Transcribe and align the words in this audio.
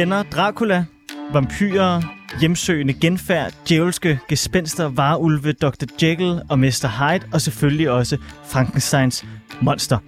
kender 0.00 0.22
Dracula, 0.22 0.84
vampyrer, 1.32 2.02
hjemsøgende 2.40 2.92
genfærd, 2.92 3.52
djævelske 3.68 4.18
gespenster, 4.28 4.88
varulve, 4.88 5.52
Dr. 5.52 5.84
Jekyll 6.02 6.40
og 6.48 6.58
Mr. 6.58 6.88
Hyde, 6.88 7.24
og 7.32 7.40
selvfølgelig 7.40 7.90
også 7.90 8.16
Frankensteins 8.44 9.24
monster. 9.60 9.98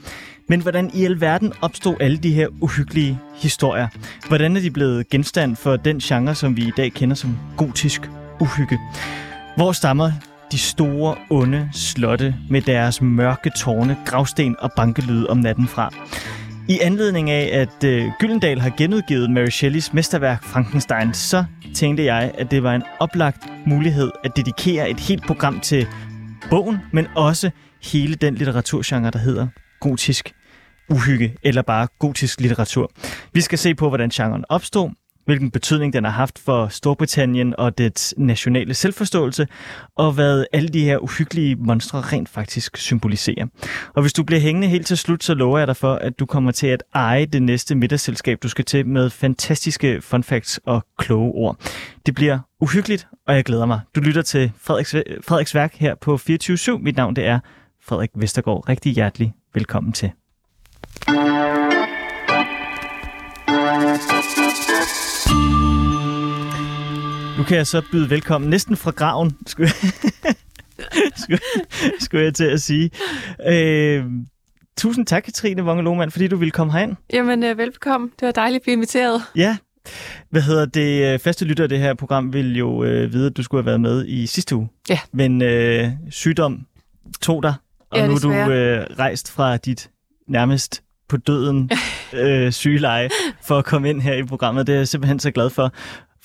Men 0.49 0.61
hvordan 0.61 0.91
i 0.95 1.05
alverden 1.05 1.53
opstod 1.61 1.97
alle 2.01 2.17
de 2.17 2.33
her 2.33 2.49
uhyggelige 2.61 3.19
historier? 3.35 3.89
Hvordan 4.29 4.57
er 4.57 4.61
de 4.61 4.71
blevet 4.71 5.09
genstand 5.09 5.57
for 5.57 5.77
den 5.77 5.99
genre, 5.99 6.35
som 6.35 6.57
vi 6.57 6.63
i 6.63 6.73
dag 6.77 6.93
kender 6.93 7.17
som 7.17 7.39
gotisk 7.57 8.11
uhygge? 8.41 8.79
Hvor 9.57 9.73
stammer 9.73 10.11
de 10.53 10.59
store, 10.59 11.15
onde 11.31 11.69
slotte 11.73 12.35
med 12.51 12.63
deres 12.63 13.03
mørke 13.03 13.51
tårne, 13.59 13.97
gravsten 14.07 14.57
og 14.59 14.71
bankelyde 14.77 15.31
om 15.31 15.37
natten 15.37 15.69
fra? 15.69 15.93
I 16.69 16.79
anledning 16.83 17.31
af, 17.31 17.61
at 17.61 17.85
øh, 17.85 18.11
Gyldendal 18.19 18.61
har 18.61 18.71
genudgivet 18.79 19.31
Mary 19.31 19.49
Shelleys 19.49 19.93
mesterværk 19.93 20.45
Frankenstein, 20.45 21.15
så 21.15 21.45
tænkte 21.75 22.05
jeg, 22.05 22.33
at 22.39 22.51
det 22.51 22.63
var 22.63 22.75
en 22.75 22.83
oplagt 23.01 23.45
mulighed 23.67 24.11
at 24.25 24.37
dedikere 24.37 24.91
et 24.91 25.01
helt 25.01 25.27
program 25.27 25.61
til 25.61 25.87
bogen, 26.51 26.79
men 26.93 27.07
også 27.17 27.51
hele 27.83 28.15
den 28.15 28.35
litteraturgenre, 28.35 29.11
der 29.11 29.19
hedder 29.19 29.47
gotisk 29.81 30.35
uhygge, 30.91 31.37
eller 31.43 31.63
bare 31.63 31.89
gotisk 31.99 32.41
litteratur. 32.41 32.91
Vi 33.33 33.41
skal 33.41 33.59
se 33.59 33.75
på, 33.75 33.89
hvordan 33.89 34.09
genren 34.09 34.45
opstod, 34.49 34.91
hvilken 35.25 35.51
betydning 35.51 35.93
den 35.93 36.05
har 36.05 36.11
haft 36.11 36.39
for 36.39 36.69
Storbritannien 36.69 37.55
og 37.59 37.79
dets 37.79 38.15
nationale 38.17 38.75
selvforståelse, 38.75 39.47
og 39.97 40.13
hvad 40.13 40.45
alle 40.53 40.69
de 40.69 40.85
her 40.85 40.99
uhyggelige 40.99 41.57
monstre 41.57 42.01
rent 42.01 42.29
faktisk 42.29 42.77
symboliserer. 42.77 43.47
Og 43.95 44.03
hvis 44.03 44.13
du 44.13 44.23
bliver 44.23 44.41
hængende 44.41 44.69
helt 44.69 44.87
til 44.87 44.97
slut, 44.97 45.25
så 45.25 45.35
lover 45.35 45.59
jeg 45.59 45.67
dig 45.67 45.77
for, 45.77 45.95
at 45.95 46.19
du 46.19 46.27
kommer 46.27 46.53
til 46.53 46.67
at 46.67 46.83
eje 46.95 47.27
det 47.27 47.43
næste 47.43 47.75
middagsselskab, 47.75 48.39
du 48.43 48.49
skal 48.49 48.65
til 48.65 48.87
med 48.87 49.11
fantastiske 49.11 50.01
fun 50.01 50.25
facts 50.25 50.61
og 50.67 50.87
kloge 50.99 51.33
ord. 51.33 51.57
Det 52.07 52.15
bliver 52.15 52.39
uhyggeligt, 52.61 53.07
og 53.27 53.35
jeg 53.35 53.45
glæder 53.45 53.67
mig. 53.67 53.81
Du 53.95 54.01
lytter 54.01 54.23
til 54.23 54.53
Frederiks, 54.59 54.95
Frederiks 55.27 55.55
Værk 55.55 55.75
her 55.75 55.95
på 55.95 56.17
24 56.17 56.79
Mit 56.79 56.97
navn 56.97 57.17
det 57.17 57.27
er 57.27 57.39
Frederik 57.85 58.11
Vestergaard. 58.15 58.69
Rigtig 58.69 58.93
hjertelig 58.93 59.33
velkommen 59.55 59.93
til. 59.93 60.11
Nu 67.43 67.47
kan 67.47 67.57
jeg 67.57 67.67
så 67.67 67.83
byde 67.93 68.11
velkommen 68.11 68.51
næsten 68.51 68.77
fra 68.77 68.91
graven, 68.91 69.37
skulle 69.47 69.71
jeg, 69.83 70.35
skulle, 71.23 71.41
skulle 72.01 72.25
jeg 72.25 72.35
til 72.35 72.45
at 72.45 72.61
sige. 72.61 72.91
Øh, 73.49 74.05
tusind 74.77 75.07
tak, 75.07 75.23
Katrine 75.23 75.63
Vonge 75.63 75.83
Lohmann, 75.83 76.11
fordi 76.11 76.29
du 76.29 76.37
ville 76.37 76.51
komme 76.51 76.73
herind. 76.73 76.97
Jamen, 77.13 77.43
øh, 77.43 77.59
velbekomme. 77.59 78.11
Det 78.21 78.27
var 78.27 78.33
dejligt 78.33 78.61
at 78.61 78.63
blive 78.63 78.73
inviteret. 78.73 79.23
Ja. 79.37 79.57
Hvad 80.31 80.43
hedder 80.43 80.67
det? 80.67 81.21
Faste 81.21 81.45
lytter 81.45 81.63
af 81.63 81.69
det 81.69 81.79
her 81.79 81.95
program 81.95 82.33
vil 82.33 82.57
jo 82.57 82.85
øh, 82.85 83.13
vide, 83.13 83.27
at 83.27 83.37
du 83.37 83.43
skulle 83.43 83.63
have 83.63 83.67
været 83.67 83.81
med 83.81 84.07
i 84.07 84.27
sidste 84.27 84.57
uge. 84.57 84.69
Ja. 84.89 84.99
Men 85.13 85.43
øh, 85.43 85.91
sygdom 86.11 86.67
tog 87.23 87.43
dig, 87.43 87.55
og 87.91 87.99
Ja, 87.99 88.07
nu 88.07 88.15
er 88.15 88.19
du 88.19 88.33
øh, 88.33 88.87
rejst 88.99 89.33
fra 89.33 89.57
dit 89.57 89.91
nærmest 90.29 90.83
på 91.09 91.17
døden 91.17 91.71
øh, 92.13 92.53
sygeleje 92.53 93.09
for 93.43 93.59
at 93.59 93.65
komme 93.65 93.91
ind 93.91 94.01
her 94.01 94.15
i 94.15 94.23
programmet. 94.23 94.67
Det 94.67 94.73
er 94.73 94.77
jeg 94.77 94.89
simpelthen 94.89 95.19
så 95.19 95.31
glad 95.31 95.51
for. 95.51 95.73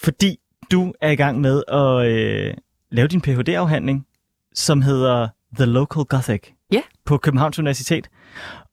Fordi 0.03 0.37
du 0.71 0.93
er 1.01 1.09
i 1.09 1.15
gang 1.15 1.41
med 1.41 1.63
at 1.67 2.05
øh, 2.11 2.53
lave 2.91 3.07
din 3.07 3.21
Ph.D.-afhandling, 3.21 4.07
som 4.53 4.81
hedder 4.81 5.27
The 5.55 5.65
Local 5.65 6.03
Gothic 6.03 6.41
Ja. 6.71 6.81
på 7.05 7.17
Københavns 7.17 7.59
Universitet. 7.59 8.09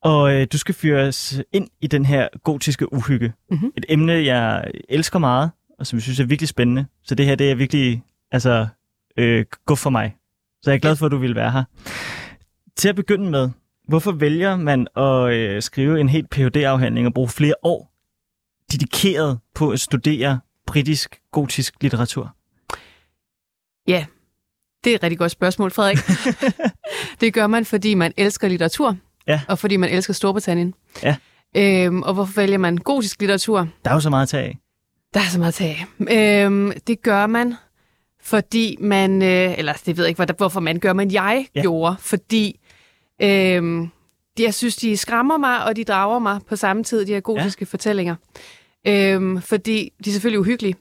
Og 0.02 0.34
øh, 0.34 0.46
du 0.52 0.58
skal 0.58 0.74
fyres 0.74 1.40
ind 1.52 1.68
i 1.80 1.86
den 1.86 2.06
her 2.06 2.28
gotiske 2.44 2.92
uhygge. 2.92 3.32
Mhm. 3.50 3.72
Et 3.76 3.84
emne, 3.88 4.12
jeg 4.12 4.70
elsker 4.88 5.18
meget, 5.18 5.50
og 5.78 5.86
som 5.86 5.96
jeg 5.96 6.02
synes 6.02 6.20
er 6.20 6.24
virkelig 6.24 6.48
spændende. 6.48 6.86
Så 7.04 7.14
det 7.14 7.26
her, 7.26 7.34
det 7.34 7.50
er 7.50 7.54
virkelig, 7.54 8.02
altså, 8.32 8.66
øh, 9.16 9.44
gå 9.66 9.74
for 9.74 9.90
mig. 9.90 10.16
Så 10.62 10.70
jeg 10.70 10.76
er 10.76 10.80
glad 10.80 10.96
for, 10.96 11.06
at 11.06 11.12
du 11.12 11.16
vil 11.16 11.34
være 11.34 11.50
her. 11.50 11.64
Til 12.76 12.88
at 12.88 12.96
begynde 12.96 13.30
med, 13.30 13.50
hvorfor 13.88 14.12
vælger 14.12 14.56
man 14.56 14.86
at 14.96 15.32
øh, 15.32 15.62
skrive 15.62 16.00
en 16.00 16.08
helt 16.08 16.30
Ph.D.-afhandling 16.30 17.06
og 17.06 17.14
bruge 17.14 17.28
flere 17.28 17.54
år 17.62 17.90
dedikeret 18.72 19.38
på 19.54 19.70
at 19.70 19.80
studere 19.80 20.40
britisk 20.66 21.20
gotisk 21.32 21.74
litteratur? 21.80 22.34
Det 24.84 24.90
er 24.90 24.94
et 24.96 25.02
rigtig 25.02 25.18
godt 25.18 25.30
spørgsmål, 25.30 25.70
Frederik. 25.70 25.96
det 27.20 27.34
gør 27.34 27.46
man, 27.46 27.64
fordi 27.64 27.94
man 27.94 28.12
elsker 28.16 28.48
litteratur, 28.48 28.96
Ja. 29.26 29.40
og 29.48 29.58
fordi 29.58 29.76
man 29.76 29.90
elsker 29.90 30.12
Storbritannien. 30.14 30.74
Ja. 31.02 31.16
Øhm, 31.56 32.02
og 32.02 32.14
hvorfor 32.14 32.34
vælger 32.40 32.58
man 32.58 32.76
gotisk 32.78 33.20
litteratur? 33.20 33.68
Der 33.84 33.90
er 33.90 33.94
jo 33.94 34.00
så 34.00 34.10
meget 34.10 34.22
at 34.22 34.28
tage 34.28 34.44
af. 34.44 34.58
Der 35.14 35.20
er 35.20 35.24
så 35.24 35.38
meget 35.38 35.48
at 35.48 35.54
tage 35.54 35.86
af. 36.08 36.44
Øhm, 36.46 36.72
det 36.86 37.02
gør 37.02 37.26
man, 37.26 37.54
fordi 38.22 38.76
man... 38.80 39.22
Øh, 39.22 39.58
eller 39.58 39.72
det 39.72 39.96
ved 39.96 40.04
jeg 40.04 40.08
ikke, 40.08 40.24
hvor- 40.24 40.36
hvorfor 40.36 40.60
man 40.60 40.78
gør, 40.78 40.92
men 40.92 41.12
jeg 41.12 41.46
Ja. 41.54 41.58
ja. 41.58 41.62
gjorde, 41.62 41.96
fordi... 42.00 42.60
Øhm, 43.22 43.88
jeg 44.38 44.54
synes, 44.54 44.76
de 44.76 44.96
skræmmer 44.96 45.36
mig, 45.38 45.64
og 45.64 45.76
de 45.76 45.84
drager 45.84 46.18
mig 46.18 46.40
på 46.48 46.56
samme 46.56 46.84
tid, 46.84 47.06
de 47.06 47.12
her 47.12 47.20
gotiske 47.20 47.62
ja. 47.62 47.66
fortællinger. 47.70 48.16
Øhm, 48.86 49.42
fordi 49.42 49.92
de 50.04 50.10
er 50.10 50.12
selvfølgelig 50.12 50.40
uhyggelige. 50.40 50.74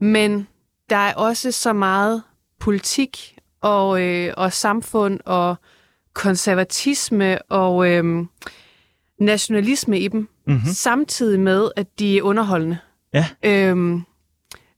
Men 0.00 0.48
der 0.90 0.96
er 0.96 1.14
også 1.14 1.52
så 1.52 1.72
meget 1.72 2.22
politik 2.60 3.38
og, 3.60 4.02
øh, 4.02 4.34
og 4.36 4.52
samfund 4.52 5.20
og 5.24 5.56
konservatisme 6.12 7.42
og 7.42 7.90
øh, 7.92 8.24
nationalisme 9.20 10.00
i 10.00 10.08
dem, 10.08 10.28
Mm-hmm. 10.48 10.66
samtidig 10.72 11.40
med, 11.40 11.70
at 11.76 11.98
de 11.98 12.18
er 12.18 12.22
underholdende. 12.22 12.78
Ja. 13.14 13.26
Øhm, 13.42 14.02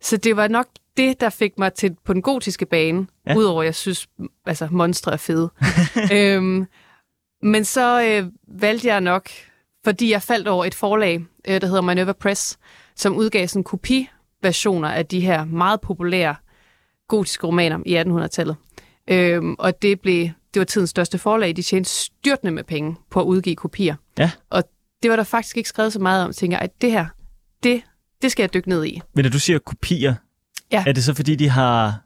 så 0.00 0.16
det 0.16 0.36
var 0.36 0.48
nok 0.48 0.66
det, 0.96 1.20
der 1.20 1.30
fik 1.30 1.58
mig 1.58 1.72
til 1.74 1.96
på 2.04 2.12
den 2.12 2.22
gotiske 2.22 2.66
bane, 2.66 3.06
Ja. 3.26 3.34
udover 3.36 3.62
at 3.62 3.66
jeg 3.66 3.74
synes, 3.74 4.08
altså 4.46 4.68
monstre 4.70 5.12
er 5.12 5.16
fede. 5.16 5.50
øhm, 6.12 6.66
men 7.42 7.64
så 7.64 8.02
øh, 8.02 8.30
valgte 8.60 8.88
jeg 8.88 9.00
nok, 9.00 9.28
fordi 9.84 10.10
jeg 10.10 10.22
faldt 10.22 10.48
over 10.48 10.64
et 10.64 10.74
forlag, 10.74 11.24
øh, 11.48 11.60
der 11.60 11.66
hedder 11.66 11.80
Minerva 11.82 12.12
Press, 12.12 12.58
som 12.96 13.16
udgav 13.16 13.48
sådan 13.48 13.64
kopiversioner 13.64 14.88
af 14.88 15.06
de 15.06 15.20
her 15.20 15.44
meget 15.44 15.80
populære 15.80 16.36
gotiske 17.08 17.46
romaner 17.46 17.78
i 17.86 17.96
1800-tallet. 17.96 18.56
Øhm, 19.10 19.56
og 19.58 19.82
det 19.82 20.00
blev 20.00 20.28
det 20.54 20.60
var 20.60 20.64
tidens 20.64 20.90
største 20.90 21.18
forlag. 21.18 21.56
De 21.56 21.62
tjente 21.62 21.90
styrtende 21.90 22.52
med 22.52 22.64
penge 22.64 22.96
på 23.10 23.20
at 23.20 23.24
udgive 23.24 23.56
kopier. 23.56 23.96
Ja. 24.18 24.30
Og 24.50 24.64
det 25.02 25.10
var 25.10 25.16
der 25.16 25.24
faktisk 25.24 25.56
ikke 25.56 25.68
skrevet 25.68 25.92
så 25.92 25.98
meget 25.98 26.22
om. 26.22 26.28
Jeg 26.28 26.34
tænker, 26.34 26.58
at 26.58 26.70
det 26.80 26.92
her, 26.92 27.06
det, 27.62 27.82
det 28.22 28.32
skal 28.32 28.42
jeg 28.42 28.54
dykke 28.54 28.68
ned 28.68 28.84
i. 28.86 29.00
Men 29.14 29.24
når 29.24 29.30
du 29.30 29.38
siger 29.38 29.58
kopier, 29.58 30.14
Ja. 30.72 30.84
er 30.86 30.92
det 30.92 31.04
så 31.04 31.14
fordi, 31.14 31.34
de 31.36 31.48
har 31.48 32.00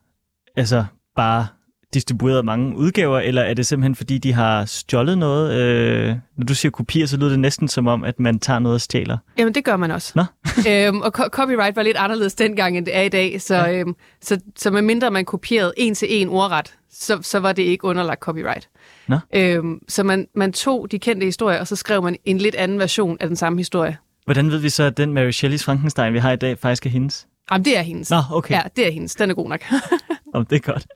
altså 0.56 0.84
bare 1.16 1.46
distribueret 1.94 2.44
mange 2.44 2.76
udgaver, 2.76 3.20
eller 3.20 3.42
er 3.42 3.54
det 3.54 3.66
simpelthen 3.66 3.94
fordi, 3.94 4.18
de 4.18 4.32
har 4.32 4.64
stjålet 4.64 5.18
noget? 5.18 5.60
Øh, 5.60 6.16
når 6.36 6.44
du 6.46 6.54
siger 6.54 6.70
kopier, 6.72 7.06
så 7.06 7.16
lyder 7.16 7.28
det 7.28 7.38
næsten 7.38 7.68
som 7.68 7.86
om, 7.86 8.04
at 8.04 8.20
man 8.20 8.38
tager 8.38 8.58
noget 8.58 8.74
og 8.74 8.80
stjæler. 8.80 9.18
Jamen, 9.38 9.54
det 9.54 9.64
gør 9.64 9.76
man 9.76 9.90
også. 9.90 10.12
Nå. 10.16 10.24
øhm, 10.70 11.00
og 11.00 11.12
co- 11.20 11.28
copyright 11.28 11.76
var 11.76 11.82
lidt 11.82 11.96
anderledes 11.96 12.34
dengang, 12.34 12.76
end 12.78 12.86
det 12.86 12.96
er 12.96 13.02
i 13.02 13.08
dag. 13.08 13.40
Så, 13.42 13.54
Ja. 13.54 13.72
øhm, 13.78 13.94
så, 14.22 14.40
så 14.56 14.70
medmindre 14.70 15.10
man 15.10 15.24
kopierede 15.24 15.72
en 15.76 15.94
til 15.94 16.08
en 16.10 16.28
ordret, 16.28 16.74
så, 16.92 17.18
så 17.22 17.38
var 17.40 17.52
det 17.52 17.62
ikke 17.62 17.84
underlagt 17.84 18.20
copyright. 18.20 18.68
Nå. 19.08 19.18
Øhm, 19.34 19.78
så 19.88 20.02
man, 20.02 20.26
man 20.34 20.52
tog 20.52 20.86
de 20.90 20.98
kendte 20.98 21.24
historier, 21.24 21.60
og 21.60 21.66
så 21.66 21.76
skrev 21.76 22.02
man 22.02 22.16
en 22.24 22.38
lidt 22.38 22.54
anden 22.54 22.78
version 22.78 23.16
af 23.20 23.26
den 23.26 23.36
samme 23.36 23.58
historie. 23.58 23.96
Hvordan 24.24 24.50
ved 24.50 24.58
vi 24.58 24.68
så, 24.68 24.82
at 24.82 24.96
den 24.96 25.12
Mary 25.12 25.30
Shelleys 25.30 25.64
Frankenstein, 25.64 26.12
vi 26.12 26.18
har 26.18 26.32
i 26.32 26.36
dag, 26.36 26.58
faktisk 26.58 26.86
er 26.86 26.90
hendes? 26.90 27.26
Jamen, 27.50 27.64
det 27.64 27.78
er 27.78 27.82
hendes. 27.82 28.10
Nå, 28.10 28.16
okay. 28.32 28.54
Ja, 28.54 28.60
det 28.76 28.86
er 28.88 28.92
hendes. 28.92 29.14
Den 29.14 29.30
er 29.30 29.34
god 29.34 29.48
nok. 29.48 29.60
Om 30.34 30.46
det 30.46 30.56
er 30.56 30.72
godt. 30.72 30.86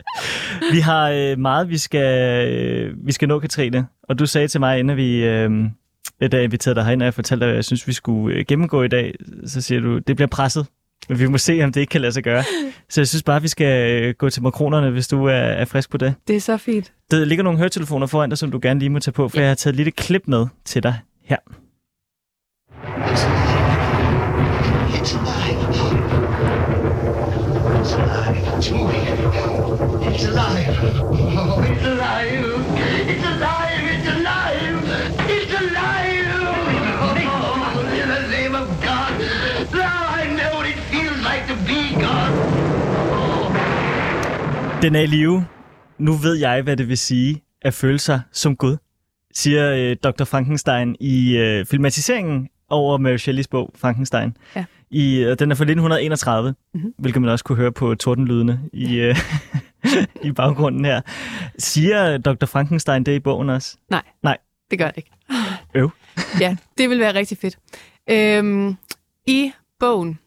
Vi 0.73 0.81
har 0.81 1.11
øh, 1.11 1.39
meget, 1.39 1.69
vi 1.69 1.79
skal, 1.79 2.49
øh, 2.49 2.95
vi 3.07 3.13
skal 3.13 3.29
nå, 3.29 3.39
Katrine. 3.39 3.87
Og 4.09 4.19
du 4.19 4.27
sagde 4.27 4.49
til 4.49 4.61
mig, 4.61 4.79
inden 4.79 4.97
vi, 4.97 5.25
øh, 5.25 5.51
da 6.21 6.37
jeg 6.37 6.45
inviterede 6.45 6.75
dig 6.75 6.85
herind, 6.85 7.03
og 7.03 7.05
jeg 7.05 7.15
fortalte 7.15 7.41
dig, 7.41 7.49
hvad 7.49 7.55
jeg 7.57 7.65
synes, 7.65 7.89
vi 7.89 7.93
skulle 7.93 8.37
øh, 8.37 8.45
gennemgå 8.49 8.83
i 8.83 8.89
dag, 8.89 9.15
så 9.47 9.61
siger 9.61 9.81
du, 9.81 9.99
det 9.99 10.17
bliver 10.17 10.29
presset. 10.29 10.67
Men 11.09 11.19
vi 11.19 11.27
må 11.27 11.39
se, 11.39 11.61
om 11.65 11.73
det 11.73 11.81
ikke 11.81 11.91
kan 11.91 12.01
lade 12.01 12.13
sig 12.13 12.23
gøre. 12.23 12.45
Så 12.89 13.01
jeg 13.01 13.09
synes 13.09 13.23
bare, 13.23 13.43
vi 13.43 13.49
skal 13.49 14.03
øh, 14.03 14.15
gå 14.19 14.31
til 14.31 14.43
makronerne, 14.43 14.91
hvis 14.91 15.09
du 15.09 15.25
er, 15.25 15.33
er 15.33 15.65
frisk 15.65 15.91
på 15.91 15.97
det. 15.97 16.15
det 16.29 16.37
er 16.37 16.41
så 16.41 16.57
fint. 16.57 16.93
Der 17.11 17.25
ligger 17.25 17.45
nogle 17.45 17.59
høretelefoner 17.59 18.07
foran 18.07 18.29
dig, 18.31 18.39
som 18.39 18.51
du 18.51 18.59
gerne 18.63 18.81
lige 18.81 18.91
må 18.91 18.99
tage 18.99 19.13
på, 19.13 19.29
for 19.29 19.37
Ja. 19.37 19.43
jeg 19.43 19.51
har 19.51 19.55
taget 19.55 19.73
et 19.73 19.77
lille 19.77 19.91
klip 19.93 20.23
med 20.27 20.47
til 20.65 20.83
dig 20.83 21.01
her. 21.25 21.37
It's 24.97 25.15
alive. 25.17 25.61
It's 27.81 27.86
alive. 27.99 28.37
It's 28.59 28.71
moving. 28.71 29.05
It's 30.09 30.25
alive. 30.31 30.77
Oh, 31.41 31.63
it's 31.71 31.87
alive. 31.93 32.47
It's 33.13 33.27
alive. 33.33 33.85
It's 33.95 34.09
alive. 34.17 34.79
It's 35.37 35.55
alive. 35.63 36.31
Oh, 37.29 38.01
in 38.03 38.09
the 38.17 38.23
name 38.37 38.55
of 38.63 38.69
God. 38.89 39.13
Now 39.83 40.01
I 40.21 40.23
know 40.39 40.53
what 40.59 40.67
it 40.73 40.81
feels 40.93 41.21
like 41.31 41.45
to 41.51 41.57
be 41.69 41.81
God. 42.05 42.31
Den 44.83 44.95
er 44.95 45.01
i 45.01 45.07
live. 45.07 45.45
Nu 45.99 46.13
ved 46.13 46.35
jeg, 46.35 46.63
hvad 46.63 46.77
det 46.77 46.89
vil 46.89 46.99
sige 46.99 47.43
at 47.63 47.75
føle 47.75 47.99
sig 47.99 48.21
som 48.33 48.57
Gud, 48.57 48.77
siger 49.35 49.73
øh, 49.73 49.97
Dr. 50.03 50.25
Frankenstein 50.25 50.97
i 51.01 51.37
øh, 51.37 51.67
filmatiseringen 51.67 52.49
over 52.71 52.99
Mary 52.99 53.17
Shelleys 53.17 53.49
bog 53.49 53.71
Frankenstein. 53.75 54.37
Ja 54.57 54.65
i, 54.91 55.23
og 55.23 55.39
den 55.39 55.51
er 55.51 55.55
fra 55.55 55.65
1931, 55.65 56.49
Mhm. 56.49 56.55
mm-hmm. 56.75 56.95
hvilket 56.99 57.23
man 57.23 57.31
også 57.31 57.45
kunne 57.45 57.57
høre 57.57 57.73
på 57.73 57.95
tordenlydene 57.95 58.61
i, 58.73 58.97
øh, 58.97 59.17
i 60.29 60.33
baggrunden 60.33 60.85
her. 60.85 61.01
Siger 61.59 62.19
Dr. 62.19 62.47
Frankenstein 62.47 63.05
det 63.05 63.13
i 63.13 63.19
bogen 63.21 63.51
også? 63.51 63.77
Nej. 63.91 64.03
Nej. 64.23 64.39
Det 64.71 64.79
gør 64.79 64.87
det 64.87 64.97
ikke. 64.97 65.11
Øv. 65.75 65.91
ja, 66.41 66.57
det 66.79 66.91
vil 66.91 67.01
være 67.01 67.15
rigtig 67.15 67.39
fedt. 67.39 67.59
Øhm, 68.11 68.77
I 69.27 69.53
bogen, 69.81 70.19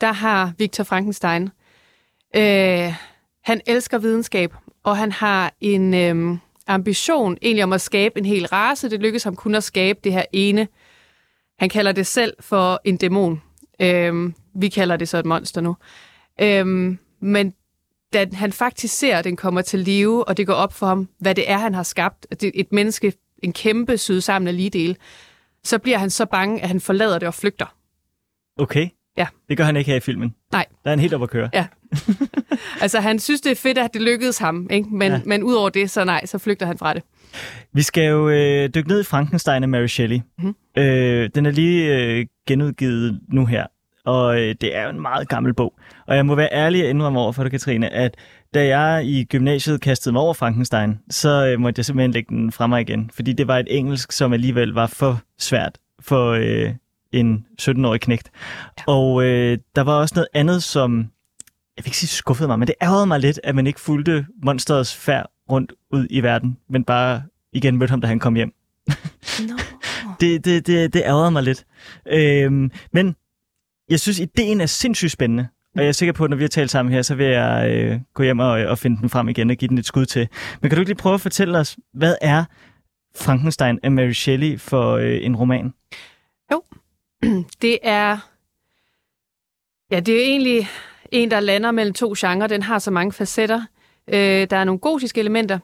der 0.00 0.12
har 0.12 0.52
Victor 0.58 0.84
Frankenstein, 0.84 1.42
øh, 2.36 2.94
han 3.44 3.60
elsker 3.66 3.98
videnskab, 3.98 4.54
og 4.84 4.96
han 4.96 5.12
har 5.12 5.52
en 5.60 5.94
øh, 5.94 6.38
ambition 6.66 7.36
egentlig 7.42 7.64
om 7.64 7.72
at 7.72 7.80
skabe 7.80 8.18
en 8.18 8.24
hel 8.24 8.46
race. 8.46 8.90
Det 8.90 9.00
lykkes 9.00 9.24
ham 9.24 9.36
kun 9.36 9.54
at 9.54 9.64
skabe 9.64 9.98
det 10.04 10.12
her 10.12 10.24
ene. 10.32 10.68
Han 11.58 11.68
kalder 11.68 11.92
det 11.92 12.06
selv 12.06 12.32
for 12.40 12.80
en 12.84 12.96
dæmon. 12.96 13.42
Øh, 13.80 14.32
vi 14.54 14.68
kalder 14.68 14.96
det 14.96 15.08
så 15.08 15.18
et 15.18 15.26
monster 15.26 15.60
nu. 15.60 15.76
Øh, 16.40 16.96
men 17.20 17.54
da 18.12 18.26
han 18.32 18.52
faktisk 18.52 18.94
ser, 18.98 19.16
at 19.16 19.24
den 19.24 19.36
kommer 19.36 19.62
til 19.62 19.78
live, 19.80 20.28
og 20.28 20.36
det 20.36 20.46
går 20.46 20.54
op 20.54 20.72
for 20.72 20.86
ham, 20.86 21.08
hvad 21.18 21.34
det 21.34 21.50
er, 21.50 21.58
han 21.58 21.74
har 21.74 21.82
skabt, 21.82 22.26
det 22.40 22.50
et 22.54 22.72
menneske, 22.72 23.12
en 23.42 23.52
kæmpe 23.52 23.98
syde 23.98 24.20
sammen 24.20 24.48
af 24.48 24.56
lige 24.56 24.70
dele, 24.70 24.96
så 25.64 25.78
bliver 25.78 25.98
han 25.98 26.10
så 26.10 26.26
bange, 26.26 26.62
at 26.62 26.68
han 26.68 26.80
forlader 26.80 27.18
det 27.18 27.28
og 27.28 27.34
flygter. 27.34 27.76
Okay. 28.58 28.88
Ja. 29.16 29.26
Det 29.48 29.56
gør 29.56 29.64
han 29.64 29.76
ikke 29.76 29.90
her 29.90 29.96
i 29.96 30.00
filmen. 30.00 30.34
Nej. 30.52 30.66
Der 30.84 30.90
er 30.90 30.92
han 30.92 31.00
helt 31.00 31.14
op 31.14 31.22
at 31.22 31.30
køre. 31.30 31.50
Ja. 31.52 31.66
Altså, 32.80 33.00
han 33.00 33.18
synes, 33.18 33.40
det 33.40 33.52
er 33.52 33.56
fedt, 33.56 33.78
at 33.78 33.94
det 33.94 34.02
lykkedes 34.02 34.38
ham, 34.38 34.68
ikke? 34.70 34.88
Men, 34.92 35.12
Ja. 35.12 35.20
men 35.26 35.42
udover 35.42 35.68
det, 35.68 35.90
så 35.90 36.04
nej, 36.04 36.26
så 36.26 36.38
flygter 36.38 36.66
han 36.66 36.78
fra 36.78 36.94
det. 36.94 37.02
Vi 37.72 37.82
skal 37.82 38.04
jo 38.04 38.28
øh, 38.28 38.68
dykke 38.74 38.88
ned 38.88 39.00
i 39.00 39.04
Frankenstein 39.04 39.62
af 39.62 39.68
Mary 39.68 39.86
Shelley. 39.86 40.20
Mhm. 40.38 40.54
Øh, 40.78 41.30
den 41.34 41.46
er 41.46 41.50
lige 41.50 41.96
øh, 41.96 42.26
genudgivet 42.46 43.20
nu 43.28 43.46
her, 43.46 43.66
og 44.04 44.40
øh, 44.40 44.54
det 44.60 44.76
er 44.76 44.82
jo 44.82 44.90
en 44.90 45.00
meget 45.00 45.28
gammel 45.28 45.54
bog. 45.54 45.74
Og 46.06 46.16
jeg 46.16 46.26
må 46.26 46.34
være 46.34 46.48
ærlig 46.52 46.84
og 46.84 46.90
indrømme 46.90 47.20
over 47.20 47.32
for 47.32 47.42
dig, 47.42 47.50
Katrine, 47.50 47.90
at 47.92 48.16
da 48.54 48.66
jeg 48.66 49.06
i 49.06 49.24
gymnasiet 49.24 49.80
kastede 49.80 50.12
mig 50.12 50.22
over 50.22 50.34
Frankenstein, 50.34 50.98
så 51.10 51.46
øh, 51.46 51.60
måtte 51.60 51.78
jeg 51.78 51.84
simpelthen 51.84 52.10
lægge 52.10 52.34
den 52.34 52.52
fra 52.52 52.66
mig 52.66 52.80
igen, 52.80 53.10
fordi 53.14 53.32
det 53.32 53.48
var 53.48 53.58
et 53.58 53.66
engelsk, 53.70 54.12
som 54.12 54.32
alligevel 54.32 54.72
var 54.72 54.86
for 54.86 55.20
svært 55.38 55.78
for 56.00 56.30
øh, 56.30 56.74
en 57.12 57.46
17-årig 57.62 58.00
knægt. 58.00 58.30
Ja. 58.78 58.82
Og 58.86 59.24
øh, 59.24 59.58
der 59.76 59.82
var 59.82 59.92
også 59.92 60.14
noget 60.14 60.28
andet, 60.34 60.62
som 60.62 60.98
jeg 61.76 61.84
vil 61.84 61.88
ikke 61.88 61.98
sige 61.98 62.08
skuffede 62.08 62.48
mig, 62.48 62.58
men 62.58 62.68
det 62.68 62.74
ærgerede 62.82 63.06
mig 63.06 63.20
lidt, 63.20 63.40
at 63.44 63.54
man 63.54 63.66
ikke 63.66 63.80
fulgte 63.80 64.26
monsterets 64.42 64.96
færd 64.96 65.30
rundt 65.50 65.72
ud 65.90 66.06
i 66.10 66.20
verden, 66.20 66.58
men 66.68 66.84
bare 66.84 67.22
igen 67.52 67.76
mødte 67.76 67.90
ham, 67.90 68.00
da 68.00 68.06
han 68.06 68.18
kom 68.18 68.34
hjem. 68.34 68.54
No. 69.48 69.56
Det, 70.20 70.44
det, 70.44 70.66
det, 70.66 70.92
det 70.92 71.02
ærgerede 71.04 71.30
mig 71.30 71.42
lidt. 71.42 71.64
Øhm, 72.06 72.70
men 72.92 73.16
jeg 73.90 74.00
synes, 74.00 74.20
ideen 74.20 74.60
er 74.60 74.66
sindssygt 74.66 75.12
spændende. 75.12 75.48
Og 75.74 75.80
jeg 75.80 75.88
er 75.88 75.92
sikker 75.92 76.12
på, 76.12 76.24
at 76.24 76.30
når 76.30 76.36
vi 76.36 76.42
har 76.42 76.48
talt 76.48 76.70
sammen 76.70 76.94
her, 76.94 77.02
så 77.02 77.14
vil 77.14 77.26
jeg 77.26 77.70
øh, 77.70 78.00
gå 78.14 78.22
hjem 78.22 78.38
og, 78.38 78.50
og 78.50 78.78
finde 78.78 79.00
den 79.00 79.10
frem 79.10 79.28
igen 79.28 79.50
og 79.50 79.56
give 79.56 79.68
den 79.68 79.78
et 79.78 79.86
skud 79.86 80.06
til. 80.06 80.28
Men 80.60 80.70
kan 80.70 80.76
du 80.76 80.80
ikke 80.80 80.90
lige 80.90 81.02
prøve 81.02 81.14
at 81.14 81.20
fortælle 81.20 81.58
os, 81.58 81.76
hvad 81.92 82.14
er 82.20 82.44
Frankenstein 83.16 83.78
af 83.82 83.92
Mary 83.92 84.12
Shelley 84.12 84.60
for 84.60 84.96
øh, 84.96 85.18
en 85.22 85.36
roman? 85.36 85.72
Det 87.62 87.78
er... 87.82 88.18
Ja, 89.90 90.00
det 90.00 90.14
er 90.14 90.24
egentlig 90.24 90.68
en, 91.12 91.30
der 91.30 91.40
lander 91.40 91.70
mellem 91.70 91.94
to 91.94 92.14
genrer. 92.18 92.46
Den 92.46 92.62
har 92.62 92.78
så 92.78 92.90
mange 92.90 93.12
facetter. 93.12 93.62
Øh, 94.08 94.46
der 94.50 94.56
er 94.56 94.64
nogle 94.64 94.78
gotiske 94.78 95.20
elementer, 95.20 95.58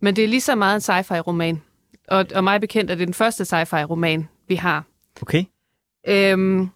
men 0.00 0.16
det 0.16 0.24
er 0.24 0.28
lige 0.28 0.40
så 0.40 0.54
meget 0.54 0.74
en 0.74 0.80
sci-fi-roman. 0.80 1.62
Og, 2.08 2.26
og 2.34 2.44
mig 2.44 2.60
bekendt 2.60 2.90
er 2.90 2.94
det 2.94 3.06
den 3.06 3.14
første 3.14 3.44
sci-fi-roman, 3.44 4.28
vi 4.48 4.54
har. 4.54 4.84
Okay? 5.22 5.44
Øhm, 6.08 6.68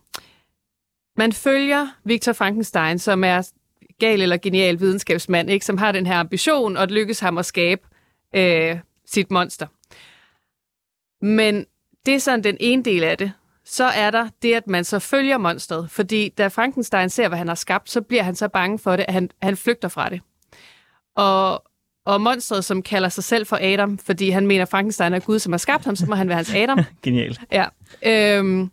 man 1.16 1.32
følger 1.32 1.86
Victor 2.04 2.32
Frankenstein, 2.32 2.98
som 2.98 3.24
er 3.24 3.50
gal 3.98 4.22
eller 4.22 4.36
genial 4.36 4.80
videnskabsmand, 4.80 5.50
ikke? 5.50 5.66
som 5.66 5.78
har 5.78 5.92
den 5.92 6.06
her 6.06 6.18
ambition, 6.18 6.76
og 6.76 6.88
det 6.88 6.94
lykkes 6.94 7.20
ham 7.20 7.38
at 7.38 7.46
skabe 7.46 7.82
øh, 8.36 8.78
sit 9.06 9.30
monster. 9.30 9.66
Men 11.24 11.66
det 12.06 12.14
er 12.14 12.18
sådan 12.18 12.44
den 12.44 12.56
ene 12.60 12.82
del 12.82 13.04
af 13.04 13.18
det. 13.18 13.32
Så 13.64 13.84
er 13.84 14.10
der 14.10 14.28
det, 14.42 14.54
at 14.54 14.66
man 14.66 14.84
så 14.84 14.98
følger 14.98 15.38
monstret, 15.38 15.90
fordi 15.90 16.28
da 16.28 16.48
Frankenstein 16.48 17.10
ser, 17.10 17.28
hvad 17.28 17.38
han 17.38 17.48
har 17.48 17.54
skabt, 17.54 17.90
så 17.90 18.00
bliver 18.00 18.22
han 18.22 18.34
så 18.34 18.48
bange 18.48 18.78
for 18.78 18.96
det, 18.96 19.04
at 19.08 19.14
han, 19.14 19.30
han 19.42 19.56
flygter 19.56 19.88
fra 19.88 20.08
det. 20.08 20.20
Og, 21.18 21.62
og 22.06 22.20
monstret, 22.20 22.64
som 22.64 22.82
kalder 22.82 23.08
sig 23.08 23.24
selv 23.24 23.46
for 23.46 23.58
Adam, 23.62 23.98
fordi 23.98 24.30
han 24.30 24.46
mener, 24.46 24.62
at 24.62 24.68
Frankenstein 24.68 25.14
er 25.14 25.18
Gud, 25.18 25.38
som 25.38 25.52
har 25.52 25.58
skabt 25.58 25.84
ham, 25.84 25.96
så 25.96 26.06
må 26.06 26.14
han 26.14 26.28
være 26.28 26.36
hans 26.36 26.54
Adam. 26.54 26.78
Genial. 27.02 27.38
Ja. 27.52 27.64
Øhm, 28.06 28.70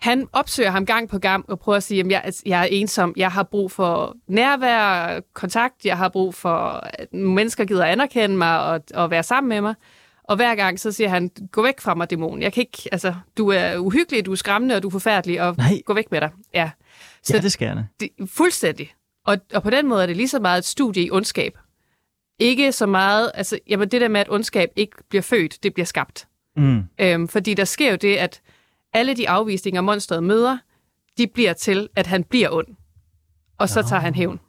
han 0.00 0.28
opsøger 0.32 0.70
ham 0.70 0.86
gang 0.86 1.08
på 1.08 1.18
gang 1.18 1.50
og 1.50 1.58
prøver 1.58 1.76
at 1.76 1.82
sige, 1.82 2.00
at 2.00 2.10
jeg, 2.10 2.32
jeg 2.46 2.60
er 2.60 2.68
ensom, 2.70 3.14
jeg 3.16 3.32
har 3.32 3.42
brug 3.42 3.70
for 3.70 4.16
nærvær, 4.28 5.20
kontakt, 5.34 5.84
jeg 5.84 5.96
har 5.96 6.08
brug 6.08 6.34
for, 6.34 6.56
at 6.84 7.12
mennesker 7.12 7.64
gider 7.64 7.84
anerkende 7.84 8.36
mig 8.36 8.60
og, 8.60 8.80
og 8.94 9.10
være 9.10 9.22
sammen 9.22 9.48
med 9.48 9.60
mig. 9.60 9.74
Og 10.24 10.36
hver 10.36 10.54
gang 10.54 10.80
så 10.80 10.92
siger 10.92 11.08
han, 11.08 11.30
gå 11.52 11.62
væk 11.62 11.80
fra 11.80 11.94
mig, 11.94 12.10
dæmon. 12.10 12.42
Jeg 12.42 12.52
kan 12.52 12.60
ikke, 12.60 12.88
altså, 12.92 13.14
du 13.38 13.48
er 13.48 13.78
uhyggelig, 13.78 14.26
du 14.26 14.32
er 14.32 14.36
skræmmende, 14.36 14.76
og 14.76 14.82
du 14.82 14.88
er 14.88 14.92
forfærdelig, 14.92 15.42
og 15.42 15.54
Nej. 15.56 15.80
gå 15.86 15.94
væk 15.94 16.10
med 16.10 16.20
dig. 16.20 16.30
Ja. 16.54 16.70
Så... 17.22 17.36
Ja, 17.36 17.40
det 17.40 17.52
da. 17.60 17.84
det, 18.00 18.30
fuldstændig. 18.30 18.92
Og, 19.26 19.38
og 19.54 19.62
på 19.62 19.70
den 19.70 19.88
måde 19.88 20.02
er 20.02 20.06
det 20.06 20.16
lige 20.16 20.28
så 20.28 20.40
meget 20.40 20.58
et 20.58 20.64
studie 20.64 21.02
i 21.02 21.10
ondskab. 21.10 21.58
Ikke 22.38 22.72
så 22.72 22.86
meget, 22.86 23.30
altså, 23.34 23.58
jamen 23.68 23.88
det 23.88 24.00
der 24.00 24.08
med, 24.08 24.20
at 24.20 24.30
ondskab 24.30 24.68
ikke 24.76 24.96
bliver 25.08 25.22
født, 25.22 25.62
det 25.62 25.74
bliver 25.74 25.86
skabt. 25.86 26.28
Mm. 26.56 26.82
Øhm, 27.00 27.28
fordi 27.28 27.54
der 27.54 27.64
sker 27.64 27.90
jo 27.90 27.96
det, 27.96 28.16
at 28.16 28.42
alle 28.92 29.16
de 29.16 29.28
afvisninger, 29.28 29.80
monstret 29.80 30.22
møder, 30.22 30.58
de 31.18 31.26
bliver 31.26 31.52
til, 31.52 31.88
at 31.96 32.06
han 32.06 32.24
bliver 32.24 32.48
ond. 32.50 32.66
Og 33.58 33.68
så 33.68 33.82
tager 33.82 34.00
han 34.00 34.14
hævn. 34.14 34.40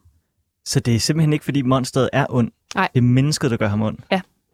Så 0.66 0.80
det 0.80 0.96
er 0.96 1.00
simpelthen 1.00 1.34
ikke, 1.34 1.46
fordi 1.46 1.62
monsteret 1.62 2.10
er 2.14 2.26
ond. 2.30 2.52
Nej. 2.76 2.90
Det 2.94 3.00
er 3.00 3.04
mennesket, 3.04 3.52
der 3.52 3.58
gør 3.58 3.68
ham 3.68 3.82
ond. 3.82 3.98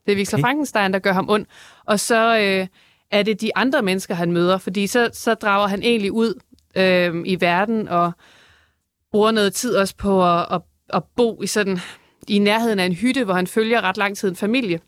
Det 0.06 0.12
er 0.12 0.16
Victor 0.16 0.38
okay. 0.38 0.42
Frankenstein, 0.42 0.94
der 0.94 1.00
gør 1.00 1.14
ham 1.14 1.30
ond. 1.30 1.46
Og 1.86 2.00
så 2.00 2.38
øh, 2.38 2.68
er 3.12 3.24
det 3.24 3.42
de 3.42 3.56
andre 3.56 3.82
mennesker, 3.82 4.16
han 4.16 4.32
møder, 4.32 4.58
fordi 4.58 4.88
så, 4.88 5.10
så 5.14 5.34
drager 5.34 5.68
han 5.68 5.84
egentlig 5.84 6.12
ud 6.12 6.40
øh, 6.76 7.16
i 7.26 7.42
verden 7.42 7.88
og 7.88 8.12
bruger 9.12 9.32
noget 9.32 9.54
tid 9.54 9.76
også 9.76 9.96
på 9.96 10.26
at, 10.26 10.48
at, 10.52 10.62
at 10.90 11.04
bo 11.16 11.42
i 11.44 11.48
sådan 11.48 11.80
i 12.28 12.40
nærheden 12.40 12.80
af 12.80 12.86
en 12.86 12.94
hytte, 12.94 13.24
hvor 13.24 13.34
han 13.34 13.48
følger 13.48 13.82
ret 13.82 13.98
lang 13.98 14.18
tid 14.18 14.30
en 14.30 14.36
familie. 14.36 14.80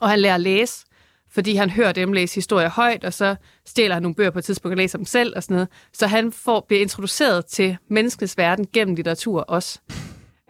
Og 0.00 0.10
han 0.10 0.20
lærer 0.20 0.34
at 0.34 0.40
læse, 0.40 0.86
fordi 1.30 1.54
han 1.54 1.70
hører 1.70 1.92
dem 1.92 2.12
læse 2.12 2.34
historier 2.34 2.70
højt, 2.70 3.04
og 3.04 3.12
så 3.12 3.36
stjæler 3.66 3.94
han 3.94 4.02
nogle 4.02 4.14
bøger 4.14 4.30
på 4.30 4.38
et 4.38 4.44
tidspunkt 4.44 4.72
og 4.72 4.76
læser 4.76 4.98
dem 4.98 5.04
selv 5.04 5.32
og 5.36 5.42
sådan 5.42 5.54
noget. 5.54 5.68
Så 5.92 6.06
han 6.06 6.32
får, 6.32 6.64
bliver 6.68 6.82
introduceret 6.82 7.46
til 7.46 7.76
menneskets 7.88 8.38
verden 8.38 8.66
gennem 8.72 8.94
litteratur 8.94 9.40
også. 9.40 9.80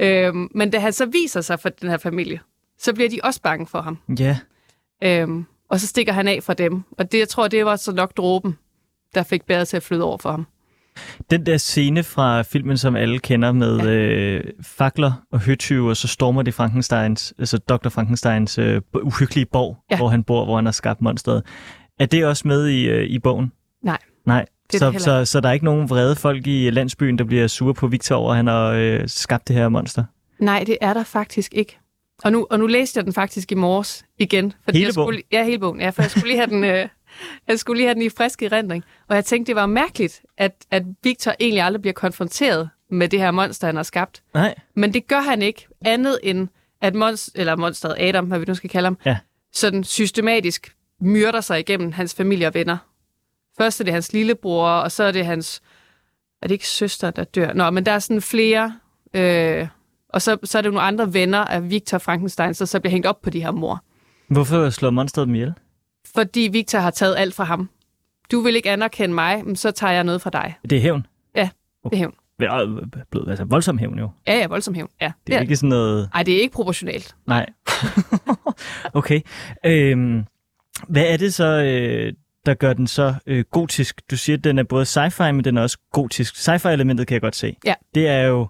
Øhm, 0.01 0.49
men 0.55 0.71
da 0.71 0.79
han 0.79 0.93
så 0.93 1.07
viser 1.07 1.41
sig 1.41 1.61
for 1.61 1.69
den 1.69 1.91
her 1.91 1.97
familie, 1.97 2.41
så 2.79 2.95
bliver 2.95 3.09
de 3.09 3.21
også 3.25 3.43
bange 3.43 3.67
for 3.67 3.81
ham. 3.81 3.99
Ja. 4.19 4.39
Øhm, 5.03 5.45
og 5.69 5.81
så 5.81 5.87
stikker 5.87 6.13
han 6.13 6.29
af 6.29 6.43
fra 6.43 6.55
dem. 6.55 6.83
Og 6.99 7.13
det, 7.13 7.19
jeg 7.19 7.29
tror, 7.29 7.49
det 7.49 7.65
var 7.65 7.77
så 7.77 7.93
nok 7.93 8.17
dråben, 8.17 8.59
der 9.15 9.23
fik 9.23 9.45
bæret 9.45 9.69
til 9.69 9.77
at 9.77 9.83
flyde 9.83 10.05
over 10.05 10.19
for 10.19 10.31
ham. 10.31 10.47
Den 11.31 11.47
der 11.47 11.57
scene 11.57 12.03
fra 12.03 12.43
filmen, 12.43 12.77
som 12.77 12.97
alle 12.97 13.19
kender 13.19 13.53
med 13.53 13.79
ja. 13.79 13.87
øh, 13.87 14.45
fakler 14.63 15.13
og 15.33 15.41
høtyve, 15.41 15.91
og 15.91 15.97
så 15.97 16.09
stormer 16.09 16.43
det 16.43 16.55
Frankensteins, 16.55 17.35
altså 17.39 17.59
Dr. 17.59 17.89
Frankensteins 17.89 18.59
øh, 18.59 18.83
uhyggelige 19.03 19.47
borg, 19.47 19.77
ja. 19.91 19.97
Hvor 19.97 20.09
han 20.09 20.25
bor, 20.25 20.45
hvor 20.45 20.57
han 20.57 20.65
har 20.65 20.73
skabt 20.73 21.01
monsteret. 21.01 21.43
Er 22.01 22.07
det 22.07 22.27
også 22.27 22.49
med 22.49 22.69
i, 22.69 22.89
øh, 22.89 23.07
i 23.07 23.19
bogen? 23.19 23.53
Nej. 23.83 23.99
Nej. 24.27 24.47
Det 24.73 24.81
så, 24.81 24.91
det 24.91 25.03
så, 25.03 25.25
så 25.25 25.41
der 25.41 25.49
er 25.49 25.53
ikke 25.53 25.65
nogen 25.65 25.91
vrede 25.91 26.17
folk 26.17 26.47
i 26.47 26.71
landsbyen, 26.71 27.19
der 27.19 27.25
bliver 27.25 27.47
sure 27.47 27.75
på 27.75 27.87
Victor 27.87 28.17
over, 28.17 28.31
at 28.31 28.37
han 28.37 28.47
har 28.47 28.67
øh, 28.67 29.01
skabt 29.07 29.49
det 29.49 29.57
her 29.57 29.69
monster? 29.69 30.05
Nej, 30.39 30.65
det 30.67 30.79
er 30.81 30.95
der 30.95 31.05
faktisk 31.05 31.55
ikke. 31.55 31.79
Og 32.25 32.33
nu, 32.33 32.47
og 32.51 32.59
nu 32.59 32.67
læste 32.67 32.99
jeg 32.99 33.05
den 33.05 33.13
faktisk 33.13 33.53
i 33.53 33.55
morges 33.55 34.05
igen. 34.19 34.53
Fordi 34.65 34.79
Hele 34.79 34.87
jeg 34.87 34.93
skulle, 34.93 35.05
bogen? 35.05 35.23
Ja, 35.33 35.45
hele 35.45 35.59
bogen. 35.59 35.81
Ja, 35.81 35.91
for 35.91 36.03
jeg 36.03 36.11
skulle 36.11 36.29
lige 36.29 36.39
have 36.39 36.51
den, 36.51 36.65
øh, 36.65 36.89
jeg 37.49 37.59
skulle 37.59 37.79
lige 37.79 37.87
have 37.87 37.95
den 37.95 38.03
i 38.03 38.09
frisk 38.09 38.43
erindring. 38.43 38.85
Og 39.09 39.15
jeg 39.17 39.25
tænkte, 39.25 39.51
det 39.51 39.57
var 39.57 39.67
mærkeligt, 39.67 40.23
at, 40.39 40.53
at 40.71 40.83
Victor 41.03 41.35
egentlig 41.41 41.63
aldrig 41.63 41.81
bliver 41.83 41.95
konfronteret 41.95 42.71
med 42.91 43.09
det 43.09 43.19
her 43.21 43.31
monster, 43.31 43.67
han 43.67 43.77
har 43.77 43.83
skabt. 43.83 44.23
Nej. 44.35 44.55
Men 44.77 44.95
det 44.95 45.07
gør 45.07 45.21
han 45.21 45.43
ikke, 45.43 45.67
andet 45.85 46.19
end 46.23 46.49
at 46.81 46.95
monst- 46.95 47.31
eller 47.35 47.57
monsteret 47.57 47.97
Adam, 47.99 48.27
hvad 48.27 48.39
vi 48.39 48.45
nu 48.49 48.55
skal 48.55 48.71
kalde 48.71 48.87
ham, 48.87 48.99
Ja. 49.07 49.17
sådan 49.53 49.85
systematisk 49.85 50.75
myrder 51.01 51.41
sig 51.41 51.61
igennem 51.61 51.93
hans 51.93 52.15
familie 52.15 52.47
og 52.47 52.55
venner. 52.55 52.77
Først 53.59 53.81
er 53.81 53.85
det 53.85 53.93
hans 53.93 54.13
lillebror, 54.13 54.69
og 54.69 54.93
så 54.93 55.05
er 55.05 55.13
det 55.13 55.27
hans... 55.27 55.63
Er 56.43 56.47
det 56.47 56.53
ikke 56.55 56.69
søster, 56.69 57.11
der 57.11 57.25
dør? 57.25 57.53
Nå, 57.53 57.71
men 57.71 57.87
der 57.87 57.93
er 57.93 57.99
sådan 57.99 58.23
flere... 58.23 58.75
Øh, 59.15 59.69
og 60.09 60.23
så, 60.23 60.37
så 60.45 60.59
er 60.59 60.63
det 60.63 60.73
nogle 60.73 60.87
andre 60.87 61.15
venner 61.15 61.39
af 61.39 61.71
Victor 61.71 61.99
Frankenstein, 61.99 62.55
så, 62.55 62.67
så 62.67 62.81
bliver 62.81 62.91
hængt 62.91 63.07
op 63.07 63.21
på 63.23 63.31
de 63.31 63.43
her 63.43 63.51
mor. 63.51 63.85
Hvorfor 64.29 64.71
slår 64.71 64.91
monsteret 64.91 65.27
dem 65.27 65.35
ihjel? 65.35 65.53
Fordi 66.15 66.49
Victor 66.53 66.79
har 66.79 66.91
taget 66.91 67.15
alt 67.19 67.35
fra 67.35 67.45
ham. 67.45 67.71
Du 68.33 68.41
vil 68.41 68.57
ikke 68.57 68.71
anerkende 68.71 69.15
mig, 69.15 69.45
men 69.47 69.57
så 69.57 69.71
tager 69.71 69.93
jeg 69.93 70.05
noget 70.05 70.23
fra 70.23 70.31
dig. 70.31 70.55
Det 70.71 70.79
er 70.79 70.83
hævn. 70.83 71.07
Det 71.85 71.93
er 71.93 71.97
hævn. 71.97 72.15
Ja, 72.41 72.65
blod, 73.11 73.29
altså 73.29 73.45
voldsom 73.45 73.79
hævn 73.79 73.99
jo. 73.99 74.11
Ja, 74.27 74.39
ja, 74.39 74.47
voldsom 74.47 74.75
hævn. 74.75 74.89
Ja, 75.01 75.13
Det 75.27 75.33
er 75.33 75.37
ja. 75.37 75.43
ikke 75.43 75.57
sådan 75.57 75.69
noget... 75.69 76.11
Ej, 76.15 76.23
det 76.23 76.37
er 76.37 76.41
ikke 76.41 76.55
proportionalt. 76.55 77.17
Nej. 77.27 77.47
okay. 78.95 79.21
Øhm, 79.67 80.25
hvad 80.89 81.05
er 81.07 81.17
det 81.17 81.35
så, 81.35 81.45
øh, 81.63 82.13
der 82.47 82.55
gør 82.55 82.73
den 82.73 82.87
så 82.87 83.15
øh, 83.27 83.45
gotisk? 83.51 84.01
Du 84.11 84.17
siger, 84.17 84.37
at 84.37 84.45
den 84.45 84.59
er 84.59 84.63
både 84.63 84.83
sci-fi, 84.85 85.33
men 85.33 85.45
den 85.45 85.57
er 85.57 85.63
også 85.63 85.79
gotisk. 85.93 86.35
Sci-fi-elementet 86.37 87.07
kan 87.07 87.15
jeg 87.15 87.21
godt 87.21 87.37
se. 87.37 87.57
Ja. 87.65 87.75
Det 87.95 88.09
er 88.09 88.23
jo 88.23 88.49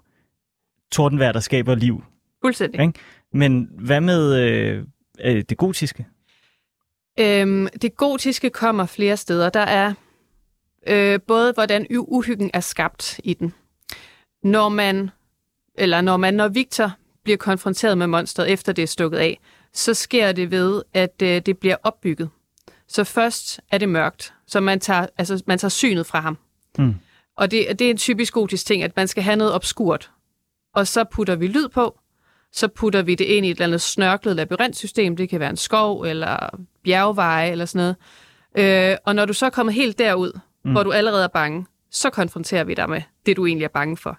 tordenvejr, 0.91 1.31
der 1.31 1.39
skaber 1.39 1.75
liv. 1.75 2.03
Fuldstændig. 2.43 2.81
Ikke? 2.81 2.99
Men 3.33 3.69
hvad 3.79 4.01
med 4.01 4.35
øh, 4.35 4.83
øh, 5.23 5.43
det 5.49 5.57
gotiske? 5.57 6.05
Øhm, 7.19 7.67
det 7.81 7.97
gotiske 7.97 8.49
kommer 8.49 8.85
flere 8.85 9.17
steder. 9.17 9.49
Der 9.49 9.59
er 9.59 9.93
øh, 10.87 11.19
både, 11.27 11.53
hvordan 11.53 11.87
uhyggen 11.89 12.51
er 12.53 12.59
skabt 12.59 13.19
i 13.23 13.33
den. 13.33 13.53
Når 14.43 14.69
man, 14.69 15.09
eller 15.75 16.01
når 16.01 16.17
man, 16.17 16.33
når 16.33 16.47
Victor 16.47 16.91
bliver 17.23 17.37
konfronteret 17.37 17.97
med 17.97 18.07
monsteret, 18.07 18.51
efter 18.51 18.73
det 18.73 18.81
er 18.81 18.87
stukket 18.87 19.17
af, 19.17 19.39
så 19.73 19.93
sker 19.93 20.31
det 20.31 20.51
ved, 20.51 20.83
at 20.93 21.21
øh, 21.23 21.41
det 21.45 21.57
bliver 21.57 21.75
opbygget. 21.83 22.29
Så 22.87 23.03
først 23.03 23.61
er 23.71 23.77
det 23.77 23.89
mørkt, 23.89 24.33
så 24.47 24.59
man 24.59 24.79
tager, 24.79 25.07
altså, 25.17 25.43
man 25.47 25.57
tager 25.57 25.69
synet 25.69 26.05
fra 26.05 26.19
ham. 26.19 26.37
Mm. 26.77 26.95
Og 27.37 27.51
det, 27.51 27.79
det 27.79 27.87
er 27.87 27.91
en 27.91 27.97
typisk 27.97 28.33
gotisk 28.33 28.65
ting, 28.65 28.83
at 28.83 28.95
man 28.95 29.07
skal 29.07 29.23
have 29.23 29.35
noget 29.35 29.53
obskurt. 29.53 30.11
Og 30.75 30.87
så 30.87 31.03
putter 31.03 31.35
vi 31.35 31.47
lyd 31.47 31.69
på, 31.69 31.99
så 32.51 32.67
putter 32.67 33.01
vi 33.01 33.15
det 33.15 33.25
ind 33.25 33.45
i 33.45 33.49
et 33.49 33.55
eller 33.55 33.65
andet 33.65 33.81
snørklet 33.81 34.35
labyrintsystem. 34.35 35.15
Det 35.15 35.29
kan 35.29 35.39
være 35.39 35.49
en 35.49 35.57
skov 35.57 36.01
eller 36.01 36.49
bjergveje 36.83 37.51
eller 37.51 37.65
sådan 37.65 37.95
noget. 38.55 38.91
Øh, 38.91 38.97
og 39.05 39.15
når 39.15 39.25
du 39.25 39.33
så 39.33 39.45
er 39.45 39.49
kommet 39.49 39.75
helt 39.75 39.99
derud, 39.99 40.39
mm. 40.65 40.71
hvor 40.71 40.83
du 40.83 40.91
allerede 40.91 41.23
er 41.23 41.27
bange, 41.27 41.65
så 41.91 42.09
konfronterer 42.09 42.63
vi 42.63 42.73
dig 42.73 42.89
med 42.89 43.01
det, 43.25 43.37
du 43.37 43.45
egentlig 43.45 43.65
er 43.65 43.69
bange 43.73 43.97
for. 43.97 44.17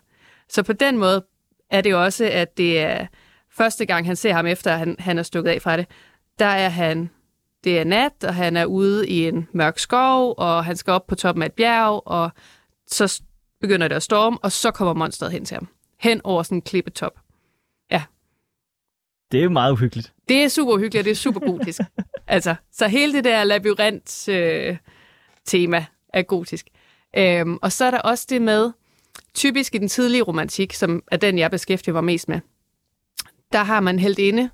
Så 0.49 0.63
på 0.63 0.73
den 0.73 0.99
måde 0.99 1.25
er 1.71 1.81
det 1.81 1.95
også, 1.95 2.25
at 2.33 2.57
det 2.57 2.81
er 2.81 3.07
første 3.51 3.87
gang, 3.87 4.07
han 4.07 4.17
ser 4.17 4.33
ham 4.33 4.47
efter, 4.47 4.73
at 4.73 4.79
han, 4.79 4.97
han 4.99 5.19
er 5.19 5.23
stukket 5.23 5.51
af 5.51 5.63
fra 5.63 5.77
det, 5.77 5.87
der 6.39 6.47
er 6.47 6.69
han, 6.69 7.11
det 7.65 7.79
er 7.79 7.85
nat, 7.85 8.25
og 8.25 8.35
han 8.35 8.57
er 8.57 8.65
ude 8.65 9.09
i 9.09 9.29
en 9.29 9.49
mørk 9.53 9.79
skov, 9.79 10.35
og 10.39 10.65
han 10.65 10.77
skal 10.77 10.93
op 10.93 11.07
på 11.07 11.15
toppen 11.15 11.43
af 11.43 11.47
et 11.47 11.53
bjerg, 11.53 12.03
og 12.07 12.31
så 12.87 13.23
begynder 13.61 13.89
det 13.89 13.97
at 13.97 14.03
storme, 14.03 14.39
og 14.43 14.53
så 14.53 14.71
kommer 14.71 14.95
monsteret 14.95 15.33
hen 15.33 15.45
til 15.45 15.55
ham. 15.55 15.69
Hen 16.01 16.21
over 16.25 16.43
sådan 16.43 16.59
en 16.59 16.63
klippetop. 16.63 17.23
Det 19.33 19.39
er 19.39 19.45
jo 19.45 19.51
meget 19.51 19.73
uhyggeligt. 19.73 20.13
Det 20.29 20.45
er 20.45 20.49
super 20.49 20.79
hyggeligt, 20.79 21.01
og 21.01 21.05
det 21.05 21.11
er 21.11 21.15
super 21.15 21.41
gotisk. 21.41 21.81
altså, 22.33 22.55
så 22.73 22.89
hele 22.89 23.13
det 23.13 23.25
der 23.25 23.45
labyrint 23.45 24.29
øh, 24.29 24.77
tema 25.45 25.85
er 26.15 26.23
gotisk. 26.23 26.67
Øhm, 27.17 27.59
og 27.63 27.73
så 27.73 27.85
er 27.85 27.91
der 27.91 27.99
også 27.99 28.27
det 28.29 28.43
med, 28.43 28.73
typisk 29.35 29.75
i 29.75 29.79
den 29.79 29.89
tidlige 29.89 30.23
romantik, 30.23 30.73
som 30.73 31.03
er 31.11 31.17
den, 31.17 31.39
jeg 31.39 31.51
beskæftiger 31.51 31.93
mig 31.93 32.05
mest 32.05 32.29
med, 32.29 32.41
der 33.53 33.63
har 33.63 33.81
man 33.81 33.99
helt 33.99 34.19
inde, 34.19 34.51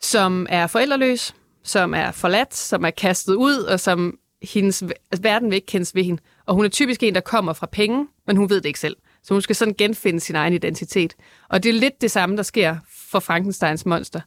som 0.00 0.46
er 0.50 0.66
forældreløs, 0.66 1.34
som 1.64 1.94
er 1.94 2.12
forladt, 2.12 2.54
som 2.54 2.84
er 2.84 2.90
kastet 2.90 3.34
ud, 3.34 3.56
og 3.56 3.80
som 3.80 4.18
hendes 4.42 4.82
altså, 4.82 5.22
verden 5.22 5.50
vil 5.50 5.56
ikke 5.56 5.66
kendes 5.66 5.94
ved 5.94 6.04
hende. 6.04 6.22
Og 6.46 6.54
hun 6.54 6.64
er 6.64 6.68
typisk 6.68 7.02
en, 7.02 7.14
der 7.14 7.20
kommer 7.20 7.52
fra 7.52 7.66
penge, 7.66 8.06
men 8.26 8.36
hun 8.36 8.50
ved 8.50 8.56
det 8.56 8.68
ikke 8.68 8.80
selv. 8.80 8.96
Så 9.22 9.34
hun 9.34 9.42
skal 9.42 9.56
sådan 9.56 9.74
genfinde 9.78 10.20
sin 10.20 10.36
egen 10.36 10.52
identitet. 10.52 11.16
Og 11.48 11.62
det 11.62 11.68
er 11.68 11.80
lidt 11.80 12.00
det 12.00 12.10
samme, 12.10 12.36
der 12.36 12.42
sker 12.42 12.76
for 13.10 13.20
Frankensteins 13.20 13.86
monster. 13.86 14.20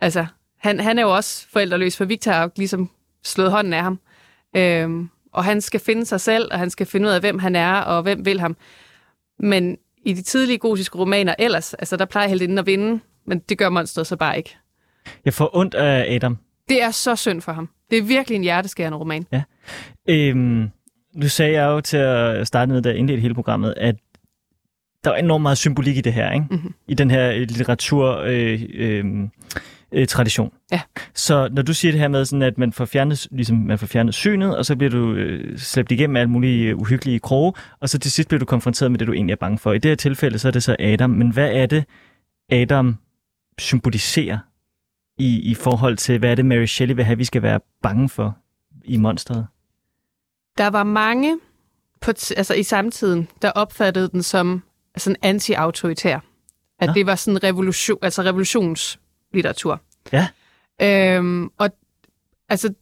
Altså, 0.00 0.26
han, 0.62 0.80
han 0.80 0.98
er 0.98 1.02
jo 1.02 1.14
også 1.14 1.46
forældreløs, 1.52 1.96
for 1.96 2.04
Victor 2.04 2.32
har 2.32 2.50
ligesom 2.56 2.90
slået 3.24 3.50
hånden 3.50 3.72
af 3.72 3.82
ham. 3.82 4.00
Øhm, 4.56 5.08
og 5.32 5.44
han 5.44 5.60
skal 5.60 5.80
finde 5.80 6.06
sig 6.06 6.20
selv, 6.20 6.48
og 6.52 6.58
han 6.58 6.70
skal 6.70 6.86
finde 6.86 7.08
ud 7.08 7.12
af, 7.12 7.20
hvem 7.20 7.38
han 7.38 7.56
er, 7.56 7.74
og 7.74 8.02
hvem 8.02 8.26
vil 8.26 8.40
ham. 8.40 8.56
Men 9.38 9.78
i 10.04 10.12
de 10.12 10.22
tidlige 10.22 10.58
gotiske 10.58 10.98
romaner 10.98 11.34
ellers, 11.38 11.74
altså 11.74 11.96
der 11.96 12.04
plejer 12.04 12.28
heldinden 12.28 12.58
at 12.58 12.66
vinde, 12.66 13.00
men 13.26 13.38
det 13.38 13.58
gør 13.58 13.68
monsteret 13.68 14.06
så 14.06 14.16
bare 14.16 14.36
ikke. 14.36 14.56
Jeg 15.24 15.34
får 15.34 15.56
ondt 15.56 15.74
af 15.74 16.14
Adam. 16.14 16.38
Det 16.68 16.82
er 16.82 16.90
så 16.90 17.16
synd 17.16 17.40
for 17.40 17.52
ham. 17.52 17.68
Det 17.90 17.98
er 17.98 18.02
virkelig 18.02 18.36
en 18.36 18.42
hjerteskærende 18.42 18.98
roman. 18.98 19.26
Øhm, 20.08 20.70
nu 21.14 21.28
sagde 21.28 21.52
jeg 21.52 21.64
jo 21.64 21.80
til 21.80 21.96
at 21.96 22.46
starte 22.46 22.72
med, 22.72 22.82
da 22.82 22.88
jeg 22.88 22.98
indledte 22.98 23.20
hele 23.20 23.34
programmet, 23.34 23.74
at 23.76 23.96
der 25.04 25.10
er 25.10 25.16
enormt 25.16 25.42
meget 25.42 25.58
symbolik 25.58 25.96
i 25.96 26.00
det 26.00 26.12
her, 26.12 26.32
ikke? 26.32 26.46
Mhm. 26.50 26.74
I 26.88 26.94
den 26.94 27.10
her 27.10 27.32
litteratur 27.32 28.16
øh, 28.16 28.62
øh, 28.74 29.04
øh, 29.92 30.06
tradition. 30.06 30.52
Ja. 30.72 30.80
Så 31.14 31.48
når 31.52 31.62
du 31.62 31.74
siger 31.74 31.92
det 31.92 32.00
her 32.00 32.08
med, 32.08 32.24
sådan, 32.24 32.42
at 32.42 32.58
man 32.58 32.72
får, 32.72 32.84
fjernet, 32.84 33.28
ligesom, 33.30 33.56
man 33.56 33.78
får 33.78 33.86
fjernet 33.86 34.14
synet, 34.14 34.56
og 34.56 34.66
så 34.66 34.76
bliver 34.76 34.90
du 34.90 35.12
øh, 35.12 35.58
slæbt 35.58 35.92
igennem 35.92 36.16
alle 36.16 36.30
mulige 36.30 36.68
øh, 36.68 36.78
uhyggelige 36.78 37.18
kroge, 37.20 37.52
og 37.80 37.88
så 37.88 37.98
til 37.98 38.12
sidst 38.12 38.28
bliver 38.28 38.38
du 38.38 38.44
konfronteret 38.44 38.90
med 38.90 38.98
det, 38.98 39.06
du 39.06 39.12
egentlig 39.12 39.32
er 39.32 39.36
bange 39.36 39.58
for. 39.58 39.72
I 39.72 39.78
det 39.78 39.88
her 39.88 39.96
tilfælde, 39.96 40.38
så 40.38 40.48
er 40.48 40.52
det 40.52 40.62
så 40.62 40.76
Adam. 40.78 41.10
Men 41.10 41.32
hvad 41.32 41.50
er 41.52 41.66
det, 41.66 41.84
Adam 42.50 42.96
symboliserer 43.58 44.38
i, 45.18 45.50
i 45.50 45.54
forhold 45.54 45.96
til, 45.96 46.18
hvad 46.18 46.30
er 46.30 46.34
det, 46.34 46.44
Mary 46.44 46.66
Shelley 46.66 46.94
vil 46.94 47.04
have, 47.04 47.18
vi 47.18 47.24
skal 47.24 47.42
være 47.42 47.60
bange 47.82 48.08
for 48.08 48.36
i 48.84 48.96
monsteret? 48.96 49.46
Der 50.58 50.70
var 50.70 50.84
mange 50.84 51.38
på 52.00 52.10
altså 52.10 52.54
i 52.54 52.62
samtiden, 52.62 53.28
der 53.42 53.50
opfattede 53.50 54.08
den 54.08 54.22
som 54.22 54.62
sådan 54.96 55.16
anti-autoritær. 55.22 56.18
At 56.80 56.86
Nå. 56.86 56.92
det 56.92 57.06
var 57.06 57.14
sådan 57.14 57.42
revolution, 57.42 57.98
altså 58.02 58.22
revolutionslitteratur. 59.34 59.80
Ja. 60.12 60.28
Øhm, 60.82 61.50
og 61.58 61.70
altså, 62.48 62.74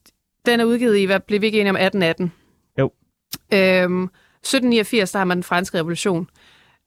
den 0.47 0.61
er 0.61 0.65
udgivet 0.65 0.97
i, 0.99 1.05
hvad 1.05 1.21
blev 1.21 1.41
vi 1.41 1.47
ikke 1.47 1.61
enige 1.61 1.71
om, 1.71 1.77
1818? 1.77 2.33
Jo. 2.79 2.93
Øhm, 3.53 4.05
1789, 4.05 5.13
der 5.13 5.19
har 5.19 5.25
man 5.25 5.37
den 5.37 5.45
franske 5.45 5.79
revolution, 5.79 6.29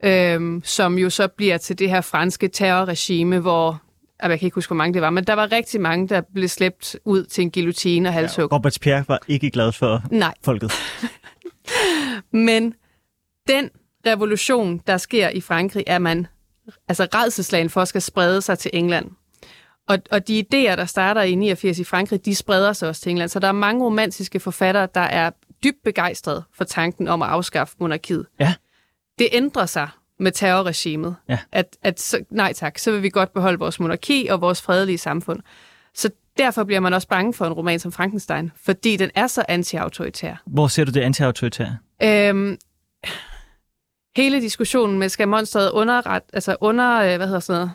øhm, 0.04 0.62
som 0.66 0.98
jo 0.98 1.10
så 1.10 1.28
bliver 1.28 1.58
til 1.58 1.80
det 1.80 1.90
her 1.90 2.02
franske 2.02 2.48
terrorregime, 2.48 3.40
hvor 3.40 3.82
jeg 4.22 4.40
kan 4.40 4.46
ikke 4.46 4.56
huske, 4.56 4.70
hvor 4.70 4.76
mange 4.76 4.94
det 4.94 5.02
var, 5.02 5.10
men 5.10 5.24
der 5.24 5.34
var 5.34 5.52
rigtig 5.52 5.82
mange, 5.82 6.08
der 6.08 6.22
blev 6.34 6.48
slæbt 6.48 6.96
ud 7.06 7.24
til 7.26 7.42
en 7.42 7.52
guillotine 7.52 8.10
og 8.10 8.14
halshug. 8.14 8.48
Ja. 8.52 8.56
Robert 8.56 8.78
Pierre 8.82 9.06
var 9.08 9.20
ikke 9.28 9.52
glad 9.52 9.72
for 9.72 10.02
Nej, 10.12 10.34
folket. 10.44 10.72
Men 12.32 12.74
den 13.48 13.70
revolution, 14.06 14.82
der 14.88 14.98
sker 14.98 15.30
i 15.30 15.42
Frankrig, 15.42 15.84
er 15.88 16.00
man 16.00 16.28
altså 16.88 17.08
redselslagen 17.16 17.70
for, 17.70 17.86
skal 17.86 18.02
sprede 18.02 18.42
sig 18.42 18.60
til 18.60 18.72
England. 18.74 19.12
Og, 19.88 20.00
og 20.12 20.28
de 20.28 20.40
idéer, 20.40 20.76
der 20.76 20.86
starter 20.86 21.22
i 21.22 21.36
89 21.36 21.80
i 21.80 21.84
Frankrig, 21.84 22.26
de 22.26 22.36
spreder 22.36 22.74
sig 22.74 22.90
også 22.90 23.02
til 23.02 23.10
England. 23.10 23.30
Så 23.30 23.40
der 23.40 23.48
er 23.48 23.52
mange 23.52 23.86
romantiske 23.86 24.40
forfattere, 24.40 24.88
der 24.96 25.02
er 25.02 25.32
dybt 25.64 25.84
begejstrede 25.84 26.44
for 26.54 26.64
tanken 26.64 27.08
om 27.08 27.22
at 27.22 27.30
afskaffe 27.30 27.76
monarkiet. 27.80 28.26
Ja. 28.40 28.54
Det 29.20 29.28
ændrer 29.32 29.66
sig 29.66 29.90
med 30.20 30.32
terrorregimet. 30.32 31.16
Ja. 31.30 31.40
At, 31.52 31.78
at 31.84 32.00
så, 32.00 32.24
nej 32.30 32.54
tak, 32.54 32.78
så 32.78 32.92
vil 32.92 33.04
vi 33.04 33.10
godt 33.10 33.34
beholde 33.34 33.60
vores 33.60 33.80
monarki 33.80 34.28
og 34.28 34.42
vores 34.42 34.62
fredelige 34.62 34.98
samfund. 34.98 35.40
Så 35.96 36.10
derfor 36.38 36.64
bliver 36.64 36.80
man 36.80 36.94
også 36.94 37.08
bange 37.08 37.34
for 37.34 37.46
en 37.46 37.54
roman 37.54 37.80
som 37.80 37.92
Frankenstein, 37.92 38.52
fordi 38.64 38.98
den 38.98 39.12
er 39.16 39.28
så 39.28 39.46
anti-autoritær. 39.50 40.36
Hvor 40.46 40.68
ser 40.68 40.84
du 40.84 40.92
det 40.92 41.02
anti-autoritære? 41.02 41.78
Øhm, 42.04 42.58
hele 44.18 44.42
diskussionen 44.42 45.00
med, 45.00 45.10
skal 45.10 45.28
monsteret 45.28 45.72
underret, 45.72 46.24
altså 46.34 46.56
under, 46.62 47.02
øh, 47.02 47.18
hvad 47.18 47.28
hedder 47.28 47.40
sådan 47.40 47.60
noget, 47.60 47.72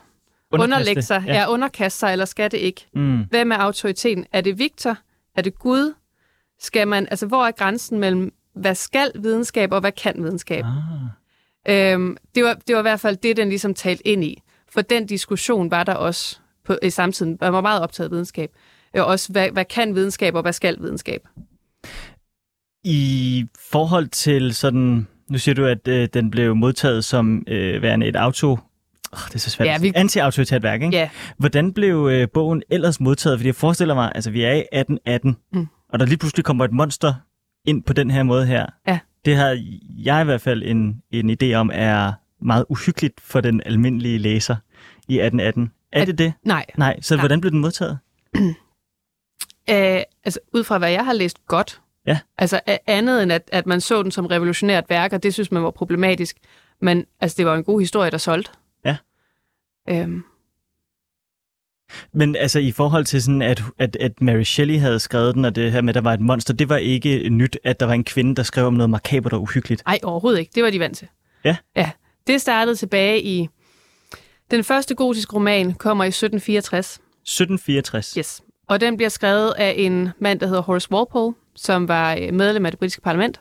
underlægge 0.52 1.02
sig, 1.02 1.25
ja. 1.26 1.35
ja, 1.35 1.50
underkaste 1.50 1.99
sig, 1.99 2.12
eller 2.12 2.25
skal 2.25 2.50
det 2.50 2.59
ikke? 2.59 2.87
Mm. 2.95 3.25
Hvem 3.31 3.52
er 3.52 3.57
autoriteten? 3.57 4.26
Er 4.33 4.40
det 4.40 4.59
Victor? 4.59 4.99
Er 5.37 5.43
det 5.43 5.59
Gud? 5.59 5.95
Skal 6.61 6.88
man, 6.88 7.09
altså 7.11 7.26
hvor 7.26 7.47
er 7.47 7.50
grænsen 7.50 7.99
mellem, 7.99 8.33
hvad 8.55 8.75
skal 8.75 9.11
videnskab, 9.14 9.73
og 9.73 9.81
hvad 9.81 9.93
kan 9.93 10.14
videnskab? 10.19 10.64
Ah. 10.64 11.93
Øhm, 11.93 12.17
det, 12.35 12.45
var, 12.45 12.55
det 12.55 12.75
var 12.75 12.81
i 12.81 12.83
hvert 12.83 13.00
fald 13.00 13.17
det, 13.17 13.37
den 13.37 13.49
ligesom 13.49 13.75
talte 13.75 14.07
ind 14.07 14.25
i. 14.25 14.43
For 14.71 14.81
den 14.81 15.07
diskussion 15.07 15.71
var 15.71 15.85
der 15.85 15.95
også 15.95 16.38
på, 16.64 16.76
i 16.83 16.90
samtiden. 16.90 17.38
Man 17.40 17.52
var 17.52 17.61
meget 17.61 17.83
optaget 17.83 18.09
af 18.09 18.11
videnskab. 18.11 18.50
Og 18.95 19.05
også, 19.05 19.33
hvad, 19.33 19.50
hvad 19.50 19.64
kan 19.64 19.95
videnskab, 19.95 20.35
og 20.35 20.43
hvad 20.43 20.52
skal 20.52 20.76
videnskab? 20.81 21.28
I 22.85 23.47
forhold 23.71 24.09
til 24.09 24.55
sådan... 24.55 25.07
Nu 25.31 25.38
siger 25.38 25.55
du, 25.55 25.64
at 25.64 25.88
øh, 25.88 26.09
den 26.14 26.31
blev 26.31 26.57
modtaget 26.57 27.05
som 27.05 27.45
øh, 27.47 27.83
værende 27.83 28.07
et 28.07 28.17
auto... 28.17 28.59
Oh, 29.12 29.19
det 29.29 29.35
er 29.35 29.38
så 29.38 29.50
svært. 29.50 29.69
Ja, 29.69 29.79
vi- 29.79 29.93
Anti-autoritært 29.97 30.62
værk, 30.62 30.83
ikke? 30.83 30.97
Ja, 30.97 31.11
Hvordan 31.38 31.73
blev 31.73 32.09
øh, 32.12 32.29
bogen 32.35 32.62
ellers 32.71 33.00
modtaget? 33.00 33.38
Fordi 33.38 33.47
jeg 33.47 33.55
forestiller 33.55 33.95
mig, 33.95 34.12
altså 34.15 34.31
vi 34.31 34.43
er 34.45 34.53
i 34.53 34.59
1818, 34.73 35.37
Mm. 35.53 35.67
og 35.88 35.99
der 35.99 36.07
lige 36.07 36.19
pludselig 36.19 36.45
kommer 36.45 36.65
et 36.65 36.73
monster 36.73 37.15
ind 37.65 37.83
på 37.83 37.93
den 37.93 38.11
her 38.11 38.23
måde 38.23 38.47
her. 38.47 38.67
Ja. 38.87 38.99
Det 39.25 39.37
har 39.37 39.59
jeg 40.05 40.21
i 40.23 40.25
hvert 40.25 40.41
fald 40.41 40.62
en, 40.62 41.03
en 41.11 41.31
idé 41.43 41.53
om, 41.55 41.71
er 41.75 42.12
meget 42.45 42.65
uhyggeligt 42.69 43.21
for 43.21 43.41
den 43.41 43.62
almindelige 43.67 44.19
læser 44.19 44.57
i 45.09 45.15
1818. 45.21 45.73
Er 45.93 46.00
At- 46.00 46.07
det 46.07 46.19
det? 46.19 46.33
nej. 46.45 46.67
Nej, 46.77 47.00
så 47.00 47.15
Nej. 47.15 47.23
hvordan 47.23 47.41
blev 47.41 47.50
den 47.50 47.61
modtaget? 47.61 47.99
Øh, 49.71 50.00
altså, 50.25 50.41
ud 50.55 50.65
fra 50.65 50.79
hvad 50.79 50.91
jeg 50.91 51.05
har 51.05 51.12
læst 51.12 51.47
godt. 51.47 51.81
Ja. 52.07 52.19
Altså 52.38 52.61
andet 52.87 53.23
end, 53.23 53.33
at, 53.33 53.43
at 53.53 53.67
man 53.67 53.81
så 53.81 54.03
den 54.03 54.11
som 54.11 54.27
revolutionært 54.27 54.85
værk, 54.88 55.12
og 55.12 55.23
det 55.23 55.35
synes 55.35 55.53
man 55.53 55.62
var 55.62 55.71
problematisk. 55.71 56.37
Men 56.81 57.05
altså, 57.21 57.35
det 57.38 57.47
var 57.47 57.55
en 57.55 57.65
god 57.65 57.81
historie, 57.81 58.11
der 58.11 58.19
solgte. 58.19 58.50
Øhm, 59.88 60.25
Men 62.12 62.37
altså 62.37 62.59
i 62.59 62.73
forhold 62.73 63.04
til 63.04 63.23
sådan, 63.23 63.42
at, 63.42 63.62
at, 63.78 63.97
at 63.97 64.21
Mary 64.21 64.42
Shelley 64.42 64.78
havde 64.78 65.00
skrevet 65.00 65.35
den, 65.35 65.45
og 65.45 65.57
det 65.57 65.73
her 65.73 65.80
med, 65.80 65.88
at 65.88 65.95
der 65.95 66.00
var 66.00 66.14
et 66.14 66.21
monster, 66.21 66.54
det 66.54 66.68
var 66.68 66.76
ikke 66.76 67.30
nyt, 67.30 67.59
at 67.64 67.80
der 67.80 67.87
var 67.87 67.95
en 67.95 68.04
kvinde, 68.04 68.35
der 68.35 68.42
skrev 68.42 68.66
om 68.66 68.75
noget 68.75 68.90
makabert 68.90 69.33
og 69.33 69.42
uhyggeligt. 69.42 69.83
ej, 69.87 69.99
overhovedet 70.02 70.38
ikke. 70.40 70.52
Det 70.54 70.62
var 70.62 70.71
de 70.71 70.80
vant 70.80 70.97
til. 70.97 71.09
Ja. 71.45 71.57
Ja. 71.76 71.90
Det 72.26 72.40
startede 72.40 72.76
tilbage 72.76 73.23
i... 73.23 73.49
Den 74.50 74.64
første 74.64 74.95
gotiske 74.95 75.35
roman 75.35 75.75
kommer 75.75 76.04
i 76.04 76.09
1764. 76.09 76.87
1764. 76.95 78.14
Yes. 78.18 78.42
Og 78.68 78.80
den 78.80 78.97
bliver 78.97 79.09
skrevet 79.09 79.52
af 79.59 79.75
en 79.76 80.09
mand, 80.18 80.40
der 80.40 80.47
hedder 80.47 80.62
Horace 80.62 80.92
Walpole, 80.92 81.35
som 81.57 81.88
var 81.88 82.14
øh, 82.21 82.35
medlem 82.35 82.66
af 82.66 82.73
det 82.73 82.78
britiske 82.78 83.00
parlament. 83.00 83.40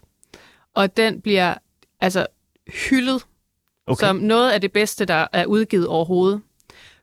Og 0.76 0.98
den 0.98 1.22
bliver 1.22 1.54
altså 2.02 2.28
hyldet 2.90 3.26
okay. 3.88 4.08
som 4.08 4.16
noget 4.16 4.52
af 4.52 4.62
det 4.62 4.72
bedste, 4.72 5.06
der 5.06 5.28
er 5.34 5.46
udgivet 5.46 5.88
overhovedet. 5.88 6.42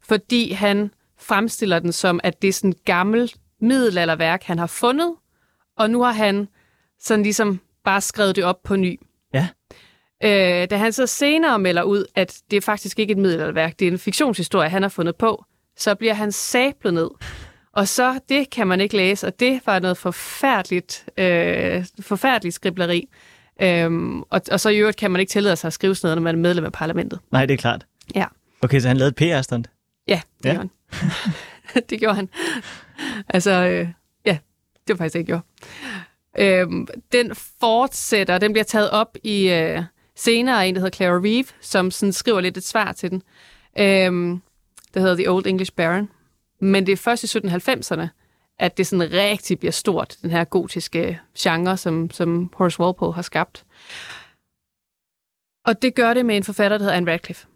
Fordi 0.02 0.52
han 0.52 0.90
fremstiller 1.18 1.78
den 1.78 1.92
som, 1.92 2.20
at 2.22 2.42
det 2.42 2.48
er 2.48 2.52
sådan 2.52 2.70
et 2.70 2.84
gammelt 2.84 3.36
middelalderværk, 3.60 4.42
han 4.42 4.58
har 4.58 4.66
fundet, 4.66 5.14
og 5.76 5.90
nu 5.90 6.02
har 6.02 6.12
han 6.12 6.48
sådan 7.00 7.22
ligesom 7.22 7.60
bare 7.84 8.00
skrevet 8.00 8.36
det 8.36 8.44
op 8.44 8.62
på 8.62 8.76
ny. 8.76 9.00
Ja. 9.34 9.48
Øh, 10.24 10.70
da 10.70 10.76
han 10.76 10.92
så 10.92 11.06
senere 11.06 11.58
melder 11.58 11.82
ud, 11.82 12.04
at 12.14 12.40
det 12.50 12.56
er 12.56 12.60
faktisk 12.60 12.98
ikke 12.98 13.12
et 13.12 13.18
middelalderværk, 13.18 13.78
det 13.78 13.88
er 13.88 13.92
en 13.92 13.98
fiktionshistorie, 13.98 14.68
han 14.68 14.82
har 14.82 14.88
fundet 14.88 15.16
på, 15.16 15.44
så 15.76 15.94
bliver 15.94 16.14
han 16.14 16.32
sablet 16.32 16.94
ned. 16.94 17.10
Og 17.72 17.88
så, 17.88 18.18
det 18.28 18.50
kan 18.50 18.66
man 18.66 18.80
ikke 18.80 18.96
læse, 18.96 19.26
og 19.26 19.40
det 19.40 19.60
var 19.66 19.78
noget 19.78 19.96
forfærdeligt, 19.96 21.08
øh, 21.18 21.84
forfærdeligt 22.00 22.54
skribleri. 22.54 23.08
Øhm, 23.62 24.20
og, 24.22 24.40
og 24.52 24.60
så 24.60 24.68
i 24.68 24.78
øvrigt 24.78 24.96
kan 24.96 25.10
man 25.10 25.20
ikke 25.20 25.30
tillade 25.30 25.56
sig 25.56 25.66
at 25.68 25.72
skrive 25.72 25.94
sådan 25.94 26.06
noget, 26.08 26.16
når 26.16 26.22
man 26.22 26.34
er 26.34 26.38
medlem 26.38 26.64
af 26.64 26.72
parlamentet. 26.72 27.18
Nej, 27.32 27.46
det 27.46 27.54
er 27.54 27.58
klart. 27.58 27.86
Ja. 28.14 28.24
Okay, 28.62 28.80
så 28.80 28.88
han 28.88 28.96
lavede 28.96 29.14
PR-stunt. 29.14 29.70
Ja, 30.08 30.20
det 30.42 30.48
Ja. 30.48 30.52
gjorde 30.54 30.68
han. 30.92 31.82
det 31.90 31.98
gjorde 32.00 32.14
han. 32.14 32.28
Altså, 33.28 33.50
øh, 33.50 33.88
ja, 34.26 34.38
det 34.88 34.88
var 34.88 34.96
faktisk 34.96 35.12
det, 35.12 35.18
jeg 35.18 35.26
gjorde. 35.26 35.42
Øhm, 36.38 36.86
den 37.12 37.34
fortsætter, 37.60 38.38
den 38.38 38.52
bliver 38.52 38.64
taget 38.64 38.90
op 38.90 39.16
i 39.22 39.48
øh, 39.48 39.82
senere 40.16 40.68
en, 40.68 40.74
der 40.74 40.80
hedder 40.80 40.96
Clara 40.96 41.20
Reeve, 41.24 41.44
som 41.60 41.90
sådan 41.90 42.12
skriver 42.12 42.40
lidt 42.40 42.56
et 42.56 42.64
svar 42.64 42.92
til 42.92 43.10
den. 43.10 43.22
Øhm, 43.78 44.42
der 44.94 45.00
hedder 45.00 45.14
The 45.16 45.30
Old 45.30 45.46
English 45.46 45.72
Baron. 45.72 46.08
Men 46.60 46.86
det 46.86 46.92
er 46.92 46.96
først 46.96 47.34
i 47.34 47.38
1790'erne, 47.38 48.06
at 48.58 48.76
det 48.76 48.86
sådan 48.86 49.12
rigtig 49.12 49.58
bliver 49.58 49.72
stort, 49.72 50.16
den 50.22 50.30
her 50.30 50.44
gotiske 50.44 51.20
genre, 51.38 51.76
som, 51.76 52.10
som 52.10 52.52
Horace 52.54 52.80
Walpole 52.80 53.12
har 53.12 53.22
skabt. 53.22 53.64
Og 55.64 55.82
det 55.82 55.94
gør 55.94 56.14
det 56.14 56.26
med 56.26 56.36
en 56.36 56.44
forfatter, 56.44 56.78
der 56.78 56.84
hedder 56.84 56.96
Anne 56.96 57.12
Radcliffe. 57.12 57.46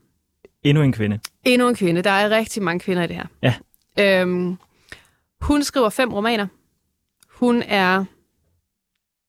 Endnu 0.63 0.83
en 0.83 0.93
kvinde. 0.93 1.21
Endnu 1.45 1.69
en 1.69 1.75
kvinde. 1.75 2.03
Der 2.03 2.11
er 2.11 2.31
rigtig 2.31 2.63
mange 2.63 2.81
kvinder 2.81 3.03
i 3.03 3.07
det 3.07 3.17
her. 3.17 3.27
Ja. 3.43 3.55
Øhm, 3.99 4.59
hun 5.41 5.63
skriver 5.63 5.89
fem 5.89 6.13
romaner. 6.13 6.47
Hun 7.29 7.63
er, 7.63 8.05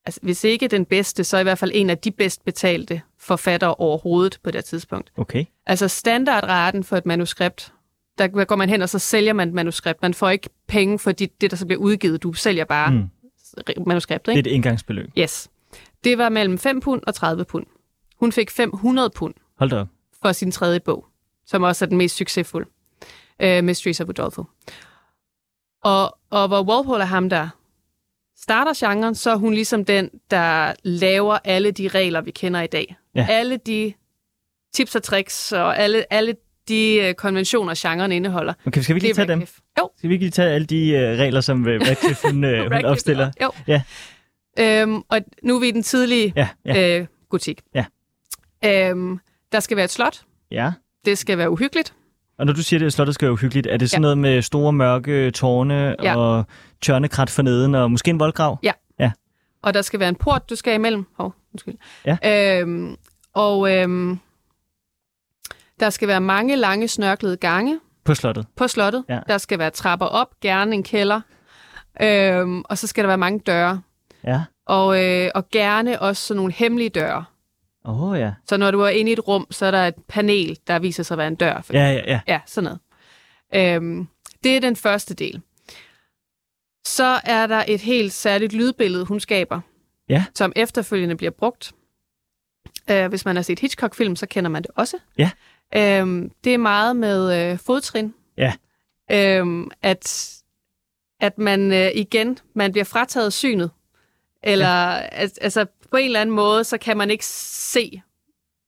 altså 0.05 0.19
hvis 0.23 0.43
ikke 0.43 0.67
den 0.67 0.85
bedste, 0.85 1.23
så 1.23 1.37
i 1.37 1.43
hvert 1.43 1.57
fald 1.57 1.71
en 1.73 1.89
af 1.89 1.97
de 1.97 2.11
bedst 2.11 2.45
betalte 2.45 3.01
forfattere 3.17 3.75
overhovedet 3.75 4.39
på 4.43 4.51
det 4.51 4.65
tidspunkt. 4.65 5.11
Okay. 5.17 5.45
Altså 5.65 5.87
standardraten 5.87 6.83
for 6.83 6.97
et 6.97 7.05
manuskript, 7.05 7.73
der 8.19 8.45
går 8.45 8.55
man 8.55 8.69
hen, 8.69 8.81
og 8.81 8.89
så 8.89 8.99
sælger 8.99 9.33
man 9.33 9.47
et 9.47 9.53
manuskript. 9.53 10.01
Man 10.01 10.13
får 10.13 10.29
ikke 10.29 10.49
penge 10.67 10.99
for 10.99 11.11
det, 11.11 11.41
det 11.41 11.51
der 11.51 11.57
så 11.57 11.65
bliver 11.65 11.79
udgivet. 11.81 12.23
Du 12.23 12.33
sælger 12.33 12.65
bare 12.65 12.91
Mm. 12.91 13.09
manuskriptet, 13.87 14.25
Det 14.27 14.33
er 14.33 14.37
ikke? 14.37 14.49
et 14.49 14.53
indgangsbeløb. 14.53 15.09
Yes. 15.17 15.49
Det 16.03 16.17
var 16.17 16.29
mellem 16.29 16.57
5 16.57 16.79
pund 16.81 17.01
og 17.07 17.15
30 17.15 17.45
pund. 17.45 17.65
Hun 18.19 18.31
fik 18.31 18.49
500 18.49 19.09
pund 19.09 19.33
Hold 19.57 19.69
da 19.69 19.75
op. 19.79 19.87
for 20.21 20.31
sin 20.31 20.51
tredje 20.51 20.79
bog, 20.79 21.05
som 21.45 21.63
også 21.63 21.85
er 21.85 21.89
den 21.89 21.97
mest 21.97 22.15
succesfulde, 22.15 22.69
uh, 23.43 23.63
Mysteries 23.63 24.01
of 24.01 24.07
Udolpho. 24.09 24.43
Og, 25.83 26.17
og 26.29 26.47
hvor 26.47 26.63
Walpole 26.63 27.01
er 27.01 27.05
ham, 27.07 27.29
der 27.29 27.49
starter 28.37 28.73
genren, 28.89 29.15
så 29.15 29.31
er 29.31 29.35
hun 29.35 29.53
ligesom 29.53 29.85
den, 29.85 30.09
der 30.31 30.73
laver 30.83 31.37
alle 31.43 31.71
de 31.71 31.87
regler, 31.87 32.21
vi 32.21 32.31
kender 32.31 32.61
i 32.61 32.67
dag. 32.67 32.95
Ja. 33.15 33.27
Alle 33.29 33.57
de 33.57 33.93
tips 34.73 34.95
og 34.95 35.03
tricks 35.03 35.51
og 35.51 35.77
alle, 35.79 36.13
alle 36.13 36.35
de 36.69 37.05
uh, 37.09 37.13
konventioner, 37.13 37.73
genren 37.77 38.11
indeholder. 38.11 38.53
Okay, 38.67 38.81
skal 38.81 38.95
vi 38.95 38.97
ikke 38.97 39.05
lige 39.07 39.09
Det 39.21 39.27
tage 39.27 39.39
dem? 39.39 39.47
Jo, 39.79 39.89
Skal 39.97 40.09
vi 40.09 40.13
ikke 40.13 40.25
lige 40.25 40.31
tage 40.31 40.49
alle 40.49 40.65
de 40.67 40.91
uh, 40.93 41.19
regler, 41.19 41.41
som 41.41 41.61
uh, 41.61 41.67
Radcliffe 41.67 42.27
hun, 42.31 42.43
uh, 42.43 42.59
hun 42.73 42.85
opstiller? 42.85 43.31
Jo. 43.41 43.51
Ja. 43.67 43.81
Øhm, 44.59 45.01
og 45.09 45.19
nu 45.43 45.55
er 45.55 45.59
vi 45.59 45.67
i 45.67 45.71
den 45.71 45.83
tidlige 45.83 46.33
Ja, 46.35 46.47
ja, 46.65 46.99
øh, 46.99 47.07
gotik. 47.29 47.61
Ja. 47.75 47.85
Øhm, 48.65 49.19
der 49.51 49.59
skal 49.59 49.77
være 49.77 49.83
et 49.83 49.91
slot. 49.91 50.21
ja. 50.51 50.71
Det 51.05 51.17
skal 51.17 51.37
være 51.37 51.51
uhyggeligt. 51.51 51.93
Og 52.39 52.45
når 52.45 52.53
du 52.53 52.63
siger, 52.63 52.85
at 52.85 52.93
slottet 52.93 53.15
skal 53.15 53.25
være 53.25 53.33
uhyggeligt, 53.33 53.67
er 53.67 53.77
det 53.77 53.89
sådan 53.89 53.99
Ja. 54.01 54.01
noget 54.01 54.17
med 54.17 54.41
store 54.41 54.73
mørke 54.73 55.31
tårne 55.31 55.95
Ja. 56.03 56.17
og 56.17 56.45
tørnekrat 56.81 57.29
for 57.29 57.41
neden 57.41 57.75
og 57.75 57.91
måske 57.91 58.09
en 58.09 58.19
voldgrav? 58.19 58.59
Og 59.61 59.73
der 59.73 59.81
skal 59.81 59.99
være 59.99 60.09
en 60.09 60.15
port, 60.15 60.49
du 60.49 60.55
skal 60.55 60.73
imellem. 60.73 61.05
Hov, 61.17 61.35
undskyld. 61.53 61.75
Ja. 62.05 62.17
Øhm, 62.61 62.95
og 63.33 63.75
øhm, 63.75 64.19
der 65.79 65.89
skal 65.89 66.07
være 66.07 66.21
mange 66.21 66.55
lange 66.55 66.87
snørklede 66.87 67.37
gange 67.37 67.79
På 68.05 68.15
slottet? 68.15 68.45
på 68.55 68.67
slottet. 68.67 69.05
Ja. 69.09 69.19
Der 69.27 69.37
skal 69.37 69.59
være 69.59 69.69
trapper 69.69 70.05
op, 70.05 70.39
gerne 70.41 70.75
en 70.75 70.83
kælder. 70.83 71.21
Øhm, 72.01 72.61
og 72.61 72.77
så 72.77 72.87
skal 72.87 73.03
der 73.03 73.07
være 73.07 73.17
mange 73.17 73.39
døre. 73.39 73.81
Ja. 74.23 74.41
Og, 74.65 75.03
øh, 75.05 75.29
og 75.35 75.49
gerne 75.49 76.01
også 76.01 76.23
sådan 76.27 76.37
nogle 76.37 76.53
hemmelige 76.53 76.89
døre. 76.89 77.25
Åh, 77.85 78.03
oh, 78.03 78.19
ja. 78.19 78.33
Så 78.49 78.57
når 78.57 78.71
du 78.71 78.79
er 78.81 78.89
inde 78.89 79.09
i 79.09 79.13
et 79.13 79.27
rum, 79.27 79.47
så 79.51 79.65
er 79.65 79.71
der 79.71 79.87
et 79.87 79.95
panel, 80.07 80.59
der 80.67 80.79
viser 80.79 81.03
sig 81.03 81.15
at 81.15 81.17
være 81.17 81.27
en 81.27 81.35
dør. 81.35 81.61
For 81.61 81.73
Ja, 81.73 81.91
ja, 81.91 82.01
ja. 82.07 82.19
Ja, 82.27 82.39
sådan 82.45 82.63
noget. 83.51 83.75
Øhm, 83.75 84.07
det 84.43 84.55
er 84.55 84.59
den 84.61 84.75
første 84.75 85.13
del. 85.13 85.41
Så 86.87 87.19
er 87.23 87.47
der 87.47 87.63
et 87.67 87.81
helt 87.81 88.13
særligt 88.13 88.53
lydbillede, 88.53 89.05
hun 89.05 89.19
skaber, 89.19 89.61
Ja. 90.09 90.25
som 90.35 90.53
efterfølgende 90.55 91.15
bliver 91.15 91.31
brugt. 91.31 91.71
Øh, 92.91 93.07
hvis 93.07 93.25
man 93.25 93.35
har 93.35 93.43
set 93.43 93.59
Hitchcock-film, 93.59 94.15
så 94.15 94.25
kender 94.27 94.49
man 94.49 94.63
det 94.63 94.71
også. 94.75 94.97
Ja. 95.17 95.29
Øhm, 95.75 96.31
det 96.43 96.53
er 96.53 96.57
meget 96.57 96.95
med 96.95 97.51
øh, 97.51 97.59
fodtrin. 97.59 98.13
Ja. 98.37 98.53
Øhm, 99.11 99.71
at, 99.81 100.35
at 101.19 101.37
man 101.37 101.73
øh, 101.73 101.91
igen, 101.95 102.37
man 102.53 102.71
bliver 102.71 102.85
frataget 102.85 103.33
synet. 103.33 103.71
Eller 104.43 104.85
at, 104.93 105.39
altså 105.41 105.65
på 105.91 105.97
en 105.97 106.05
eller 106.05 106.21
anden 106.21 106.35
måde, 106.35 106.63
så 106.63 106.77
kan 106.77 106.97
man 106.97 107.11
ikke 107.11 107.25
se, 107.25 108.01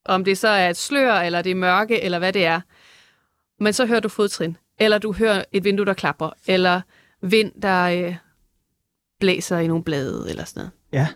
om 0.05 0.25
det 0.25 0.37
så 0.37 0.47
er 0.47 0.69
et 0.69 0.77
slør, 0.77 1.13
eller 1.13 1.41
det 1.41 1.51
er 1.51 1.55
mørke, 1.55 2.01
eller 2.01 2.19
hvad 2.19 2.33
det 2.33 2.45
er. 2.45 2.61
Men 3.59 3.73
så 3.73 3.85
hører 3.85 3.99
du 3.99 4.09
fodtrin, 4.09 4.57
eller 4.79 4.97
du 4.97 5.13
hører 5.13 5.43
et 5.51 5.63
vindue, 5.63 5.85
der 5.85 5.93
klapper, 5.93 6.29
eller 6.47 6.81
vind, 7.21 7.61
der 7.61 7.83
øh, 7.83 8.15
blæser 9.19 9.57
i 9.57 9.67
nogle 9.67 9.83
blade, 9.83 10.25
eller 10.29 10.43
sådan 10.43 10.59
noget. 10.59 10.71
Ja. 10.91 11.07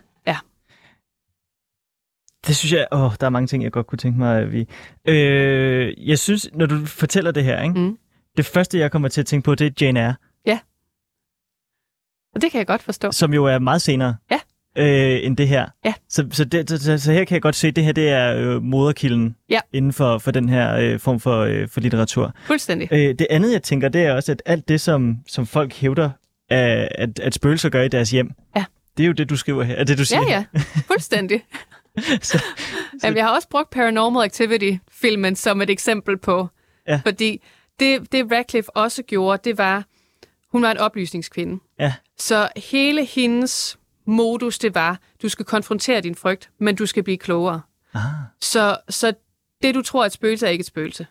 Ja. 2.46 2.48
Det 2.48 2.56
synes 2.56 2.72
jeg, 2.72 2.86
åh, 2.92 3.12
der 3.20 3.26
er 3.26 3.30
mange 3.30 3.46
ting, 3.46 3.62
jeg 3.62 3.72
godt 3.72 3.86
kunne 3.86 3.98
tænke 3.98 4.18
mig, 4.18 4.38
at 4.40 4.52
vi... 4.52 4.68
Øh, 5.08 6.08
jeg 6.08 6.18
synes, 6.18 6.48
når 6.54 6.66
du 6.66 6.86
fortæller 6.86 7.30
det 7.30 7.44
her, 7.44 7.62
ikke? 7.62 7.78
Mm. 7.80 7.98
det 8.36 8.46
første, 8.46 8.78
jeg 8.78 8.90
kommer 8.92 9.08
til 9.08 9.20
at 9.20 9.26
tænke 9.26 9.44
på, 9.44 9.54
det 9.54 9.66
er 9.66 9.70
Jane 9.86 10.00
Eyre, 10.00 10.14
Og 12.34 12.42
det 12.42 12.50
kan 12.52 12.58
jeg 12.58 12.66
godt 12.66 12.82
forstå. 12.82 13.12
som 13.12 13.34
jo 13.34 13.44
er 13.44 13.58
meget 13.58 13.82
senere 13.82 14.16
Ja. 14.30 14.38
øh, 14.78 15.26
end 15.26 15.36
det 15.36 15.48
her. 15.48 15.66
Ja. 15.84 15.94
Så, 16.08 16.26
så, 16.30 16.44
det, 16.44 16.70
så, 16.70 16.98
så, 16.98 17.12
her 17.12 17.24
kan 17.24 17.34
jeg 17.34 17.42
godt 17.42 17.54
se, 17.56 17.68
at 17.68 17.76
det 17.76 17.84
her 17.84 17.92
det 17.92 18.08
er 18.08 18.36
øh, 18.36 18.62
moderkilden 18.62 19.36
Ja. 19.50 19.60
inden 19.72 19.92
for, 19.92 20.18
for 20.18 20.30
den 20.30 20.48
her 20.48 20.74
øh, 20.76 21.00
form 21.00 21.20
for, 21.20 21.40
øh, 21.40 21.68
for 21.68 21.80
litteratur. 21.80 22.34
Fuldstændig. 22.46 22.88
Øh, 22.92 22.98
det 23.18 23.26
andet, 23.30 23.52
jeg 23.52 23.62
tænker, 23.62 23.88
det 23.88 24.02
er 24.02 24.12
også, 24.12 24.32
at 24.32 24.42
alt 24.46 24.68
det, 24.68 24.80
som, 24.80 25.16
som 25.26 25.46
folk 25.46 25.72
hævder, 25.74 26.10
at, 26.50 26.88
at, 26.94 27.18
at 27.18 27.34
spøgelser 27.34 27.68
gør 27.68 27.82
i 27.82 27.88
deres 27.88 28.10
hjem, 28.10 28.30
Ja. 28.56 28.64
det 28.96 29.02
er 29.02 29.06
jo 29.06 29.12
det, 29.12 29.30
du 29.30 29.36
skriver 29.36 29.62
her. 29.62 29.74
Er 29.74 29.84
det, 29.84 29.98
du 29.98 30.04
siger 30.04 30.22
Ja, 30.28 30.44
ja. 30.54 30.60
Fuldstændig. 30.86 31.42
så, 32.22 32.42
Jamen, 33.02 33.16
jeg 33.16 33.24
har 33.24 33.34
også 33.34 33.48
brugt 33.48 33.70
Paranormal 33.70 34.24
Activity-filmen 34.24 35.36
som 35.36 35.62
et 35.62 35.70
eksempel 35.70 36.18
på. 36.18 36.48
Ja. 36.88 37.00
Fordi 37.04 37.42
det, 37.80 38.12
det 38.12 38.32
Radcliffe 38.32 38.76
også 38.76 39.02
gjorde, 39.02 39.40
det 39.44 39.58
var, 39.58 39.84
hun 40.52 40.62
var 40.62 40.70
en 40.70 40.78
oplysningskvinde. 40.78 41.62
Ja. 41.80 41.94
Så 42.18 42.48
hele 42.56 43.04
hendes 43.04 43.78
modus, 44.06 44.58
det 44.58 44.74
var, 44.74 44.98
du 45.22 45.28
skal 45.28 45.44
konfrontere 45.44 46.00
din 46.00 46.14
frygt, 46.14 46.50
men 46.58 46.76
du 46.76 46.86
skal 46.86 47.02
blive 47.02 47.18
klogere. 47.18 47.60
ah, 47.94 48.02
Så, 48.40 48.76
så 48.88 49.12
det, 49.62 49.74
du 49.74 49.82
tror 49.82 50.02
er 50.02 50.06
et 50.06 50.12
spøgelse, 50.12 50.46
er 50.46 50.50
ikke 50.50 50.62
et 50.62 50.66
spøgelse. 50.66 51.06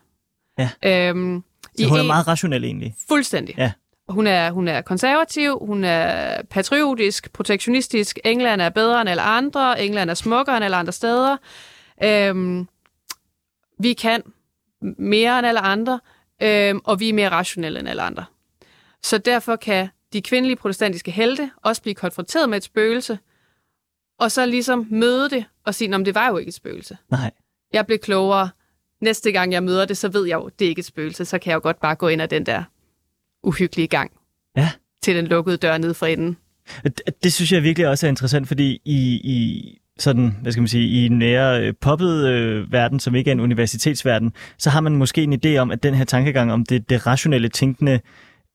Ja. 0.58 0.70
Øhm, 0.84 1.42
så 1.78 1.88
hun 1.88 1.98
er 1.98 2.02
meget 2.02 2.26
rationel 2.26 2.64
egentlig. 2.64 2.94
Fuldstændig. 3.08 3.54
Ja. 3.58 3.72
Hun 4.08 4.26
er, 4.26 4.50
hun 4.50 4.68
er 4.68 4.80
konservativ, 4.80 5.58
hun 5.58 5.84
er 5.84 6.42
patriotisk, 6.42 7.32
protektionistisk. 7.32 8.18
England 8.24 8.60
er 8.60 8.68
bedre 8.68 9.00
end 9.00 9.10
alle 9.10 9.22
andre. 9.22 9.82
England 9.82 10.10
er 10.10 10.14
smukkere 10.14 10.56
end 10.56 10.64
alle 10.64 10.76
andre 10.76 10.92
steder. 10.92 11.36
Øhm, 12.02 12.68
vi 13.78 13.92
kan 13.92 14.22
mere 14.98 15.38
end 15.38 15.46
alle 15.46 15.60
andre, 15.60 16.00
øhm, 16.42 16.80
og 16.84 17.00
vi 17.00 17.08
er 17.08 17.12
mere 17.12 17.28
rationelle 17.28 17.78
end 17.78 17.88
alle 17.88 18.02
andre. 18.02 18.24
Så 19.02 19.18
derfor 19.18 19.56
kan 19.56 19.88
de 20.12 20.22
kvindelige 20.22 20.56
protestantiske 20.56 21.10
helte 21.10 21.50
også 21.62 21.82
blive 21.82 21.94
konfronteret 21.94 22.48
med 22.48 22.56
et 22.56 22.64
spøgelse, 22.64 23.18
og 24.18 24.32
så 24.32 24.46
ligesom 24.46 24.86
møde 24.90 25.30
det 25.30 25.44
og 25.64 25.74
sige, 25.74 25.94
at 25.94 26.06
det 26.06 26.14
var 26.14 26.28
jo 26.28 26.36
ikke 26.36 26.48
et 26.48 26.54
spøgelse. 26.54 26.98
Nej. 27.10 27.30
Jeg 27.72 27.86
blev 27.86 27.98
klogere. 27.98 28.50
Næste 29.00 29.32
gang 29.32 29.52
jeg 29.52 29.62
møder 29.62 29.84
det, 29.84 29.96
så 29.96 30.08
ved 30.08 30.26
jeg 30.26 30.36
jo, 30.36 30.48
det 30.58 30.64
er 30.64 30.68
ikke 30.68 30.78
et 30.80 30.84
spøgelse. 30.84 31.24
Så 31.24 31.38
kan 31.38 31.50
jeg 31.50 31.54
jo 31.54 31.60
godt 31.62 31.80
bare 31.80 31.94
gå 31.94 32.08
ind 32.08 32.22
ad 32.22 32.28
den 32.28 32.46
der 32.46 32.64
uhyggelige 33.46 33.86
gang. 33.88 34.10
Ja. 34.56 34.68
Til 35.02 35.16
den 35.16 35.26
lukkede 35.26 35.56
dør 35.56 35.78
nede 35.78 35.94
for 35.94 36.06
enden. 36.06 36.36
Det, 36.84 37.00
det 37.22 37.32
synes 37.32 37.52
jeg 37.52 37.62
virkelig 37.62 37.88
også 37.88 38.06
er 38.06 38.08
interessant, 38.08 38.48
fordi 38.48 38.80
i, 38.84 39.20
i 39.24 39.78
sådan, 39.98 40.36
hvad 40.42 40.52
skal 40.52 40.60
man 40.60 40.68
sige, 40.68 40.86
i 40.88 41.06
en 41.06 41.18
mere 41.18 41.62
øh, 41.66 41.74
poppet 41.80 42.26
øh, 42.28 42.72
verden, 42.72 43.00
som 43.00 43.14
ikke 43.14 43.30
er 43.30 43.32
en 43.32 43.40
universitetsverden, 43.40 44.32
så 44.58 44.70
har 44.70 44.80
man 44.80 44.96
måske 44.96 45.22
en 45.22 45.40
idé 45.44 45.56
om, 45.56 45.70
at 45.70 45.82
den 45.82 45.94
her 45.94 46.04
tankegang 46.04 46.52
om 46.52 46.64
det, 46.66 46.90
det 46.90 47.06
rationelle 47.06 47.48
tænkende 47.48 48.00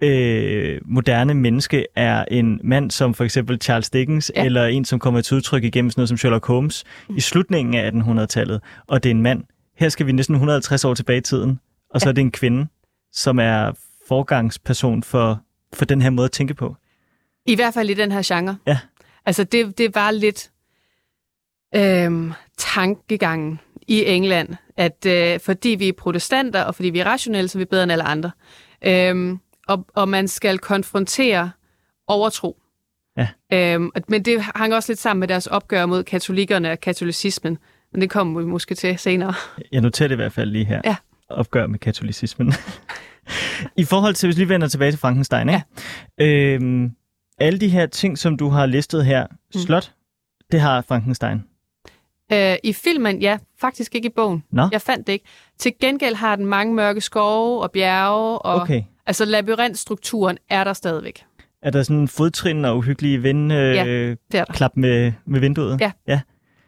øh, 0.04 0.82
moderne 0.86 1.34
menneske 1.34 1.86
er 1.96 2.26
en 2.32 2.60
mand 2.64 2.92
som 2.92 3.14
for 3.14 3.24
eksempel 3.24 3.62
Charles 3.62 3.90
Dickens, 3.90 4.32
ja. 4.36 4.46
Eller 4.46 4.66
en, 4.66 4.86
som 4.86 5.00
kommer 5.00 5.22
til 5.22 5.38
udtryk 5.38 5.64
igennem 5.64 5.90
sådan 5.92 6.00
noget 6.00 6.10
som 6.10 6.18
Sherlock 6.18 6.46
Holmes 6.48 6.84
i 7.18 7.20
slutningen 7.20 7.74
af 7.76 7.92
1800-tallet, 7.92 8.62
og 8.88 9.04
det 9.04 9.10
er 9.10 9.16
en 9.16 9.22
mand. 9.22 9.44
Her 9.78 9.90
skal 9.90 10.06
vi 10.06 10.12
næsten 10.12 10.36
150 10.36 10.86
år 10.86 10.94
tilbage 10.94 11.18
i 11.18 11.22
tiden, 11.22 11.60
og 11.90 12.02
så 12.02 12.06
Ja. 12.08 12.10
er 12.10 12.14
det 12.14 12.22
en 12.22 12.32
kvinde, 12.32 12.68
som 13.14 13.40
er 13.40 13.72
forgangsperson 14.08 15.04
for, 15.04 15.42
for 15.74 15.86
den 15.86 16.02
her 16.02 16.10
måde 16.10 16.26
at 16.26 16.32
tænke 16.32 16.54
på. 16.54 16.76
I 17.46 17.56
hvert 17.56 17.74
fald 17.74 17.90
i 17.90 17.94
den 17.94 18.12
her 18.12 18.22
genre. 18.26 18.58
Ja. 18.68 18.80
Altså, 19.26 19.44
det, 19.44 19.78
det 19.78 19.96
var 19.96 20.12
lidt 20.12 20.52
øhm, 21.76 22.34
tankegangen 22.58 23.60
i 23.88 24.06
England, 24.06 24.50
at 24.78 25.06
øh, 25.06 25.40
fordi 25.40 25.70
vi 25.70 25.88
er 25.88 25.94
protestanter, 25.94 26.64
og 26.64 26.76
fordi 26.76 26.90
vi 26.90 27.00
er 27.00 27.06
rationelle, 27.06 27.48
så 27.48 27.58
er 27.58 27.60
vi 27.60 27.66
bedre 27.66 27.84
end 27.84 27.92
alle 27.92 28.04
andre. 28.04 28.32
Øhm, 28.82 29.40
og, 29.68 29.86
og 29.96 30.10
man 30.10 30.28
skal 30.28 30.60
konfrontere 30.60 31.52
overtro. 32.08 32.58
Ja. 33.18 33.28
Øhm, 33.54 33.92
men 34.08 34.26
det 34.26 34.42
hang 34.42 34.74
også 34.74 34.92
lidt 34.92 35.00
sammen 35.00 35.20
med 35.20 35.28
deres 35.28 35.48
opgør 35.48 35.86
mod 35.86 36.04
katolikkerne 36.04 36.72
og 36.72 36.80
katolicismen. 36.80 37.58
Men 37.92 38.02
det 38.02 38.10
kommer 38.10 38.42
vi 38.42 38.46
måske 38.46 38.76
til 38.76 39.00
senere. 39.00 39.34
Jeg 39.72 39.82
noterer 39.82 40.08
det 40.08 40.16
i 40.16 40.22
hvert 40.22 40.34
fald 40.34 40.50
lige 40.50 40.66
her. 40.66 40.82
Ja. 40.86 40.96
Opgør 41.30 41.68
med 41.68 41.80
katolicismen. 41.80 42.54
I 43.78 43.84
forhold 43.84 44.14
til, 44.16 44.28
hvis 44.28 44.38
vi 44.38 44.42
lige 44.42 44.50
vender 44.50 44.68
tilbage 44.68 44.92
til 44.92 45.00
Frankenstein, 45.00 45.50
ikke? 45.50 45.64
Ja. 46.20 46.26
Øhm, 46.26 46.92
alle 47.40 47.60
de 47.60 47.68
her 47.70 47.86
ting, 47.86 48.18
som 48.18 48.38
du 48.38 48.50
har 48.50 48.66
listet 48.66 49.06
her, 49.06 49.28
Mm. 49.56 49.62
slot, 49.62 49.94
det 50.52 50.62
har 50.62 50.82
Frankenstein. 50.88 51.44
Øh, 52.34 52.56
I 52.64 52.74
filmen, 52.74 53.22
ja, 53.22 53.38
faktisk 53.62 53.96
ikke 53.96 54.06
i 54.08 54.12
bogen. 54.16 54.44
Nå. 54.52 54.68
Jeg 54.72 54.82
fandt 54.82 55.08
det 55.08 55.14
ikke. 55.14 55.26
Til 55.60 55.72
gengæld 55.82 56.16
har 56.16 56.36
den 56.36 56.46
mange 56.46 56.74
mørke 56.76 57.02
skove 57.02 57.62
og 57.64 57.72
bjerge, 57.72 58.40
og 58.40 58.62
Okay. 58.62 58.84
altså 59.06 59.26
labyrintstrukturen 59.26 60.38
er 60.50 60.64
der 60.64 60.74
stadigvæk. 60.74 61.24
Er 61.62 61.72
der 61.72 61.84
sådan 61.84 62.08
fodtrin 62.08 62.66
og 62.66 62.78
uhyggelige 62.78 63.22
vind, 63.22 63.54
øh, 63.54 63.76
Ja. 63.76 63.84
Det 63.86 64.18
er 64.34 64.44
der. 64.46 64.54
klap 64.54 64.72
med, 64.76 65.12
med 65.26 65.40
vinduet? 65.40 65.82
Ja, 65.82 65.92
ja. 66.08 66.20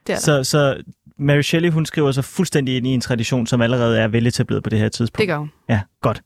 Det 0.08 0.13
er 0.13 0.16
der. 0.18 0.22
Så, 0.22 0.44
så 0.44 0.84
Mary 1.17 1.41
Shelley, 1.41 1.69
hun 1.69 1.86
skriver 1.86 2.12
sig 2.12 2.23
fuldstændig 2.23 2.78
ind 2.78 2.88
i 2.88 2.89
en 2.89 3.02
tradition, 3.02 3.47
som 3.47 3.62
allerede 3.62 3.99
er 3.99 4.08
veletableret 4.08 4.63
på 4.63 4.69
det 4.69 4.80
her 4.80 4.89
tidspunkt. 4.89 5.19
Det 5.19 5.28
gør 5.28 5.38
hun. 5.38 5.52
Ja, 5.69 5.82
godt. 6.02 6.23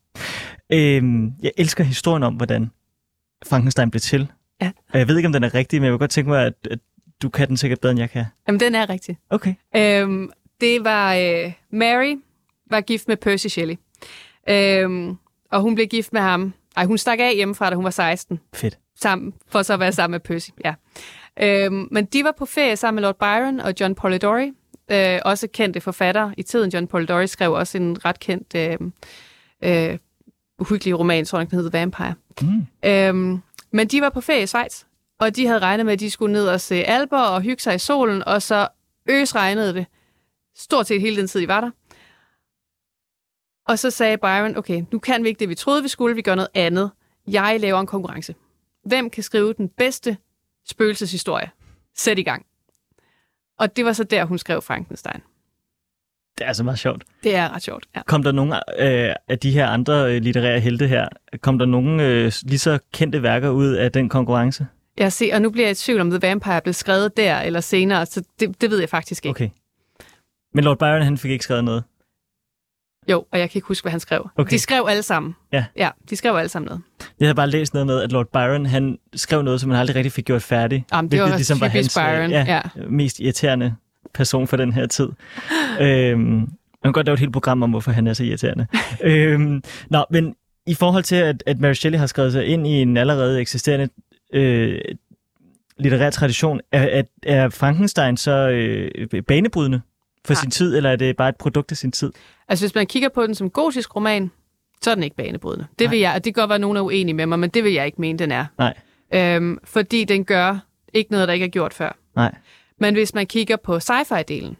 Øhm, 0.69 1.31
jeg 1.43 1.51
elsker 1.57 1.83
historien 1.83 2.23
om, 2.23 2.33
hvordan 2.33 2.71
Frankenstein 3.45 3.91
blev 3.91 4.01
til. 4.01 4.31
Ja. 4.61 4.71
Og 4.93 4.99
jeg 4.99 5.07
ved 5.07 5.17
ikke, 5.17 5.27
om 5.27 5.33
den 5.33 5.43
er 5.43 5.53
rigtig, 5.53 5.81
men 5.81 5.85
jeg 5.85 5.91
vil 5.91 5.99
godt 5.99 6.11
tænke 6.11 6.29
mig, 6.29 6.45
at, 6.45 6.53
at 6.71 6.79
du 7.21 7.29
kan 7.29 7.47
den 7.47 7.57
sikkert 7.57 7.79
bedre, 7.79 7.91
end 7.91 7.99
jeg 7.99 8.09
kan. 8.09 8.25
Jamen, 8.47 8.59
den 8.59 8.75
er 8.75 8.89
rigtig. 8.89 9.17
Okay. 9.29 9.53
Øhm, 9.75 10.31
det 10.61 10.83
var 10.83 11.15
øh, 11.15 11.51
Mary 11.71 12.15
var 12.69 12.81
gift 12.81 13.07
med 13.07 13.17
Percy 13.17 13.47
Shelley. 13.47 13.75
Øhm, 14.49 15.17
og 15.51 15.61
hun 15.61 15.75
blev 15.75 15.87
gift 15.87 16.13
med 16.13 16.21
ham. 16.21 16.53
Ej, 16.77 16.85
hun 16.85 16.97
stak 16.97 17.19
af 17.19 17.35
hjemmefra, 17.35 17.69
da 17.69 17.75
hun 17.75 17.83
var 17.83 17.89
16. 17.89 18.39
Fedt. 18.53 18.79
Sammen, 18.99 19.33
for 19.47 19.61
så 19.61 19.73
at 19.73 19.79
være 19.79 19.91
sammen 19.91 20.11
med 20.11 20.19
Percy, 20.19 20.49
ja. 20.65 20.73
Øhm, 21.41 21.87
men 21.91 22.05
de 22.05 22.23
var 22.23 22.33
på 22.37 22.45
ferie 22.45 22.75
sammen 22.75 22.95
med 22.95 23.03
Lord 23.03 23.19
Byron 23.19 23.59
og 23.59 23.73
John 23.79 23.95
Polidori. 23.95 24.51
Øh, 24.91 25.19
også 25.25 25.47
kendte 25.47 25.81
forfattere 25.81 26.33
i 26.37 26.43
tiden. 26.43 26.71
John 26.71 26.87
Polidori 26.87 27.27
skrev 27.27 27.51
også 27.51 27.77
en 27.77 28.05
ret 28.05 28.19
kendt 28.19 28.55
øh, 28.55 28.77
øh, 29.63 29.97
uhyggelig 30.59 30.99
roman, 30.99 31.25
tror 31.25 31.39
jeg, 31.39 31.51
den 31.51 31.55
hedder 31.55 31.79
Vampire. 31.79 32.13
Mm. 32.41 32.67
Øhm, 32.85 33.41
men 33.71 33.87
de 33.87 34.01
var 34.01 34.09
på 34.09 34.21
ferie 34.21 34.43
i 34.43 34.47
Schweiz, 34.47 34.83
og 35.19 35.35
de 35.35 35.47
havde 35.47 35.59
regnet 35.59 35.85
med, 35.85 35.93
at 35.93 35.99
de 35.99 36.11
skulle 36.11 36.33
ned 36.33 36.47
og 36.47 36.61
se 36.61 36.75
alber 36.75 37.19
og 37.19 37.41
hygge 37.41 37.61
sig 37.61 37.75
i 37.75 37.79
solen, 37.79 38.23
og 38.23 38.41
så 38.41 38.67
øs 39.09 39.35
regnede 39.35 39.73
det 39.73 39.85
stort 40.55 40.87
set 40.87 41.01
hele 41.01 41.17
den 41.17 41.27
tid, 41.27 41.41
de 41.41 41.47
var 41.47 41.61
der. 41.61 41.71
Og 43.67 43.79
så 43.79 43.91
sagde 43.91 44.17
Byron, 44.17 44.57
okay, 44.57 44.83
nu 44.91 44.99
kan 44.99 45.23
vi 45.23 45.29
ikke 45.29 45.39
det, 45.39 45.49
vi 45.49 45.55
troede, 45.55 45.83
vi 45.83 45.87
skulle, 45.87 46.15
vi 46.15 46.21
gør 46.21 46.35
noget 46.35 46.49
andet. 46.53 46.91
Jeg 47.27 47.57
laver 47.59 47.79
en 47.79 47.87
konkurrence. 47.87 48.35
Hvem 48.85 49.09
kan 49.09 49.23
skrive 49.23 49.53
den 49.53 49.69
bedste 49.69 50.17
spøgelseshistorie? 50.69 51.49
Sæt 51.95 52.19
i 52.19 52.23
gang. 52.23 52.45
Og 53.59 53.75
det 53.75 53.85
var 53.85 53.93
så 53.93 54.03
der, 54.03 54.25
hun 54.25 54.37
skrev 54.37 54.61
Frankenstein. 54.61 55.21
Det 56.37 56.43
er 56.43 56.47
altså 56.47 56.63
meget 56.63 56.79
sjovt. 56.79 57.03
Det 57.23 57.35
er 57.35 57.55
ret 57.55 57.61
sjovt, 57.61 57.85
ja. 57.95 58.01
Kom 58.03 58.23
der 58.23 58.31
nogle 58.31 58.55
øh, 58.81 59.15
af 59.27 59.39
de 59.39 59.51
her 59.51 59.67
andre 59.67 60.19
litterære 60.19 60.59
helte 60.59 60.87
her, 60.87 61.07
kom 61.41 61.59
der 61.59 61.65
nogle 61.65 62.03
øh, 62.03 62.31
lige 62.43 62.59
så 62.59 62.79
kendte 62.93 63.23
værker 63.23 63.49
ud 63.49 63.67
af 63.67 63.91
den 63.91 64.09
konkurrence? 64.09 64.67
Jeg 64.97 65.13
ser, 65.13 65.35
og 65.35 65.41
nu 65.41 65.49
bliver 65.49 65.67
jeg 65.67 65.71
i 65.71 65.75
tvivl 65.75 66.01
om, 66.01 66.09
The 66.09 66.19
Vampire 66.21 66.61
blev 66.61 66.73
skrevet 66.73 67.17
der 67.17 67.39
eller 67.39 67.59
senere, 67.59 68.05
så 68.05 68.23
det, 68.39 68.61
det 68.61 68.71
ved 68.71 68.79
jeg 68.79 68.89
faktisk 68.89 69.25
ikke. 69.25 69.35
Okay. 69.35 69.49
Men 70.53 70.63
Lord 70.63 70.79
Byron, 70.79 71.01
han 71.01 71.17
fik 71.17 71.31
ikke 71.31 71.43
skrevet 71.43 71.63
noget? 71.63 71.83
Jo, 73.11 73.25
og 73.31 73.39
jeg 73.39 73.49
kan 73.49 73.57
ikke 73.57 73.67
huske, 73.67 73.83
hvad 73.83 73.91
han 73.91 73.99
skrev. 73.99 74.29
Okay. 74.37 74.51
De 74.51 74.59
skrev 74.59 74.85
alle 74.89 75.03
sammen. 75.03 75.35
Ja. 75.51 75.65
Ja, 75.75 75.89
de 76.09 76.15
skrev 76.15 76.35
alle 76.35 76.49
sammen 76.49 76.67
noget. 76.67 76.81
Jeg 77.19 77.25
havde 77.25 77.35
bare 77.35 77.49
læst 77.49 77.73
noget 77.73 77.87
med, 77.87 78.01
at 78.01 78.11
Lord 78.11 78.27
Byron, 78.33 78.65
han 78.65 78.97
skrev 79.15 79.41
noget, 79.41 79.61
som 79.61 79.69
han 79.71 79.79
aldrig 79.79 79.95
rigtig 79.95 80.11
fik 80.11 80.25
gjort 80.25 80.41
færdigt. 80.43 80.83
Jamen, 80.93 81.11
det 81.11 81.21
var 81.21 81.27
hvilket 81.27 81.45
typisk 81.45 81.63
hans, 81.71 81.97
øh, 81.97 82.03
Byron, 82.03 82.31
Ja, 82.31 82.61
mest 82.89 83.19
irriterende 83.19 83.75
person 84.13 84.47
for 84.47 84.57
den 84.57 84.73
her 84.73 84.85
tid. 84.85 85.09
øhm, 85.81 86.21
man 86.23 86.49
kan 86.83 86.91
godt 86.93 87.05
lave 87.05 87.13
et 87.13 87.19
helt 87.19 87.33
program 87.33 87.63
om, 87.63 87.69
hvorfor 87.69 87.91
han 87.91 88.07
er 88.07 88.13
så 88.13 88.23
irriterende. 88.23 88.67
øhm, 89.03 89.63
nå, 89.89 90.05
men 90.11 90.35
i 90.67 90.73
forhold 90.73 91.03
til, 91.03 91.15
at, 91.15 91.43
at 91.45 91.59
Mary 91.59 91.73
Shelley 91.73 91.99
har 91.99 92.05
skrevet 92.07 92.31
sig 92.31 92.45
ind 92.45 92.67
i 92.67 92.81
en 92.81 92.97
allerede 92.97 93.41
eksisterende 93.41 93.89
øh, 94.33 94.79
litterær 95.79 96.09
tradition, 96.09 96.59
er, 96.71 96.81
er, 96.83 97.03
er 97.23 97.49
Frankenstein 97.49 98.17
så 98.17 98.31
øh, 98.49 99.21
banebrydende 99.27 99.81
for 100.25 100.33
Nej. 100.33 100.41
sin 100.41 100.51
tid, 100.51 100.77
eller 100.77 100.89
er 100.91 100.95
det 100.95 101.17
bare 101.17 101.29
et 101.29 101.35
produkt 101.35 101.71
af 101.71 101.77
sin 101.77 101.91
tid? 101.91 102.11
Altså, 102.47 102.65
hvis 102.65 102.75
man 102.75 102.87
kigger 102.87 103.09
på 103.09 103.25
den 103.25 103.35
som 103.35 103.49
gotisk 103.49 103.95
roman, 103.95 104.31
så 104.81 104.91
er 104.91 104.95
den 104.95 105.03
ikke 105.03 105.15
banebrydende. 105.15 105.67
Det 105.79 105.91
vil 105.91 105.99
jeg, 105.99 106.13
og 106.13 106.25
det 106.25 106.35
kan 106.35 106.41
godt 106.41 106.49
være, 106.49 106.55
at 106.55 106.61
nogen 106.61 106.77
er 106.77 106.81
uenige 106.81 107.13
med 107.13 107.25
mig, 107.25 107.39
men 107.39 107.49
det 107.49 107.63
vil 107.63 107.73
jeg 107.73 107.85
ikke 107.85 108.01
mene, 108.01 108.19
den 108.19 108.31
er. 108.31 108.45
Nej. 108.57 108.77
Øhm, 109.13 109.59
fordi 109.63 110.03
den 110.03 110.25
gør 110.25 110.59
ikke 110.93 111.11
noget, 111.11 111.27
der 111.27 111.33
ikke 111.33 111.45
er 111.45 111.49
gjort 111.49 111.73
før. 111.73 111.97
Nej. 112.15 112.35
Men 112.79 112.93
hvis 112.93 113.13
man 113.13 113.27
kigger 113.27 113.55
på 113.55 113.79
sci-fi-delen, 113.79 114.55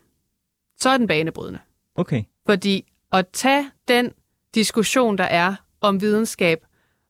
så 0.80 0.90
er 0.90 0.98
den 0.98 1.08
banebrydende. 1.08 1.60
Okay. 1.96 2.24
Fordi 2.46 2.86
at 3.14 3.28
tage 3.34 3.72
den 3.88 4.12
diskussion, 4.56 5.18
der 5.18 5.24
er 5.24 5.56
om 5.82 6.02
videnskab, 6.02 6.66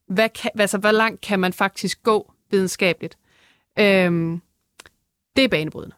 hvad 0.07 0.29
kan, 0.29 0.51
altså, 0.59 0.77
hvor 0.77 0.91
langt 0.91 1.21
kan 1.21 1.39
man 1.39 1.53
faktisk 1.53 2.03
gå 2.03 2.33
videnskabeligt, 2.51 3.17
øhm, 3.79 4.41
det 5.35 5.43
er 5.43 5.47
banebrydende. 5.47 5.95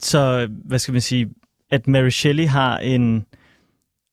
Så, 0.00 0.48
hvad 0.64 0.78
skal 0.78 0.92
man 0.92 1.00
sige, 1.00 1.30
at 1.70 1.88
Mary 1.88 2.08
Shelley 2.08 2.46
har 2.46 2.78
en, 2.78 3.26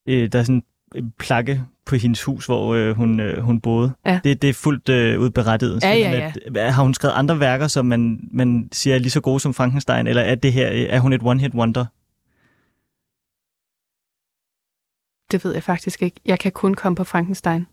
øh, 0.08 0.32
der 0.32 0.40
er 0.40 0.44
sådan 0.44 0.64
en 0.96 1.12
plakke 1.20 1.64
på 1.86 1.96
hendes 1.96 2.24
hus, 2.24 2.46
hvor 2.46 2.74
øh, 2.74 2.96
hun, 2.96 3.20
øh, 3.20 3.44
hun 3.44 3.62
boede. 3.62 3.92
Ja. 4.06 4.20
Det, 4.24 4.42
det 4.42 4.50
er 4.50 4.54
fuldt 4.54 4.90
øh, 4.90 5.20
udberettet. 5.20 5.84
Ja, 5.84 5.94
ja, 5.94 6.32
Sådan 6.32 6.56
At, 6.58 6.74
har 6.74 6.84
hun 6.84 6.94
skrevet 6.94 7.14
andre 7.14 7.40
værker, 7.40 7.68
som 7.68 7.86
man, 7.86 8.30
man 8.32 8.70
siger 8.72 8.96
er 8.96 9.00
lige 9.00 9.12
så 9.12 9.22
gode 9.22 9.40
som 9.40 9.54
Frankenstein, 9.54 10.08
eller 10.08 10.22
er, 10.22 10.36
det 10.36 10.54
her, 10.54 10.72
øh, 10.72 10.80
er 10.80 11.00
hun 11.00 11.14
et 11.14 11.22
one-hit 11.22 11.54
wonder? 11.54 11.86
Det 15.32 15.46
ved 15.46 15.54
jeg 15.54 15.64
faktisk 15.64 16.02
ikke. 16.02 16.22
Jeg 16.26 16.40
kan 16.40 16.52
kun 16.52 16.74
komme 16.74 16.96
på 16.96 17.04
Frankenstein. 17.04 17.68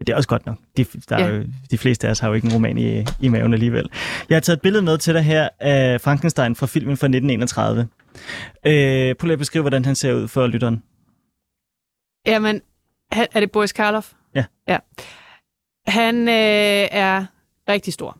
Det 0.00 0.08
er 0.08 0.16
også 0.16 0.28
godt 0.28 0.46
nok. 0.46 0.56
De, 0.76 0.84
der 1.08 1.16
er 1.16 1.28
Ja. 1.28 1.34
jo, 1.36 1.44
de 1.70 1.78
fleste 1.78 2.06
af 2.06 2.10
os 2.10 2.18
har 2.18 2.28
jo 2.28 2.34
ikke 2.34 2.46
en 2.46 2.52
roman 2.52 2.78
i, 2.78 3.04
i 3.20 3.28
maven 3.28 3.52
alligevel. 3.52 3.90
Jeg 4.28 4.36
har 4.36 4.40
taget 4.40 4.56
et 4.56 4.62
billede 4.62 4.82
med 4.82 4.98
til 4.98 5.14
dig 5.14 5.22
her 5.22 5.48
af 5.60 6.00
Frankenstein 6.00 6.56
fra 6.56 6.66
filmen 6.66 6.96
fra 6.96 7.06
1931. 7.06 7.88
Øh, 8.66 9.14
prøv 9.14 9.26
lige 9.26 9.32
at 9.32 9.38
beskrive, 9.38 9.62
hvordan 9.62 9.84
han 9.84 9.94
ser 9.94 10.12
ud 10.12 10.28
for 10.28 10.46
lytteren. 10.46 10.82
Jamen, 12.26 12.60
er 13.12 13.40
det 13.40 13.50
Boris 13.50 13.72
Karloff? 13.72 14.12
Ja. 14.34 14.44
ja. 14.68 14.78
Han 15.86 16.28
øh, 16.28 16.88
er 16.90 17.26
rigtig 17.68 17.92
stor. 17.92 18.18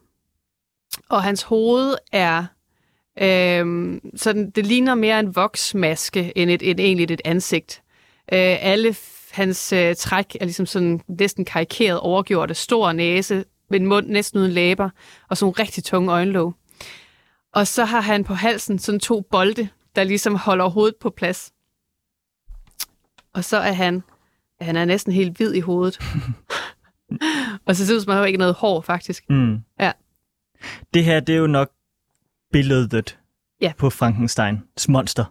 Og 1.09 1.23
hans 1.23 1.43
hoved 1.43 1.95
er... 2.13 2.45
Øh, 3.21 4.01
sådan, 4.17 4.51
det 4.51 4.67
ligner 4.67 4.95
mere 4.95 5.21
en 5.21 5.37
voksmaske, 5.37 6.33
end, 6.39 6.51
et, 6.51 6.71
end 6.71 6.81
egentlig 6.81 7.11
et 7.11 7.21
ansigt. 7.25 7.83
Øh, 8.33 8.57
alle 8.61 8.95
hans 9.37 9.73
øh, 9.73 9.97
træk 9.97 10.37
er 10.41 10.45
ligesom 10.45 10.67
sådan 10.67 11.01
næsten 11.09 11.45
karikeret 11.45 12.01
overgjorte. 12.01 12.55
Stor 12.55 12.93
næse, 12.93 13.45
med 13.71 13.81
en 13.81 13.87
mund 13.87 14.07
næsten 14.07 14.41
uden 14.41 14.53
læber, 14.53 14.91
og 15.29 15.37
sådan 15.37 15.45
nogle 15.45 15.63
rigtig 15.63 15.85
tunge 15.85 16.13
øjenlåg. 16.13 16.55
Og 17.55 17.67
så 17.67 17.85
har 17.85 18.01
han 18.01 18.25
på 18.25 18.35
halsen 18.35 18.79
sådan 18.79 19.01
to 19.01 19.21
bolde, 19.31 19.69
der 19.97 20.05
ligesom 20.05 20.35
holder 20.37 20.69
hovedet 20.69 20.95
på 21.01 21.11
plads. 21.11 21.53
Og 23.35 23.45
så 23.45 23.57
er 23.57 23.73
han, 23.73 24.03
han 24.61 24.77
er 24.77 24.85
næsten 24.85 25.13
helt 25.13 25.37
hvid 25.37 25.55
i 25.55 25.61
hovedet. 25.61 25.99
og 27.67 27.77
så 27.77 27.87
ser 27.87 27.95
ud 27.95 28.01
som, 28.01 28.11
han 28.11 28.19
har 28.19 28.27
ikke 28.27 28.39
noget 28.39 28.55
hår, 28.55 28.81
faktisk. 28.81 29.25
Mm. 29.31 29.59
Ja. 29.81 29.93
Det 30.95 31.05
her, 31.05 31.21
det 31.21 31.35
er 31.35 31.39
jo 31.39 31.47
nok 31.47 31.71
billedet 32.53 33.19
Ja. 33.61 33.73
på 33.79 33.91
Frankensteins 33.91 34.89
monster. 34.89 35.25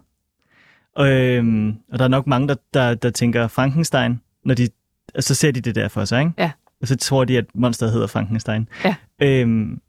Og, 0.96 1.08
øhm, 1.10 1.74
og 1.92 1.98
der 1.98 2.04
er 2.04 2.08
nok 2.08 2.26
mange, 2.26 2.48
der, 2.48 2.54
der, 2.74 2.94
der 2.94 3.10
tænker 3.10 3.48
Frankenstein, 3.48 4.20
når 4.44 4.54
de, 4.54 4.68
og 5.14 5.22
så 5.22 5.34
ser 5.34 5.50
de 5.50 5.60
det 5.60 5.74
der 5.74 5.88
for 5.88 6.04
sig, 6.04 6.20
ikke? 6.20 6.32
Ja. 6.38 6.50
Og 6.80 6.88
så 6.88 6.96
tror 6.96 7.24
de, 7.24 7.38
at 7.38 7.44
monsteret 7.54 7.92
hedder 7.92 8.06
Frankenstein. 8.06 8.68
Ja. 8.84 8.94
Øhm, 9.22 9.80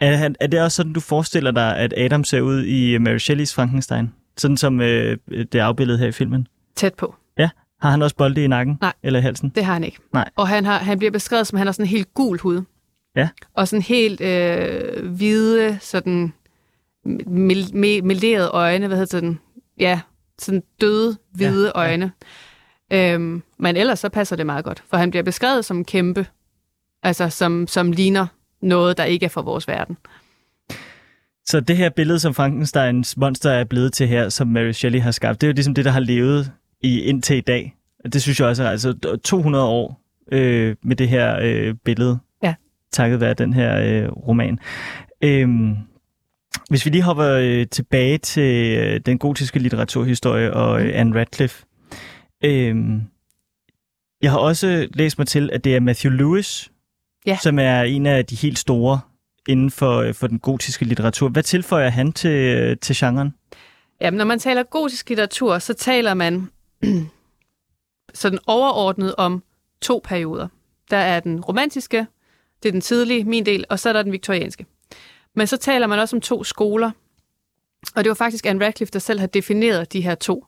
er, 0.00 0.16
han- 0.16 0.36
er 0.40 0.46
det 0.46 0.60
også 0.62 0.76
sådan, 0.76 0.92
du 0.92 1.00
forestiller 1.00 1.50
dig, 1.50 1.76
at 1.78 1.94
Adam 1.96 2.24
ser 2.24 2.40
ud 2.40 2.64
i 2.64 2.98
Mary 2.98 3.18
Shelleys 3.18 3.54
Frankenstein? 3.54 4.12
Sådan 4.36 4.56
som 4.56 4.80
øh, 4.80 5.18
det 5.28 5.54
er 5.54 5.64
afbildet 5.64 5.98
her 5.98 6.06
i 6.06 6.12
filmen? 6.12 6.46
Tæt 6.76 6.94
på. 6.94 7.14
Ja. 7.38 7.48
Har 7.80 7.90
han 7.90 8.02
også 8.02 8.16
bolde 8.16 8.44
i 8.44 8.46
nakken? 8.46 8.78
Nej. 8.80 8.92
Eller 9.02 9.18
i 9.18 9.22
halsen? 9.22 9.48
Det 9.54 9.64
har 9.64 9.72
han 9.72 9.84
ikke. 9.84 9.98
Nej. 10.12 10.30
Og 10.36 10.48
han, 10.48 10.64
har, 10.64 10.78
han 10.78 10.98
bliver 10.98 11.10
beskrevet 11.10 11.46
som, 11.46 11.56
at 11.56 11.58
han 11.60 11.66
har 11.66 11.72
sådan 11.72 11.84
en 11.84 11.90
helt 11.90 12.14
gul 12.14 12.38
hud. 12.40 12.62
Ja. 13.16 13.28
Og 13.54 13.68
sådan 13.68 13.82
helt 13.82 14.20
øh, 14.20 15.06
hvide, 15.10 15.78
sådan 15.80 16.32
mel- 17.26 17.72
me- 17.74 18.02
melerede 18.02 18.48
øjne, 18.48 18.86
hvad 18.86 18.96
hedder 18.98 19.20
den? 19.20 19.38
Ja, 19.80 20.00
sådan 20.38 20.62
døde, 20.80 21.16
hvide 21.32 21.72
Ja, 21.74 21.82
ja, 21.82 21.88
ja. 21.88 21.90
øjne. 21.90 22.12
Øhm, 22.92 23.42
men 23.58 23.76
ellers 23.76 23.98
så 23.98 24.08
passer 24.08 24.36
det 24.36 24.46
meget 24.46 24.64
godt, 24.64 24.82
for 24.90 24.96
han 24.96 25.10
bliver 25.10 25.22
beskrevet 25.22 25.64
som 25.64 25.84
kæmpe, 25.84 26.26
altså 27.02 27.28
som, 27.30 27.66
som 27.66 27.92
ligner 27.92 28.26
noget, 28.62 28.96
der 28.98 29.04
ikke 29.04 29.24
er 29.26 29.30
fra 29.30 29.40
vores 29.40 29.68
verden. 29.68 29.96
Så 31.46 31.60
det 31.60 31.76
her 31.76 31.90
billede, 31.90 32.18
som 32.18 32.34
Frankensteins 32.34 33.16
monster 33.16 33.50
er 33.50 33.64
blevet 33.64 33.92
til 33.92 34.08
her, 34.08 34.28
som 34.28 34.48
Mary 34.48 34.72
Shelley 34.72 35.00
har 35.00 35.10
skabt, 35.10 35.40
det 35.40 35.46
er 35.46 35.48
jo 35.48 35.54
ligesom 35.54 35.74
det, 35.74 35.84
der 35.84 35.90
har 35.90 36.00
levet 36.00 36.52
i 36.80 37.00
indtil 37.00 37.36
i 37.36 37.40
dag. 37.40 37.74
Det 38.12 38.22
synes 38.22 38.40
jeg 38.40 38.48
også 38.48 38.64
er 38.64 38.68
altså 38.70 39.18
200 39.24 39.64
år 39.64 40.00
øh, 40.32 40.76
med 40.82 40.96
det 40.96 41.08
her 41.08 41.38
øh, 41.42 41.74
billede. 41.84 42.18
Ja. 42.42 42.54
Takket 42.92 43.20
være 43.20 43.34
den 43.34 43.52
her 43.52 43.80
øh, 43.80 44.08
roman. 44.12 44.58
Øhm, 45.22 45.76
hvis 46.70 46.84
vi 46.86 46.90
lige 46.90 47.02
hopper 47.02 47.26
øh, 47.28 47.66
tilbage 47.66 48.18
til 48.18 48.78
øh, 48.78 49.00
den 49.06 49.18
gotiske 49.18 49.58
litteraturhistorie 49.58 50.52
og 50.54 50.82
øh, 50.82 50.90
Anne 51.00 51.20
Radcliffe. 51.20 51.64
Øhm, 52.44 53.02
jeg 54.22 54.30
har 54.30 54.38
også 54.38 54.88
læst 54.94 55.18
mig 55.18 55.26
til, 55.26 55.50
at 55.52 55.64
det 55.64 55.76
er 55.76 55.80
Matthew 55.80 56.12
Lewis, 56.12 56.70
Ja. 57.26 57.38
som 57.42 57.58
er 57.58 57.82
en 57.82 58.06
af 58.06 58.26
de 58.26 58.36
helt 58.36 58.58
store 58.58 59.00
inden 59.48 59.70
for, 59.70 59.96
øh, 60.00 60.14
for 60.14 60.26
den 60.26 60.38
gotiske 60.38 60.84
litteratur. 60.84 61.28
Hvad 61.28 61.42
tilføjer 61.42 61.88
han 61.88 62.12
til, 62.12 62.30
øh, 62.30 62.76
til 62.76 62.96
genren? 62.98 63.34
Jamen, 64.00 64.18
når 64.18 64.24
man 64.24 64.38
taler 64.38 64.62
gotisk 64.62 65.08
litteratur, 65.08 65.58
så 65.58 65.74
taler 65.74 66.14
man 66.14 66.48
sådan 68.14 68.38
overordnet 68.46 69.14
om 69.14 69.42
to 69.82 70.00
perioder. 70.04 70.48
Der 70.90 70.96
er 70.96 71.20
den 71.20 71.40
romantiske, 71.40 72.06
det 72.62 72.68
er 72.68 72.72
den 72.72 72.80
tidlige, 72.80 73.24
min 73.24 73.46
del, 73.46 73.64
og 73.70 73.78
så 73.78 73.88
er 73.88 73.92
der 73.92 74.02
den 74.02 74.12
viktorianske. 74.12 74.66
Men 75.34 75.46
så 75.46 75.56
taler 75.56 75.86
man 75.86 75.98
også 75.98 76.16
om 76.16 76.20
to 76.20 76.44
skoler, 76.44 76.90
og 77.94 78.04
det 78.04 78.08
var 78.08 78.14
faktisk 78.14 78.46
Anne 78.46 78.66
Radcliffe, 78.66 78.92
der 78.92 78.98
selv 78.98 79.20
har 79.20 79.26
defineret 79.26 79.92
de 79.92 80.00
her 80.00 80.14
to, 80.14 80.46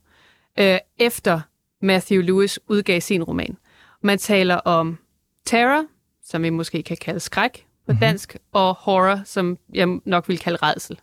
øh, 0.59 0.79
efter 0.99 1.41
Matthew 1.83 2.23
Lewis 2.23 2.59
udgav 2.69 3.01
sin 3.01 3.23
roman. 3.23 3.57
Man 4.03 4.19
taler 4.19 4.55
om 4.55 4.99
terror, 5.45 5.85
som 6.25 6.43
vi 6.43 6.51
måske 6.51 6.83
kan 6.83 6.97
kalde 6.97 7.21
skræk 7.21 7.67
på 7.87 7.93
dansk, 8.01 8.37
og 8.53 8.75
horror, 8.75 9.21
som 9.25 9.59
jeg 9.75 9.89
nok 10.05 10.29
vil 10.29 10.39
kalde 10.39 10.59
redsel. 10.63 11.01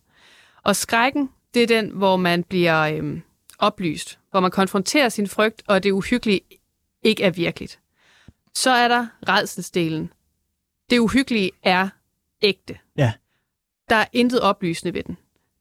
Og 0.64 0.76
skrækken, 0.76 1.30
det 1.54 1.64
er 1.64 1.68
den, 1.68 1.90
hvor 1.90 2.18
man 2.18 2.44
bliver 2.44 2.82
øhm, 2.82 3.22
oplyst, 3.60 4.20
hvor 4.32 4.40
man 4.40 4.52
konfronterer 4.52 5.10
sin 5.10 5.28
frygt, 5.28 5.64
og 5.68 5.84
det 5.84 5.92
uhyggelige 5.92 6.42
ikke 7.04 7.24
er 7.24 7.30
virkeligt. 7.32 7.80
Så 8.54 8.70
er 8.72 8.88
der 8.88 9.08
redselsdelen. 9.28 10.12
Det 10.90 11.00
uhyggelige 11.00 11.52
er 11.64 11.90
ægte. 12.42 12.78
Ja. 12.98 13.14
Der 13.90 13.96
er 13.96 14.06
intet 14.14 14.42
oplysende 14.42 14.94
ved 14.94 15.04
den. 15.04 15.18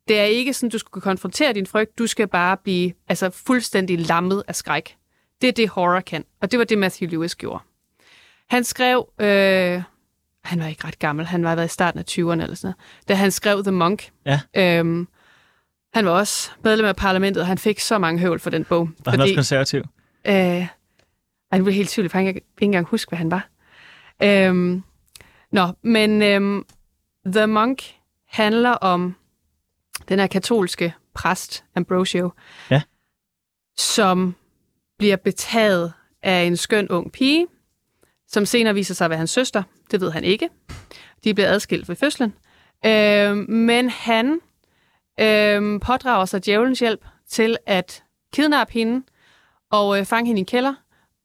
Det 0.09 0.19
er 0.19 0.25
ikke 0.25 0.53
sådan, 0.53 0.71
du 0.71 0.79
skal 0.79 1.03
konfrontere 1.03 1.53
din 1.53 1.67
frygt, 1.67 1.99
du 1.99 2.07
skal 2.07 2.29
bare 2.29 2.57
blive 2.57 2.93
altså, 3.09 3.31
fuldstændig 3.31 3.99
lammet 3.99 4.43
af 4.49 4.57
skræk. 4.57 4.97
Det 5.41 5.49
er 5.49 5.53
det, 5.53 5.69
horror 5.69 6.01
kan, 6.01 6.25
og 6.41 6.51
det 6.51 6.59
var 6.59 6.65
det, 6.65 6.79
Matthew 6.79 7.11
Lewis 7.11 7.35
gjorde. 7.35 7.63
Han 8.51 8.65
skrev, 8.65 9.09
øh, 9.21 9.83
han 10.45 10.61
var 10.61 10.67
ikke 10.67 10.87
ret 10.87 10.99
gammel, 10.99 11.27
han 11.27 11.45
var 11.45 11.55
været 11.55 11.67
i 11.67 11.73
starten 11.73 11.99
af 11.99 12.05
20'erne 12.11 12.43
eller 12.43 12.55
sådan 12.55 12.59
noget, 12.63 12.77
da 13.09 13.15
han 13.15 13.31
skrev 13.31 13.63
The 13.63 13.73
Monk. 13.73 14.11
Ja. 14.27 14.41
Øhm, 14.57 15.09
han 15.95 16.05
var 16.05 16.11
også 16.11 16.51
medlem 16.65 16.87
af 16.87 16.97
parlamentet, 16.97 17.41
og 17.41 17.47
han 17.47 17.59
fik 17.59 17.81
så 17.81 17.99
mange 17.99 18.21
høvl 18.21 18.41
for 18.41 18.51
den 18.51 18.65
bog. 18.65 18.91
Var 19.05 19.11
han 19.11 19.21
også 19.21 19.35
konservativ? 19.35 19.83
Øh, 20.27 20.35
ej, 20.35 20.69
nu 21.59 21.65
bliver 21.65 21.75
helt 21.75 21.91
tvivl, 21.91 22.09
for 22.09 22.19
jeg 22.19 22.35
kan 22.35 22.35
ikke 22.35 22.47
engang 22.61 22.87
huske, 22.87 23.09
hvad 23.09 23.19
han 23.19 23.31
var. 23.31 23.49
Øhm, 24.23 24.83
nå, 25.53 25.69
men 25.83 26.23
øhm, 26.23 26.65
The 27.27 27.47
Monk 27.47 27.83
handler 28.33 28.71
om 28.71 29.15
den 30.09 30.19
her 30.19 30.27
katolske 30.27 30.95
præst, 31.15 31.65
Ambrosio, 31.77 32.31
Ja. 32.71 32.83
som 33.77 34.35
bliver 34.99 35.17
betaget 35.17 35.93
af 36.23 36.43
en 36.43 36.57
skøn 36.57 36.89
ung 36.89 37.13
pige, 37.13 37.47
som 38.29 38.47
senere 38.47 38.75
viser 38.75 38.95
sig 38.95 39.05
at 39.05 39.11
være 39.11 39.19
hans 39.19 39.31
søster. 39.31 39.63
Det 39.91 40.01
ved 40.01 40.11
han 40.11 40.25
ikke. 40.25 40.49
De 41.25 41.35
bliver 41.35 41.49
adskilt 41.49 41.89
ved 41.89 41.97
fødslen. 41.97 42.35
Øh, 42.87 43.37
men 43.49 43.91
han 43.91 44.41
øh, 45.21 45.81
pådrager 45.81 46.25
sig 46.25 46.45
djævelens 46.45 46.79
hjælp 46.81 47.05
til 47.29 47.57
at 47.67 48.03
kidnappe 48.33 48.73
hende 48.73 49.07
og 49.71 49.99
øh, 49.99 50.05
fange 50.05 50.27
hende 50.27 50.39
i 50.39 50.43
en 50.43 50.47
kælder 50.47 50.75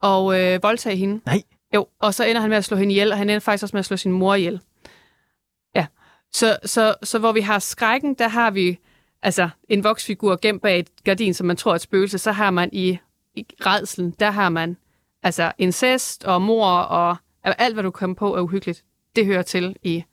og 0.01 0.39
øh, 0.41 0.63
voldtage 0.63 0.95
hende. 0.95 1.21
Nej. 1.25 1.41
Jo, 1.75 1.87
og 1.99 2.13
så 2.13 2.23
ender 2.25 2.41
han 2.41 2.49
med 2.49 2.57
at 2.57 2.65
slå 2.65 2.77
hende 2.77 2.91
ihjel, 2.93 3.11
og 3.11 3.17
han 3.17 3.29
ender 3.29 3.39
faktisk 3.39 3.63
også 3.63 3.75
med 3.75 3.79
at 3.79 3.85
slå 3.85 3.97
sin 3.97 4.11
mor 4.11 4.35
ihjel. 4.35 4.61
Så, 6.33 6.57
så, 6.65 6.95
så 7.03 7.19
hvor 7.19 7.31
vi 7.31 7.41
har 7.41 7.59
skrækken, 7.59 8.13
der 8.13 8.27
har 8.27 8.51
vi 8.51 8.79
altså 9.21 9.49
en 9.69 9.83
voksfigur 9.83 10.39
gemt 10.41 10.61
bag 10.61 10.79
et 10.79 10.89
gardin, 11.03 11.33
som 11.33 11.47
man 11.47 11.57
tror 11.57 11.71
er 11.71 11.75
et 11.75 11.81
spøgelse, 11.81 12.17
så 12.17 12.31
har 12.31 12.51
man 12.51 12.69
i, 12.73 12.97
i 13.35 13.45
redselen, 13.65 14.11
der 14.19 14.31
har 14.31 14.49
man 14.49 14.77
altså 15.23 15.51
incest 15.57 16.23
og 16.23 16.41
mor 16.41 16.71
og 16.71 17.17
alt, 17.43 17.73
hvad 17.75 17.83
du 17.83 17.91
kommer 17.91 18.15
på 18.15 18.35
er 18.35 18.41
uhyggeligt. 18.41 18.83
Det 19.15 19.25
hører 19.25 19.41
til 19.41 19.75
i 19.83 20.03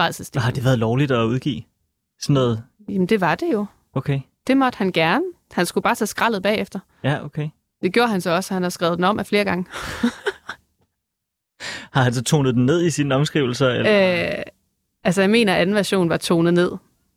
redselsdelen. 0.00 0.42
Har 0.42 0.50
det 0.50 0.64
været 0.64 0.78
lovligt 0.78 1.10
at 1.10 1.24
udgive 1.24 1.62
sådan 2.20 2.34
noget? 2.34 2.62
Jamen, 2.88 3.06
det 3.06 3.20
var 3.20 3.34
det 3.34 3.52
jo. 3.52 3.66
Okay. 3.92 4.20
Det 4.46 4.56
måtte 4.56 4.76
han 4.76 4.92
gerne. 4.92 5.24
Han 5.52 5.66
skulle 5.66 5.82
bare 5.82 5.94
tage 5.94 6.06
skraldet 6.06 6.42
bagefter. 6.42 6.80
Ja, 7.04 7.24
okay. 7.24 7.48
Det 7.82 7.92
gjorde 7.92 8.08
han 8.08 8.20
så 8.20 8.30
også. 8.30 8.54
Han 8.54 8.62
har 8.62 8.70
skrevet 8.70 8.96
den 8.96 9.04
om 9.04 9.18
af 9.18 9.26
flere 9.26 9.44
gange. 9.44 9.66
Har 11.92 12.02
han 12.02 12.14
så 12.14 12.22
tonet 12.22 12.54
den 12.54 12.66
ned 12.66 12.84
i 12.84 12.90
sine 12.90 13.14
omskrivelser? 13.14 13.68
Eller? 13.68 14.38
Øh, 14.38 14.42
altså, 15.04 15.20
jeg 15.22 15.30
mener, 15.30 15.54
at 15.54 15.60
anden 15.60 15.76
version 15.76 16.08
var 16.08 16.16
tonet 16.16 16.54
ned. 16.54 16.72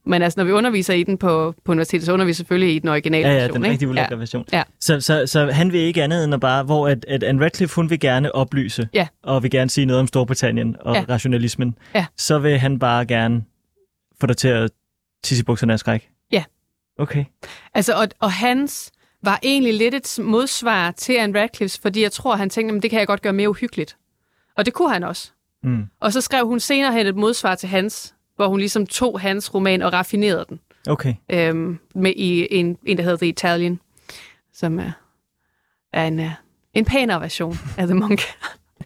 Men 0.08 0.22
altså, 0.22 0.40
når 0.40 0.44
vi 0.46 0.52
underviser 0.52 0.94
i 0.94 1.04
den 1.04 1.18
på, 1.18 1.54
på 1.66 1.72
universitetet, 1.72 2.06
så 2.06 2.14
underviser 2.14 2.34
vi 2.34 2.38
selvfølgelig 2.38 2.76
i 2.76 2.80
den 2.80 2.90
originale 2.90 3.28
ja, 3.28 3.34
ja, 3.34 3.40
version. 3.42 3.56
den 3.56 3.64
ikke? 3.66 3.72
rigtig 3.72 3.88
ulækre 3.88 4.20
version. 4.20 4.46
Ja. 4.54 4.64
Så, 4.80 5.02
så, 5.02 5.24
så 5.28 5.46
han 5.52 5.72
vil 5.72 5.80
ikke 5.80 6.04
andet 6.04 6.24
end 6.24 6.34
at 6.34 6.40
bare, 6.40 6.64
hvor 6.64 6.88
at, 6.88 7.06
at 7.08 7.24
Anne 7.24 7.46
Radcliffe, 7.46 7.76
hun 7.76 7.90
vil 7.90 8.00
gerne 8.00 8.36
oplyse, 8.36 8.90
Ja. 8.94 9.08
og 9.24 9.44
vil 9.44 9.52
gerne 9.52 9.70
sige 9.70 9.86
noget 9.86 10.00
om 10.00 10.08
Storbritannien 10.08 10.76
og 10.80 10.96
Ja. 10.96 11.06
rationalismen, 11.10 11.78
Ja. 11.96 12.06
så 12.18 12.40
vil 12.40 12.60
han 12.60 12.80
bare 12.80 13.06
gerne 13.06 13.44
få 14.22 14.28
dig 14.28 14.38
til 14.38 14.48
at 14.48 14.72
tisse 15.24 15.42
i 15.42 15.46
bukserne 15.46 15.74
af 15.74 15.80
skræk. 15.80 16.10
Ja. 16.32 16.44
Okay. 17.00 17.26
Altså, 17.74 17.94
og, 17.94 18.08
og 18.20 18.32
hans 18.32 18.92
var 19.24 19.40
egentlig 19.44 19.74
lidt 19.74 19.94
et 19.94 20.20
modsvar 20.24 20.92
til 20.92 21.14
Anne 21.14 21.44
Radcliffe's, 21.44 21.80
fordi 21.82 22.02
jeg 22.02 22.12
tror, 22.12 22.36
han 22.36 22.50
tænkte, 22.50 22.76
at 22.76 22.82
det 22.84 22.90
kan 22.90 23.00
jeg 23.00 23.08
godt 23.08 23.22
gøre 23.22 23.34
mere 23.34 23.50
uhyggeligt. 23.50 23.98
Og 24.58 24.66
det 24.66 24.74
kunne 24.74 24.94
han 24.94 25.04
også. 25.04 25.32
Mm. 25.66 25.86
Og 26.00 26.14
så 26.14 26.22
skrev 26.22 26.48
hun 26.48 26.60
senere 26.60 26.94
hen 26.94 27.08
et 27.08 27.16
modsvar 27.16 27.56
til 27.56 27.70
hans, 27.70 28.16
hvor 28.36 28.48
hun 28.48 28.60
ligesom 28.60 28.88
tog 28.88 29.20
hans 29.20 29.54
roman 29.54 29.82
og 29.82 29.94
raffinerede 29.94 30.46
den. 30.50 30.60
Okay. 30.88 31.14
øhm, 31.32 31.80
med 31.96 32.14
i 32.16 32.48
en, 32.52 32.78
en, 32.86 32.98
der 32.98 33.04
hedder 33.04 33.18
The 33.18 33.28
Italian, 33.28 33.80
som 34.54 34.80
er, 34.80 34.92
er 35.94 36.08
en, 36.08 36.20
øh, 36.20 36.32
en 36.74 36.86
pænere 36.86 37.22
version 37.22 37.56
af 37.78 37.88
The 37.88 37.96
Monk. 37.96 38.22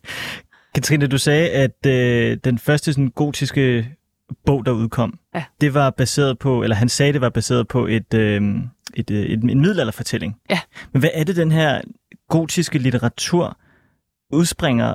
Katrine, 0.75 1.07
du 1.07 1.17
sagde, 1.17 1.49
at 1.49 1.85
øh, 1.85 2.37
den 2.43 2.59
første 2.59 2.93
sådan, 2.93 3.09
gotiske 3.09 3.95
bog, 4.45 4.65
der 4.65 4.71
udkom, 4.71 5.19
Ja. 5.35 5.43
det 5.61 5.73
var 5.73 5.89
baseret 5.89 6.39
på, 6.39 6.63
eller 6.63 6.75
han 6.75 6.89
sagde, 6.89 7.13
det 7.13 7.21
var 7.21 7.29
baseret 7.29 7.67
på 7.67 7.87
et, 7.87 8.13
øh, 8.13 8.41
et, 8.93 9.11
øh, 9.11 9.19
et, 9.19 9.43
en 9.43 9.61
middelalderfortælling. 9.61 10.35
Ja. 10.49 10.59
Men 10.91 10.99
hvad 10.99 11.09
er 11.13 11.23
det, 11.23 11.35
den 11.35 11.51
her 11.51 11.81
gotiske 12.29 12.79
litteratur 12.79 13.57
udspringer 14.33 14.93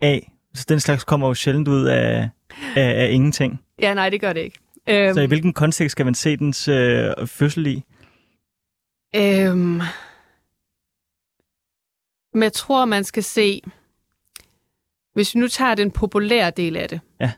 af? 0.00 0.31
Så 0.54 0.64
den 0.68 0.80
slags 0.80 1.04
kommer 1.04 1.28
jo 1.28 1.34
sjældent 1.34 1.68
ud 1.68 1.84
af, 1.86 2.28
af, 2.76 3.04
af 3.04 3.08
ingenting. 3.10 3.60
ja, 3.80 3.94
nej, 3.94 4.10
det 4.10 4.20
gør 4.20 4.32
det 4.32 4.40
ikke. 4.40 4.58
Øhm, 4.88 5.14
Så 5.14 5.20
i 5.20 5.26
hvilken 5.26 5.52
kontekst 5.52 5.92
skal 5.92 6.04
man 6.04 6.14
se 6.14 6.36
dens 6.36 6.68
øh, 6.68 7.10
fødsel 7.26 7.66
i? 7.66 7.84
øhm, 9.16 9.80
men 12.34 12.42
jeg 12.42 12.52
tror, 12.52 12.84
man 12.84 13.04
skal 13.04 13.22
se, 13.22 13.60
hvis 15.14 15.34
vi 15.34 15.40
nu 15.40 15.48
tager 15.48 15.74
den 15.74 15.90
populære 15.90 16.50
del 16.50 16.76
af 16.76 16.88
det, 16.88 17.00
Ja. 17.20 17.32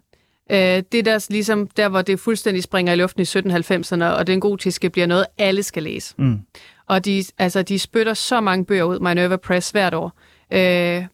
Øh, 0.51 0.83
det 0.93 0.99
er 0.99 1.03
der, 1.03 1.27
ligesom 1.31 1.67
der, 1.69 1.89
hvor 1.89 2.03
det 2.03 2.21
fuldstændig 2.21 2.63
springer 2.63 2.93
i 2.93 2.97
luften 2.97 3.23
i 3.23 3.25
1790'erne, 3.25 4.05
og 4.05 4.27
den 4.27 4.41
gotiske 4.41 4.91
bliver 4.91 5.07
noget, 5.07 5.27
alle 5.39 5.63
skal 5.63 5.83
læse. 5.83 6.15
Mm. 6.19 6.41
Og 6.87 7.05
de, 7.05 7.25
altså, 7.39 7.63
de 7.63 7.79
spytter 7.79 8.15
så 8.15 8.41
mange 8.41 8.65
bøger 8.65 8.85
ud, 8.85 8.99
Minerva 8.99 9.37
Press, 9.37 9.71
hvert 9.71 9.95
år, 9.95 10.13
øh, 10.53 11.05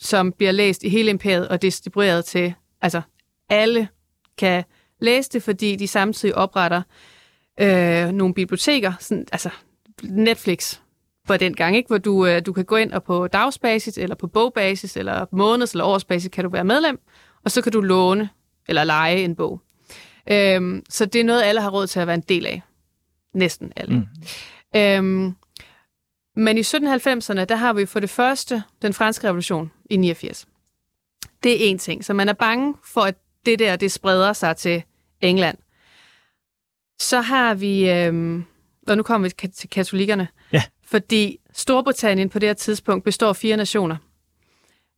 som 0.00 0.32
bliver 0.32 0.52
læst 0.52 0.82
i 0.82 0.88
hele 0.88 1.10
imperiet 1.10 1.48
og 1.48 1.62
distribueret 1.62 2.24
til, 2.24 2.54
altså 2.82 3.02
alle 3.48 3.88
kan 4.38 4.64
læse 5.00 5.30
det, 5.32 5.42
fordi 5.42 5.76
de 5.76 5.88
samtidig 5.88 6.34
opretter 6.34 6.82
øh, 7.60 8.12
nogle 8.12 8.34
biblioteker, 8.34 8.92
sådan, 9.00 9.26
altså 9.32 9.50
Netflix 10.02 10.78
på 11.26 11.36
den 11.36 11.54
gang, 11.54 11.76
ikke? 11.76 11.86
hvor 11.86 11.98
du, 11.98 12.26
øh, 12.26 12.46
du 12.46 12.52
kan 12.52 12.64
gå 12.64 12.76
ind 12.76 12.92
og 12.92 13.04
på 13.04 13.26
dagsbasis, 13.26 13.98
eller 13.98 14.16
på 14.16 14.26
bogbasis, 14.26 14.96
eller 14.96 15.26
måneds- 15.32 15.72
eller 15.72 15.84
årsbasis 15.84 16.30
kan 16.32 16.44
du 16.44 16.50
være 16.50 16.64
medlem, 16.64 17.00
og 17.44 17.50
så 17.50 17.62
kan 17.62 17.72
du 17.72 17.80
låne 17.80 18.28
eller 18.68 18.84
lege 18.84 19.24
en 19.24 19.36
bog. 19.36 19.60
Øhm, 20.30 20.82
så 20.88 21.06
det 21.06 21.20
er 21.20 21.24
noget, 21.24 21.42
alle 21.42 21.60
har 21.60 21.70
råd 21.70 21.86
til 21.86 22.00
at 22.00 22.06
være 22.06 22.14
en 22.14 22.24
del 22.28 22.46
af. 22.46 22.62
Næsten 23.34 23.72
alle. 23.76 23.94
Mm. 23.94 24.06
Øhm, 24.76 25.34
Men 26.40 26.58
i 26.58 26.60
1790'erne, 26.60 27.44
der 27.44 27.56
har 27.56 27.72
vi 27.72 27.86
for 27.86 28.00
det 28.00 28.10
første 28.10 28.62
den 28.82 28.92
franske 28.94 29.26
revolution 29.26 29.72
i 29.90 29.96
89. 29.96 30.46
Det 31.42 31.52
er 31.66 31.70
en 31.70 31.78
ting. 31.78 32.04
Så 32.04 32.12
man 32.14 32.28
er 32.28 32.32
bange 32.32 32.74
for, 32.84 33.00
at 33.00 33.14
det 33.46 33.58
der, 33.58 33.76
det 33.76 33.92
spreder 33.92 34.32
sig 34.32 34.56
til 34.56 34.82
England. 35.20 35.58
Så 37.00 37.20
har 37.20 37.54
vi, 37.54 37.90
øhm, 37.90 38.44
og 38.88 38.96
nu 38.96 39.02
kommer 39.02 39.28
vi 39.28 39.48
til 39.48 39.68
katolikkerne, 39.70 40.28
Ja. 40.52 40.62
fordi 40.84 41.38
Storbritannien 41.52 42.28
på 42.28 42.38
det 42.38 42.48
her 42.48 42.54
tidspunkt 42.54 43.04
består 43.04 43.28
af 43.28 43.36
fire 43.36 43.56
nationer. 43.56 43.96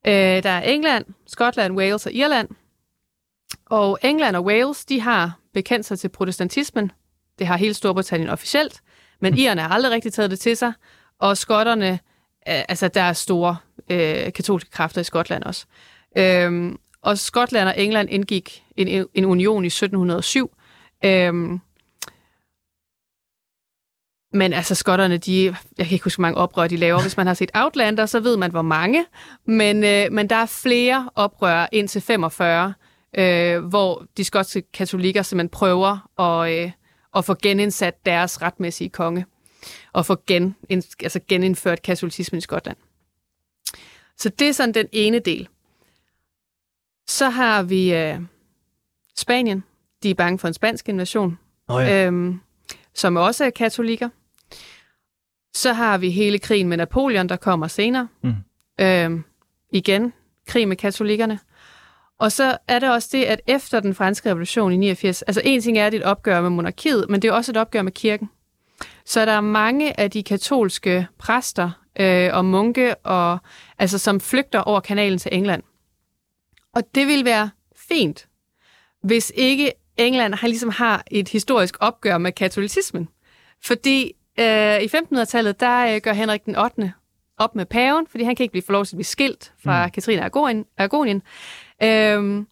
Øh, 0.07 0.13
der 0.43 0.51
er 0.51 0.61
England, 0.63 1.05
Skotland, 1.27 1.77
Wales 1.77 2.07
og 2.07 2.13
Irland. 2.13 2.49
Og 3.67 3.99
England 4.03 4.37
og 4.37 4.45
Wales, 4.45 4.85
de 4.85 5.01
har 5.01 5.39
bekendt 5.55 5.87
sig 5.87 5.99
til 5.99 6.09
protestantismen. 6.09 6.93
Det 7.39 7.47
har 7.47 7.57
hele 7.57 7.75
Storbritannien 7.75 8.31
officielt. 8.31 8.81
Men 9.21 9.39
irerne 9.39 9.61
har 9.63 9.69
aldrig 9.69 9.93
rigtig 9.93 10.13
taget 10.13 10.31
det 10.31 10.39
til 10.41 10.57
sig. 10.57 10.73
Og 11.23 11.37
skotterne, 11.37 11.99
altså 12.47 12.89
der 12.89 13.03
er 13.03 13.13
store 13.13 13.57
øh, 13.91 14.33
katolske 14.33 14.71
kræfter 14.71 15.01
i 15.01 15.05
Skotland 15.05 15.43
også. 15.43 15.67
Øhm, 16.19 16.79
og 17.03 17.19
Skotland 17.19 17.69
og 17.69 17.79
England 17.79 18.11
indgik 18.11 18.65
en, 18.77 19.07
en 19.15 19.25
union 19.25 19.65
i 19.65 19.67
1707. 19.67 20.51
Øhm, 21.05 21.61
men 24.33 24.53
altså 24.53 24.75
skotterne, 24.75 25.17
de, 25.17 25.45
jeg 25.79 25.87
kan 25.87 25.93
ikke 25.93 26.05
huske, 26.05 26.17
hvor 26.17 26.23
mange 26.23 26.39
oprør 26.39 26.69
de 26.69 26.77
laver. 26.77 27.03
Hvis 27.03 27.17
man 27.17 27.27
har 27.27 27.35
set 27.35 27.51
Outlander, 27.55 28.07
så 28.07 28.21
ved 28.21 28.37
man, 28.37 28.51
hvor 28.51 28.63
mange. 28.63 29.05
Men, 29.47 29.85
øh, 29.85 30.13
men 30.13 30.31
der 30.31 30.37
er 30.37 30.47
flere 30.47 31.11
oprør 31.15 31.67
indtil 31.73 32.01
45, 32.01 32.75
øh, 33.19 33.65
hvor 33.65 34.07
de 34.17 34.25
skotske 34.25 34.63
katolikker 34.73 35.23
simpelthen 35.23 35.49
prøver 35.49 36.21
at, 36.21 36.65
øh, 36.65 36.71
at 37.17 37.25
få 37.25 37.35
genindsat 37.43 38.07
deres 38.07 38.43
retmæssige 38.43 38.91
konge. 38.91 39.27
Og 39.93 40.07
få 40.07 40.17
gen, 40.27 40.55
altså 41.03 41.21
genindført 41.29 41.83
katolicismen 41.83 42.39
i 42.39 42.41
Skotland. 42.41 42.77
Så 44.17 44.29
det 44.29 44.49
er 44.49 44.53
sådan 44.53 44.75
den 44.75 44.87
ene 44.93 45.19
del. 45.19 45.49
Så 47.09 47.29
har 47.29 47.63
vi 47.63 47.95
øh, 47.95 48.21
Spanien. 49.17 49.65
De 50.03 50.11
er 50.11 50.15
bange 50.15 50.39
for 50.39 50.49
en 50.49 50.55
spansk 50.55 50.89
invasion, 50.89 51.39
Oh, 51.69 51.83
ja. 51.83 52.07
øhm, 52.07 52.41
som 52.95 53.17
også 53.17 53.45
er 53.45 53.51
katolikker. 53.51 54.09
Så 55.55 55.73
har 55.73 55.99
vi 55.99 56.11
hele 56.11 56.39
krigen 56.39 56.69
med 56.69 56.77
Napoleon, 56.77 57.29
der 57.29 57.37
kommer 57.37 57.67
senere. 57.67 58.09
Mm. 58.23 58.35
Øhm, 58.81 59.25
igen, 59.73 60.13
krig 60.47 60.69
med 60.69 60.77
katolikkerne. 60.77 61.39
Og 62.19 62.33
så 62.33 62.59
er 62.69 62.79
det 62.79 62.91
også 62.93 63.09
det, 63.13 63.25
at 63.25 63.41
efter 63.47 63.81
den 63.81 63.95
franske 63.95 64.29
revolution 64.31 64.73
i 64.73 64.77
89, 64.77 65.23
altså 65.23 65.43
en 65.45 65.61
ting 65.61 65.79
er, 65.79 65.87
at 65.87 65.93
det 65.93 65.99
er 65.99 66.03
et 66.05 66.11
opgør 66.11 66.41
med 66.41 66.51
monarkiet, 66.51 67.07
men 67.11 67.23
det 67.23 67.29
er 67.29 67.33
også 67.33 67.53
et 67.53 67.57
opgør 67.57 67.83
med 67.83 67.93
kirken. 67.93 68.31
Så 69.05 69.27
der 69.27 69.33
er 69.33 69.41
mange 69.41 70.01
af 70.01 70.11
de 70.11 70.23
katolske 70.23 71.07
præster 71.19 71.71
øh, 72.01 72.31
og 72.33 72.45
munke, 72.45 72.95
og, 72.95 73.39
altså, 73.79 73.99
som 73.99 74.21
flygter 74.21 74.61
over 74.61 74.81
kanalen 74.81 75.19
til 75.19 75.35
England. 75.35 75.63
Og 76.75 76.83
det 76.95 77.07
vil 77.07 77.25
være 77.25 77.51
fint, 77.89 78.29
hvis 79.03 79.33
ikke 79.35 79.73
England 79.97 80.35
har, 80.35 80.49
ligesom 80.49 80.71
har 80.71 81.05
et 81.11 81.29
historisk 81.29 81.77
opgør 81.81 82.19
med 82.19 82.33
katolicismen. 82.33 83.09
Fordi 83.65 84.13
øh, 84.41 84.81
i 84.81 84.87
1500-tallet, 84.87 85.61
der 85.61 85.95
øh, 85.95 86.01
gør 86.01 86.13
Henrik 86.13 86.45
den 86.45 86.57
8. 86.57 86.93
op 87.39 87.55
med 87.55 87.67
paven, 87.67 88.07
fordi 88.07 88.25
han 88.25 88.37
kan 88.37 88.45
ikke 88.45 88.53
blive 88.53 88.63
få 88.63 88.73
lov 88.73 88.85
til 88.85 88.95
at 88.95 88.99
blive 88.99 89.05
skilt 89.05 89.53
fra 89.65 89.87
mm. 89.87 89.91
Katrine 89.91 90.21
af 90.21 90.25
Aragonien. 90.25 90.67
Aragonien. 90.79 91.23
Øhm, 91.83 92.47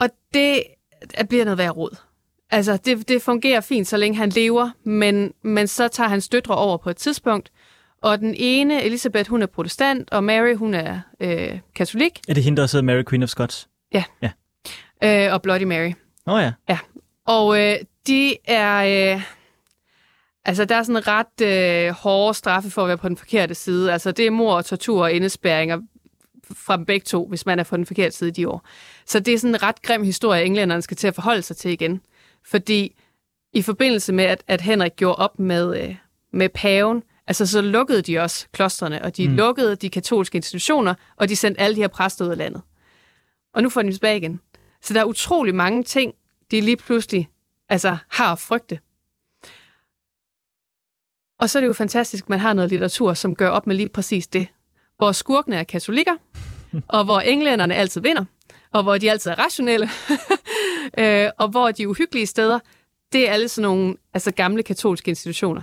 og 0.00 0.08
det 0.34 0.62
bliver 1.28 1.44
noget 1.44 1.58
værd 1.58 1.76
råd. 1.76 1.96
Altså, 2.52 2.76
det, 2.76 3.08
det 3.08 3.22
fungerer 3.22 3.60
fint, 3.60 3.88
så 3.88 3.96
længe 3.96 4.18
han 4.18 4.28
lever, 4.28 4.70
men, 4.84 5.32
men 5.42 5.66
så 5.66 5.88
tager 5.88 6.08
hans 6.08 6.28
døtre 6.28 6.54
over 6.54 6.76
på 6.76 6.90
et 6.90 6.96
tidspunkt, 6.96 7.52
og 8.02 8.18
den 8.18 8.34
ene, 8.38 8.82
Elisabeth, 8.82 9.30
hun 9.30 9.42
er 9.42 9.46
protestant, 9.46 10.12
og 10.12 10.24
Mary, 10.24 10.54
hun 10.54 10.74
er 10.74 11.00
øh, 11.20 11.58
katolik, 11.74 12.20
Er 12.28 12.34
det 12.34 12.44
hende, 12.44 12.56
der 12.56 12.62
hedder 12.62 12.82
Mary 12.82 13.02
Queen 13.08 13.22
of 13.22 13.28
Scots? 13.28 13.68
øh, 15.04 15.32
og 15.32 15.42
Bloody 15.42 15.62
Mary. 15.62 15.92
Nå 16.26 16.32
oh, 16.36 16.42
ja. 16.68 16.78
Og 17.26 17.60
øh, 17.60 17.76
de 18.06 18.36
er... 18.44 19.14
Øh, 19.14 19.22
altså, 20.44 20.64
der 20.64 20.74
er 20.74 20.82
sådan 20.82 21.08
ret 21.08 21.40
øh, 21.42 21.94
hårde 21.94 22.34
straffe 22.34 22.70
for 22.70 22.82
at 22.82 22.88
være 22.88 22.98
på 22.98 23.08
den 23.08 23.16
forkerte 23.16 23.54
side. 23.54 23.92
Altså, 23.92 24.12
det 24.12 24.26
er 24.26 24.30
mor 24.30 24.54
og 24.54 24.64
tortur 24.64 25.02
og 25.02 25.12
indespærringer 25.12 25.80
fra 26.56 26.76
begge 26.76 27.04
to, 27.04 27.26
hvis 27.28 27.46
man 27.46 27.58
er 27.58 27.64
på 27.64 27.76
den 27.76 27.86
forkerte 27.86 28.16
side 28.16 28.30
i 28.30 28.32
de 28.32 28.48
år. 28.48 28.66
Så 29.06 29.20
det 29.20 29.34
er 29.34 29.38
sådan 29.38 29.54
en 29.54 29.62
ret 29.62 29.82
grim 29.82 30.02
historie, 30.04 30.44
englænderne 30.44 30.82
skal 30.82 30.96
til 30.96 31.06
at 31.08 31.14
forholde 31.14 31.42
sig 31.42 31.56
til 31.56 31.70
igen. 31.70 32.00
Fordi 32.44 32.96
i 33.52 33.62
forbindelse 33.62 34.12
med, 34.12 34.24
at, 34.24 34.44
at 34.48 34.60
Henrik 34.60 34.96
gjorde 34.96 35.16
op 35.16 35.38
med, 35.38 35.82
øh, 35.82 35.96
med 36.32 36.48
paven, 36.48 37.02
altså 37.26 37.46
så 37.46 37.60
lukkede 37.60 38.02
de 38.02 38.18
også 38.18 38.46
klostrene, 38.52 39.02
og 39.02 39.16
de 39.16 39.28
mm. 39.28 39.34
lukkede 39.34 39.76
de 39.76 39.90
katolske 39.90 40.36
institutioner, 40.36 40.94
og 41.16 41.28
de 41.28 41.36
sendte 41.36 41.60
alle 41.60 41.76
de 41.76 41.80
her 41.80 41.88
præster 41.88 42.24
ud 42.24 42.30
af 42.30 42.36
landet. 42.36 42.62
Og 43.54 43.62
nu 43.62 43.68
får 43.68 43.80
de 43.80 43.84
dem 43.84 43.92
tilbage 43.92 44.16
igen. 44.16 44.40
Så 44.82 44.94
der 44.94 45.00
er 45.00 45.04
utrolig 45.04 45.54
mange 45.54 45.82
ting, 45.82 46.14
de 46.50 46.60
lige 46.60 46.76
pludselig 46.76 47.28
altså, 47.68 47.96
har 48.08 48.32
at 48.32 48.38
frygte. 48.38 48.78
Og 51.38 51.50
så 51.50 51.58
er 51.58 51.60
det 51.60 51.68
jo 51.68 51.72
fantastisk, 51.72 52.24
at 52.24 52.28
man 52.28 52.38
har 52.38 52.52
noget 52.52 52.70
litteratur, 52.70 53.14
som 53.14 53.34
gør 53.34 53.48
op 53.48 53.66
med 53.66 53.76
lige 53.76 53.88
præcis 53.88 54.26
det. 54.26 54.46
Hvor 54.96 55.12
skurkene 55.12 55.56
er 55.56 55.64
katolikker, 55.64 56.12
og 56.96 57.04
hvor 57.04 57.20
englænderne 57.20 57.74
altid 57.74 58.00
vinder, 58.00 58.24
og 58.72 58.82
hvor 58.82 58.98
de 58.98 59.10
altid 59.10 59.30
er 59.30 59.38
rationelle, 59.38 59.88
øh, 60.98 61.28
og 61.38 61.48
hvor 61.48 61.70
de 61.70 61.88
uhyggelige 61.88 62.26
steder, 62.26 62.58
det 63.12 63.28
er 63.28 63.32
alle 63.32 63.48
sådan 63.48 63.70
nogle 63.70 63.96
altså 64.14 64.30
gamle 64.30 64.62
katolske 64.62 65.08
institutioner. 65.08 65.62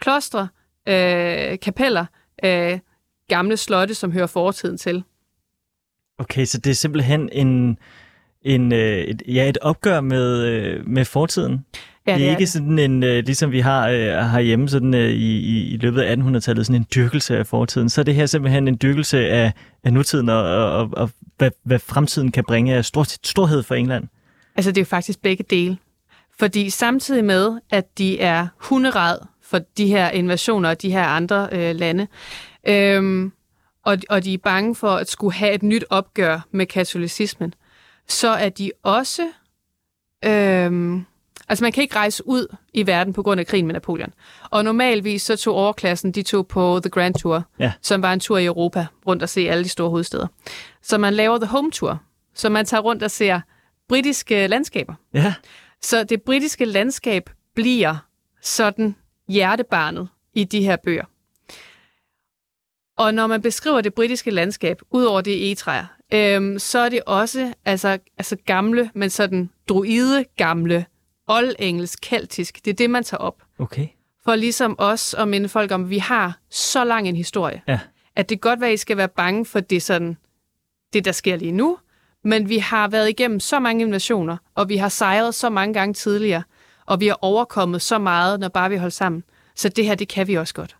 Klostre, 0.00 0.48
øh, 0.88 1.58
kapeller, 1.58 2.06
øh, 2.44 2.78
gamle 3.28 3.56
slotte, 3.56 3.94
som 3.94 4.12
hører 4.12 4.26
fortiden 4.26 4.78
til. 4.78 5.04
Okay, 6.18 6.44
så 6.44 6.58
det 6.58 6.70
er 6.70 6.74
simpelthen 6.74 7.28
en, 7.32 7.78
en, 8.42 8.72
øh, 8.72 8.98
et, 8.98 9.22
ja, 9.28 9.48
et 9.48 9.58
opgør 9.58 10.00
med, 10.00 10.46
øh, 10.46 10.86
med 10.86 11.04
fortiden. 11.04 11.64
Ja, 12.06 12.14
det 12.14 12.26
er 12.26 12.30
ikke 12.30 12.40
det. 12.40 12.48
sådan 12.48 12.78
en, 12.78 13.02
øh, 13.02 13.24
ligesom 13.24 13.52
vi 13.52 13.60
har 13.60 13.88
herhjemme 14.28 14.68
sådan, 14.68 14.94
i, 14.94 15.38
i, 15.38 15.74
i 15.74 15.76
løbet 15.76 16.00
af 16.02 16.16
1800-tallet, 16.16 16.66
sådan 16.66 16.80
en 16.80 16.86
dyrkelse 16.94 17.38
af 17.38 17.46
fortiden. 17.46 17.88
Så 17.88 18.00
er 18.00 18.04
det 18.04 18.14
her 18.14 18.26
simpelthen 18.26 18.68
en 18.68 18.78
dyrkelse 18.82 19.18
af, 19.28 19.52
af 19.84 19.92
nutiden 19.92 20.28
og, 20.28 20.42
og, 20.42 20.72
og, 20.72 20.90
og 20.92 21.10
hvad, 21.38 21.50
hvad 21.64 21.78
fremtiden 21.78 22.32
kan 22.32 22.44
bringe 22.44 22.74
af 22.74 22.84
stor, 22.84 23.04
storhed 23.22 23.62
for 23.62 23.74
England. 23.74 24.08
Altså, 24.56 24.70
det 24.70 24.78
er 24.78 24.82
jo 24.82 24.86
faktisk 24.86 25.22
begge 25.22 25.44
dele. 25.50 25.78
Fordi 26.38 26.70
samtidig 26.70 27.24
med, 27.24 27.60
at 27.70 27.98
de 27.98 28.20
er 28.20 28.46
hunderad 28.56 29.18
for 29.42 29.58
de 29.58 29.86
her 29.86 30.10
invasioner 30.10 30.68
og 30.70 30.82
de 30.82 30.90
her 30.92 31.04
andre 31.04 31.48
øh, 31.52 31.74
lande, 31.76 32.06
øhm, 32.68 33.32
og, 33.84 33.98
og 34.10 34.24
de 34.24 34.34
er 34.34 34.38
bange 34.38 34.74
for 34.74 34.90
at 34.90 35.10
skulle 35.10 35.34
have 35.34 35.52
et 35.54 35.62
nyt 35.62 35.84
opgør 35.90 36.40
med 36.50 36.66
katolicismen, 36.66 37.54
så 38.08 38.28
er 38.28 38.48
de 38.48 38.70
også... 38.82 39.28
Øhm, 40.24 41.04
altså, 41.48 41.64
man 41.64 41.72
kan 41.72 41.82
ikke 41.82 41.96
rejse 41.96 42.28
ud 42.28 42.56
i 42.74 42.86
verden 42.86 43.12
på 43.12 43.22
grund 43.22 43.40
af 43.40 43.46
krigen 43.46 43.66
med 43.66 43.72
Napoleon. 43.72 44.12
Og 44.50 44.64
normalvis 44.64 45.22
så 45.22 45.36
tog 45.36 45.54
overklassen, 45.54 46.12
de 46.12 46.22
tog 46.22 46.46
på 46.46 46.80
The 46.82 46.90
Grand 46.90 47.14
Tour, 47.14 47.44
Ja. 47.58 47.72
som 47.82 48.02
var 48.02 48.12
en 48.12 48.20
tur 48.20 48.38
i 48.38 48.44
Europa, 48.44 48.86
rundt 49.06 49.22
og 49.22 49.28
se 49.28 49.40
alle 49.48 49.64
de 49.64 49.68
store 49.68 49.90
hovedsteder. 49.90 50.26
Så 50.82 50.98
man 50.98 51.14
laver 51.14 51.38
The 51.38 51.46
Home 51.46 51.70
Tour, 51.70 51.98
så 52.34 52.48
man 52.48 52.66
tager 52.66 52.80
rundt 52.80 53.02
og 53.02 53.10
ser 53.10 53.40
britiske 53.88 54.46
landskaber. 54.46 54.94
Ja, 55.14 55.34
Så 55.82 56.04
det 56.04 56.22
britiske 56.22 56.64
landskab 56.64 57.30
bliver 57.54 57.96
sådan 58.42 58.96
hjertebarnet 59.28 60.08
i 60.34 60.44
de 60.44 60.62
her 60.64 60.76
bøger. 60.76 61.04
Og 62.96 63.14
når 63.14 63.26
man 63.26 63.42
beskriver 63.42 63.80
det 63.80 63.94
britiske 63.94 64.30
landskab, 64.30 64.80
ud 64.90 65.04
over 65.04 65.20
det 65.20 65.46
egetræer, 65.46 65.86
øhm, 66.12 66.58
så 66.58 66.78
er 66.78 66.88
det 66.88 67.00
også 67.06 67.52
altså, 67.64 67.98
altså 68.18 68.36
gamle, 68.46 68.90
men 68.94 69.10
sådan 69.10 69.50
druide 69.68 70.24
gamle, 70.36 70.86
oldengelsk, 71.26 71.98
keltisk. 72.02 72.64
Det 72.64 72.70
er 72.70 72.74
det, 72.74 72.90
man 72.90 73.04
tager 73.04 73.18
op. 73.18 73.42
okay. 73.58 73.86
For 74.24 74.34
ligesom 74.34 74.74
os 74.78 75.14
at 75.14 75.28
minde 75.28 75.48
folk 75.48 75.70
om, 75.72 75.84
at 75.84 75.90
vi 75.90 75.98
har 75.98 76.38
så 76.50 76.84
lang 76.84 77.08
en 77.08 77.16
historie. 77.16 77.62
Ja. 77.68 77.80
At 78.16 78.28
det 78.28 78.40
godt 78.40 78.60
være, 78.60 78.70
at 78.70 78.74
I 78.74 78.76
skal 78.76 78.96
være 78.96 79.08
bange 79.08 79.44
for 79.46 79.60
det, 79.60 79.82
sådan, 79.82 80.16
det 80.92 81.04
der 81.04 81.12
sker 81.12 81.36
lige 81.36 81.52
nu, 81.52 81.78
men 82.24 82.48
vi 82.48 82.58
har 82.58 82.88
været 82.88 83.08
igennem 83.08 83.40
så 83.40 83.60
mange 83.60 83.84
invasioner, 83.84 84.36
og 84.54 84.68
vi 84.68 84.76
har 84.76 84.88
sejret 84.88 85.34
så 85.34 85.50
mange 85.50 85.74
gange 85.74 85.94
tidligere, 85.94 86.42
og 86.86 87.00
vi 87.00 87.06
har 87.06 87.18
overkommet 87.22 87.82
så 87.82 87.98
meget, 87.98 88.40
når 88.40 88.48
bare 88.48 88.70
vi 88.70 88.76
holder 88.76 88.90
sammen. 88.90 89.24
Så 89.56 89.68
det 89.68 89.86
her, 89.86 89.94
det 89.94 90.08
kan 90.08 90.28
vi 90.28 90.34
også 90.34 90.54
godt. 90.54 90.76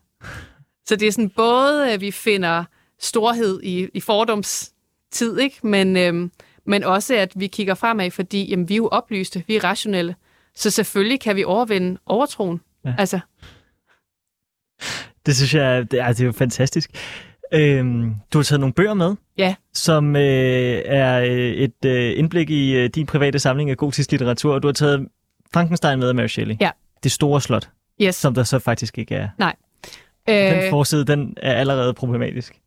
Så 0.86 0.96
det 0.96 1.08
er 1.08 1.12
sådan 1.12 1.30
både, 1.30 1.92
at 1.92 2.00
vi 2.00 2.10
finder 2.10 2.64
storhed 3.00 3.60
i, 3.62 3.88
i 3.94 4.00
fordomstid, 4.00 5.38
ikke? 5.38 5.58
Men, 5.62 5.96
øhm, 5.96 6.30
men 6.66 6.84
også, 6.84 7.14
at 7.14 7.32
vi 7.36 7.46
kigger 7.46 7.74
fremad, 7.74 8.10
fordi 8.10 8.44
jamen, 8.50 8.68
vi 8.68 8.74
er 8.74 8.76
jo 8.76 8.88
oplyste, 8.88 9.44
vi 9.46 9.56
er 9.56 9.64
rationelle. 9.64 10.14
Så 10.54 10.70
selvfølgelig 10.70 11.20
kan 11.20 11.36
vi 11.36 11.44
overvinde 11.44 11.98
overtroen. 12.06 12.60
Ja. 12.84 12.94
Altså, 12.98 13.20
Det 15.26 15.36
synes 15.36 15.54
jeg, 15.54 15.90
det 15.90 16.00
er, 16.00 16.08
det 16.08 16.20
er 16.20 16.24
jo 16.24 16.32
fantastisk. 16.32 16.90
Øhm, 17.54 18.14
du 18.32 18.38
har 18.38 18.42
taget 18.42 18.60
nogle 18.60 18.72
bøger 18.72 18.94
med, 18.94 19.14
ja, 19.38 19.54
som 19.72 20.16
øh, 20.16 20.22
er 20.84 21.20
øh, 21.20 21.28
et 21.36 21.84
øh, 21.86 22.18
indblik 22.18 22.50
i 22.50 22.72
øh, 22.76 22.90
din 22.94 23.06
private 23.06 23.38
samling 23.38 23.70
af 23.70 23.76
gotisk 23.76 24.10
litteratur, 24.10 24.54
og 24.54 24.62
du 24.62 24.68
har 24.68 24.72
taget 24.72 25.08
Frankenstein 25.52 25.98
med 25.98 26.08
af 26.08 26.14
Mary 26.14 26.26
Shelley. 26.26 26.56
Ja. 26.60 26.70
Det 27.02 27.12
store 27.12 27.40
slot, 27.40 27.68
yes. 28.02 28.14
som 28.14 28.34
der 28.34 28.42
så 28.42 28.58
faktisk 28.58 28.98
ikke 28.98 29.14
er. 29.14 29.28
Nej. 29.38 29.54
Den 30.28 30.64
Øh, 30.64 30.70
forside, 30.70 31.04
den 31.04 31.36
er 31.42 31.54
allerede 31.54 31.94
problematisk. 31.94 32.60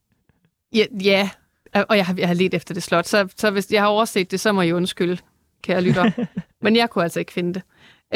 ja, 0.76 0.86
ja, 1.04 1.30
og 1.74 1.98
jeg 1.98 2.06
har, 2.06 2.16
jeg 2.18 2.28
har 2.28 2.34
let 2.36 2.54
efter 2.54 2.74
det 2.74 2.84
slot, 2.84 3.06
så, 3.08 3.28
så 3.38 3.52
hvis 3.52 3.72
jeg 3.72 3.82
har 3.82 3.88
overset 3.88 4.32
det, 4.32 4.40
så 4.40 4.52
må 4.52 4.62
I 4.62 4.72
undskylde, 4.72 5.18
kære 5.64 5.82
lytter. 5.82 6.12
men 6.64 6.76
jeg 6.76 6.90
kunne 6.90 7.04
altså 7.04 7.20
ikke 7.20 7.34
finde 7.34 7.54
det. 7.54 7.62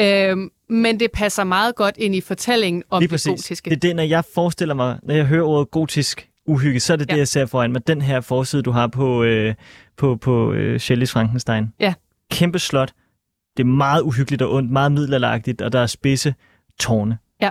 Øh, 0.00 0.36
men 0.68 1.00
det 1.00 1.10
passer 1.12 1.44
meget 1.44 1.74
godt 1.74 1.96
ind 1.96 2.14
i 2.14 2.20
fortællingen 2.20 2.82
om 2.90 3.00
Lige 3.00 3.06
det 3.08 3.10
præcis. 3.12 3.30
gotiske. 3.30 3.70
Det 3.70 3.76
er 3.76 3.80
det, 3.80 3.96
når 3.96 4.02
jeg 4.02 4.24
forestiller 4.34 4.74
mig, 4.74 4.98
når 5.02 5.14
jeg 5.14 5.24
hører 5.24 5.44
ordet 5.44 5.70
gotisk 5.70 6.28
uhygge, 6.46 6.80
så 6.80 6.92
er 6.92 6.96
det 6.96 7.08
ja. 7.08 7.12
Ja. 7.12 7.14
det, 7.14 7.18
jeg 7.18 7.28
ser 7.28 7.46
foran 7.46 7.72
mig. 7.72 7.86
Den 7.86 8.02
her 8.02 8.20
forside, 8.20 8.62
du 8.62 8.70
har 8.70 8.86
på, 8.86 9.22
øh, 9.22 9.54
på, 9.96 10.16
på 10.16 10.52
øh, 10.52 10.80
Shelleys 10.80 11.12
Frankenstein. 11.12 11.72
Ja. 11.80 11.94
Kæmpe 12.30 12.58
slot. 12.58 12.92
Det 13.56 13.62
er 13.62 13.66
meget 13.66 14.02
uhyggeligt 14.02 14.42
og 14.42 14.52
ondt, 14.52 14.70
meget 14.70 14.92
middelalderagtigt, 14.92 15.62
og 15.62 15.72
der 15.72 15.80
er 15.80 15.86
spidse 15.86 16.34
tårne. 16.80 17.18
Ja. 17.40 17.50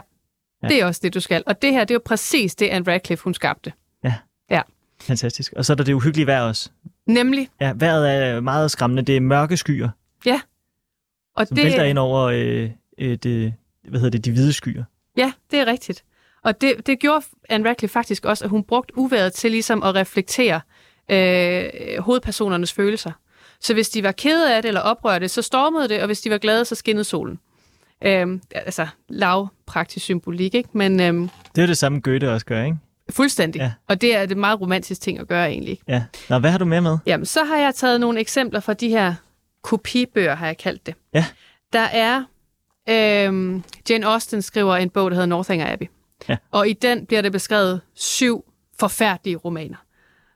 Det 0.64 0.82
er 0.82 0.86
også 0.86 1.00
det, 1.04 1.14
du 1.14 1.20
skal. 1.20 1.44
Og 1.48 1.62
det 1.62 1.72
her, 1.72 1.80
det 1.80 1.92
er 1.92 1.96
jo 1.96 2.02
præcis 2.06 2.56
det, 2.56 2.68
Anne 2.68 2.94
Radcliffe, 2.94 3.24
hun 3.24 3.34
skabte. 3.34 3.74
Fantastisk. 5.02 5.54
Og 5.56 5.66
så 5.66 5.74
er 5.74 5.76
der 5.76 5.84
det 5.84 5.94
uhyggelige 5.94 6.28
vejr 6.28 6.42
også. 6.42 6.70
Nemlig, 7.08 7.48
Ja, 7.62 7.74
vejret 7.76 8.16
er 8.16 8.40
meget 8.40 8.72
skræmmende. 8.72 9.04
Det 9.04 9.18
er 9.18 9.22
mørke 9.22 9.58
skyer, 9.58 9.90
og 11.36 11.48
som 11.48 11.56
det, 11.56 11.66
vælter 11.66 11.84
ind 11.84 11.98
over 11.98 12.22
øh, 12.22 12.70
øh, 12.98 13.18
det, 13.18 13.54
hvad 13.90 14.00
hedder 14.00 14.10
det, 14.10 14.26
de 14.26 14.32
hvide 14.32 14.54
skyer. 14.54 14.84
Ja, 15.18 15.34
det 15.52 15.60
er 15.60 15.66
rigtigt. 15.66 16.04
Og 16.44 16.62
det, 16.62 16.88
det 16.88 17.00
gjorde 17.00 17.26
Anne 17.50 17.70
Radcliffe 17.70 17.94
faktisk 17.94 18.26
også, 18.26 18.44
at 18.44 18.50
hun 18.50 18.64
brugte 18.64 18.98
uværet 18.98 19.34
til 19.34 19.52
ligesom 19.52 19.84
at 19.84 19.96
reflektere 19.96 20.62
øh, 21.12 21.64
hovedpersonernes 22.00 22.74
følelser. 22.74 23.12
Så 23.60 23.74
hvis 23.74 23.90
de 23.90 24.04
var 24.04 24.12
kede 24.12 24.56
af 24.56 24.62
det 24.62 24.68
eller 24.70 24.82
oprørte, 24.82 25.28
så 25.30 25.42
stormede 25.42 25.90
det, 25.90 26.00
og 26.00 26.06
hvis 26.06 26.22
de 26.22 26.30
var 26.30 26.38
glade, 26.38 26.66
så 26.66 26.76
skinnede 26.76 27.04
solen. 27.04 27.40
Øhm, 28.04 28.42
altså 28.56 28.88
lav 29.10 29.48
praktisk 29.66 30.06
symbolik, 30.06 30.56
ikke? 30.56 30.70
men 30.74 31.00
øhm, 31.00 31.30
Det 31.56 31.62
er 31.62 31.68
det 31.68 31.78
samme 31.78 32.00
Goethe 32.00 32.32
også 32.32 32.46
gør, 32.46 32.64
ikke? 32.64 32.78
fuldstændig. 33.10 33.60
Ja. 33.60 33.72
Og 33.88 34.02
det 34.02 34.16
er 34.16 34.26
det 34.26 34.38
meget 34.38 34.62
romantisk 34.62 35.02
ting 35.02 35.20
at 35.20 35.28
gøre 35.28 35.50
egentlig. 35.52 35.80
Ja. 35.88 36.04
Nå, 36.30 36.40
hvad 36.40 36.52
har 36.52 36.58
du 36.58 36.66
med 36.66 36.82
med? 36.82 36.98
Jamen, 37.06 37.26
så 37.26 37.44
har 37.44 37.58
jeg 37.58 37.76
taget 37.76 38.00
nogle 38.00 38.20
eksempler 38.20 38.60
fra 38.60 38.74
de 38.74 38.90
her 38.90 39.14
kopibøger, 39.62 40.36
har 40.36 40.46
jeg 40.46 40.58
kaldt 40.58 40.86
det. 40.86 40.96
Ja. 41.14 41.26
Der 41.74 41.80
er, 41.80 42.24
øhm, 42.90 43.64
Jane 43.90 44.08
Austen 44.08 44.42
skriver 44.42 44.76
en 44.76 44.90
bog, 44.90 45.12
der 45.12 45.16
hedder 45.16 45.28
Northanger 45.28 45.74
Abbey. 45.74 45.86
Ja. 46.30 46.38
Og 46.52 46.68
i 46.70 46.74
den 46.74 47.06
bliver 47.06 47.22
det 47.22 47.32
beskrevet 47.32 47.82
syv 47.94 48.46
forfærdelige 48.80 49.36
romaner. 49.38 49.78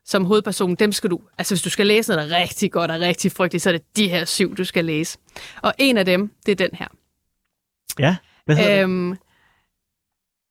Som 0.05 0.25
hovedpersonen, 0.25 0.75
dem 0.75 0.91
skal 0.91 1.09
du, 1.09 1.21
altså 1.38 1.55
hvis 1.55 1.61
du 1.61 1.69
skal 1.69 1.88
læse 1.88 2.11
noget, 2.11 2.29
der 2.29 2.38
er 2.38 2.41
rigtig 2.41 2.71
godt 2.71 2.91
og 2.91 2.99
rigtig 2.99 3.31
frygteligt, 3.31 3.63
så 3.63 3.69
er 3.69 3.73
det 3.73 3.95
de 3.97 4.09
her 4.09 4.25
syv, 4.25 4.55
du 4.55 4.63
skal 4.63 4.86
læse. 4.86 5.17
Og 5.61 5.73
en 5.77 5.97
af 5.97 6.05
dem, 6.05 6.31
det 6.45 6.51
er 6.51 6.55
den 6.55 6.69
her. 6.73 6.88
Ja, 7.99 8.15
hvad 8.45 8.55
hedder 8.55 8.75
øh, 8.77 8.83
Øhm, 8.83 9.17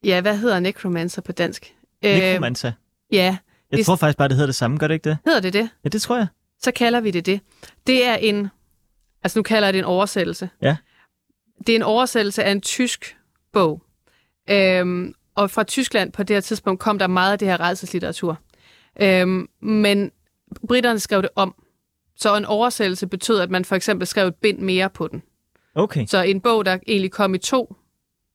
ja, 0.05 0.21
hvad 0.21 0.37
hedder 0.39 0.61
Necromancer 0.61 1.23
på 1.23 1.33
dansk? 1.33 1.75
det? 2.03 2.09
Øhm, 2.11 2.19
Necromancer. 2.23 2.73
ja, 3.13 3.37
Jeg 3.71 3.79
det- 3.79 3.87
tror 3.87 3.97
faktisk 3.97 4.19
bare, 4.19 4.29
det 4.29 4.37
hedder 4.37 4.47
det 4.49 4.55
samme, 4.55 4.79
gør 4.79 4.87
det 4.89 4.95
ikke 4.95 5.09
det? 5.09 5.19
hedder 5.25 5.41
det 5.41 5.53
det? 5.53 5.69
Ja, 5.85 5.89
det 5.89 6.03
tror 6.03 6.17
jeg. 6.17 6.27
så 6.63 6.71
kalder 6.73 7.01
vi 7.01 7.11
det 7.11 7.27
det. 7.27 7.41
Det 7.87 8.05
er 8.07 8.15
en, 8.15 8.49
altså 9.23 9.39
nu 9.39 9.43
kalder 9.43 9.67
jeg 9.69 9.73
det 9.73 9.79
en 9.79 9.85
oversættelse. 9.85 10.51
Ja. 10.63 10.77
Det 11.67 11.69
er 11.69 11.77
en 11.77 11.83
oversættelse 11.83 12.45
af 12.45 12.51
en 12.51 12.61
tysk 12.61 13.17
bog. 13.53 13.83
Øhm, 14.51 15.15
og 15.35 15.51
fra 15.51 15.63
Tyskland 15.63 16.13
på 16.13 16.23
det 16.23 16.37
her 16.37 16.41
tidspunkt 16.41 16.81
kom 16.81 16.99
der 16.99 17.07
meget 17.07 17.33
af 17.33 17.39
det 17.39 17.49
her 17.49 17.61
redselslitteratur. 17.61 18.39
Øhm, 19.01 19.49
men 19.61 20.13
britterne 20.69 20.99
skrev 20.99 21.23
det 21.23 21.31
om. 21.37 21.55
Så 22.17 22.37
en 22.37 22.45
oversættelse 22.45 23.07
betød, 23.07 23.41
at 23.41 23.51
man 23.51 23.65
for 23.65 23.77
eksempel 23.77 24.07
skrev 24.07 24.27
et 24.27 24.35
bind 24.35 24.59
mere 24.59 24.91
på 24.91 25.09
den. 25.09 25.23
Okay. 25.75 26.07
Så 26.07 26.23
en 26.23 26.41
bog, 26.41 26.65
der 26.65 26.79
egentlig 26.89 27.11
kom 27.11 27.35
i 27.35 27.39
to 27.39 27.77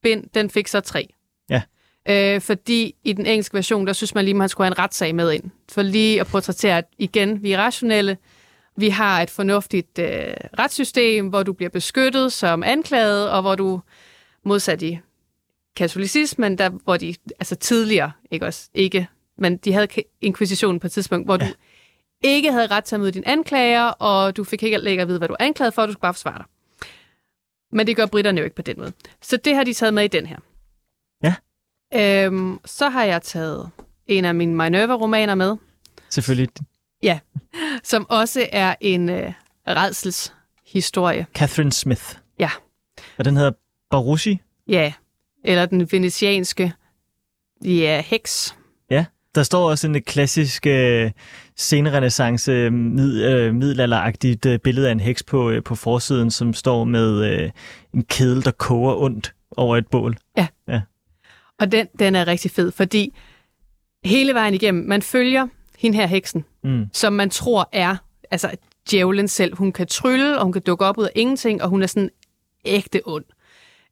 bind, 0.04 0.24
den 0.34 0.50
fik 0.50 0.68
så 0.68 0.80
tre. 0.80 1.14
Ja. 1.50 1.62
Øh, 2.10 2.42
fordi 2.42 2.96
i 3.04 3.14
den 3.14 3.26
engelske 3.26 3.54
version, 3.54 3.88
der 3.88 3.94
synes 3.94 4.16
man 4.16 4.26
lige, 4.26 4.34
man 4.34 4.50
skulle 4.50 4.66
have 4.66 4.72
en 4.72 4.80
retssag 4.80 5.16
med 5.16 5.32
ind. 5.32 5.44
For 5.72 5.82
lige 5.82 6.22
at 6.22 6.28
portrættere, 6.28 6.78
at 6.78 6.86
igen, 6.98 7.44
vi 7.44 7.52
er 7.52 7.58
rationelle. 7.58 8.18
Vi 8.78 8.90
har 8.90 9.22
et 9.22 9.30
fornuftigt 9.30 10.00
øh, 10.00 10.34
retssystem, 10.60 11.28
hvor 11.28 11.44
du 11.44 11.54
bliver 11.54 11.70
beskyttet 11.70 12.34
som 12.34 12.64
anklaget, 12.64 13.30
og 13.30 13.42
hvor 13.42 13.56
du 13.56 13.82
modsat 14.46 14.82
i 14.82 15.00
katolicismen, 15.80 16.58
der, 16.58 16.70
hvor 16.70 16.98
de 16.98 17.16
altså 17.40 17.56
tidligere, 17.56 18.12
ikke 18.32 18.46
også, 18.46 18.70
ikke, 18.74 19.08
men 19.38 19.58
de 19.58 19.74
havde 19.74 19.88
inkvisitionen 20.22 20.80
på 20.80 20.88
et 20.88 20.92
tidspunkt, 20.92 21.28
hvor 21.28 21.38
ja. 21.42 21.48
du 21.48 21.54
ikke 22.24 22.52
havde 22.52 22.68
ret 22.68 22.84
til 22.84 22.96
at 22.96 23.00
møde 23.00 23.12
din 23.12 23.24
anklager, 23.26 23.84
og 23.84 24.38
du 24.38 24.44
fik 24.44 24.64
ikke 24.64 24.78
længere 24.78 25.02
at 25.02 25.08
vide, 25.08 25.18
hvad 25.18 25.28
du 25.28 25.34
er 25.40 25.46
anklaget 25.46 25.74
for, 25.74 25.82
og 25.82 25.88
du 25.88 25.94
skulle 25.94 26.02
bare 26.02 26.14
forsvare 26.14 26.38
dig. 26.38 26.46
Men 27.72 27.88
det 27.88 27.96
gør 27.96 28.06
britterne 28.06 28.40
jo 28.40 28.44
ikke 28.44 28.56
på 28.56 28.62
den 28.62 28.76
måde. 28.78 28.94
Så 29.22 29.38
det 29.38 29.56
har 29.56 29.64
de 29.64 29.74
taget 29.74 29.94
med 29.94 30.04
i 30.04 30.08
den 30.08 30.26
her. 30.26 30.38
Ja. 31.24 31.36
Øhm, 32.26 32.60
så 32.66 32.90
har 32.90 33.04
jeg 33.04 33.22
taget 33.22 33.70
en 34.08 34.26
af 34.26 34.36
mine 34.36 34.56
Minerva-romaner 34.56 35.36
med, 35.36 35.58
Selvfølgelig. 36.10 36.50
som 37.84 38.10
også 38.10 38.48
er 38.52 38.76
en 38.82 39.10
øh, 39.10 39.34
redselshistorie. 39.68 41.26
Catherine 41.36 41.72
Smith. 41.72 42.16
Ja. 42.40 42.50
Og 43.18 43.26
den 43.26 43.38
hedder 43.38 43.52
Barussi. 43.90 44.40
Ja, 44.68 44.94
eller 45.44 45.66
den 45.66 45.88
venetianske 45.92 46.74
ja, 47.64 48.02
heks. 48.06 48.56
Der 49.36 49.44
står 49.44 49.70
også 49.70 49.88
en 49.88 49.96
øh, 49.96 50.02
klassisk 50.02 50.68
øh, 50.68 51.12
senrenaissance 51.56 52.70
mid, 52.70 53.24
øh, 53.24 53.56
middelalderagtigt 53.56 54.46
øh, 54.46 54.60
billede 54.60 54.88
af 54.88 54.92
en 54.92 55.00
heks 55.00 55.24
på, 55.24 55.50
øh, 55.50 55.64
på 55.64 55.76
forsiden, 55.76 56.32
som 56.32 56.54
står 56.54 56.84
med 56.84 57.32
øh, 57.32 57.52
en 57.94 58.04
kedel, 58.04 58.46
der 58.46 58.52
koger 58.52 58.96
ondt 58.96 59.34
over 59.58 59.78
et 59.78 59.88
bål. 59.88 60.18
Og 61.60 61.72
den, 61.72 61.88
den 62.00 62.16
er 62.16 62.28
rigtig 62.28 62.52
fed, 62.52 62.72
fordi 62.72 63.14
hele 64.06 64.34
vejen 64.34 64.54
igennem, 64.54 64.88
man 64.88 65.02
følger 65.02 65.48
hende 65.78 65.98
her 65.98 66.08
heksen, 66.08 66.46
Mm. 66.64 66.86
som 66.94 67.14
man 67.14 67.30
tror 67.30 67.70
er 67.72 67.96
altså 68.32 68.52
djævlen 68.92 69.28
selv. 69.28 69.56
Hun 69.56 69.72
kan 69.72 69.88
trylle, 69.88 70.38
og 70.38 70.44
hun 70.44 70.54
kan 70.54 70.62
dukke 70.62 70.86
op 70.86 70.98
ud 70.98 71.04
af 71.06 71.12
ingenting, 71.16 71.64
og 71.64 71.70
hun 71.70 71.84
er 71.84 71.88
sådan 71.88 72.10
ægte 72.66 73.02
ond. 73.06 73.26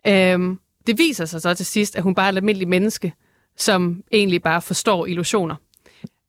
Øhm, 0.07 0.59
det 0.87 0.97
viser 0.97 1.25
sig 1.25 1.41
så 1.41 1.53
til 1.53 1.65
sidst, 1.65 1.95
at 1.95 2.03
hun 2.03 2.15
bare 2.15 2.25
er 2.25 2.31
et 2.31 2.35
almindeligt 2.37 2.69
menneske, 2.69 3.13
som 3.57 4.03
egentlig 4.11 4.41
bare 4.41 4.61
forstår 4.61 5.05
illusioner. 5.05 5.55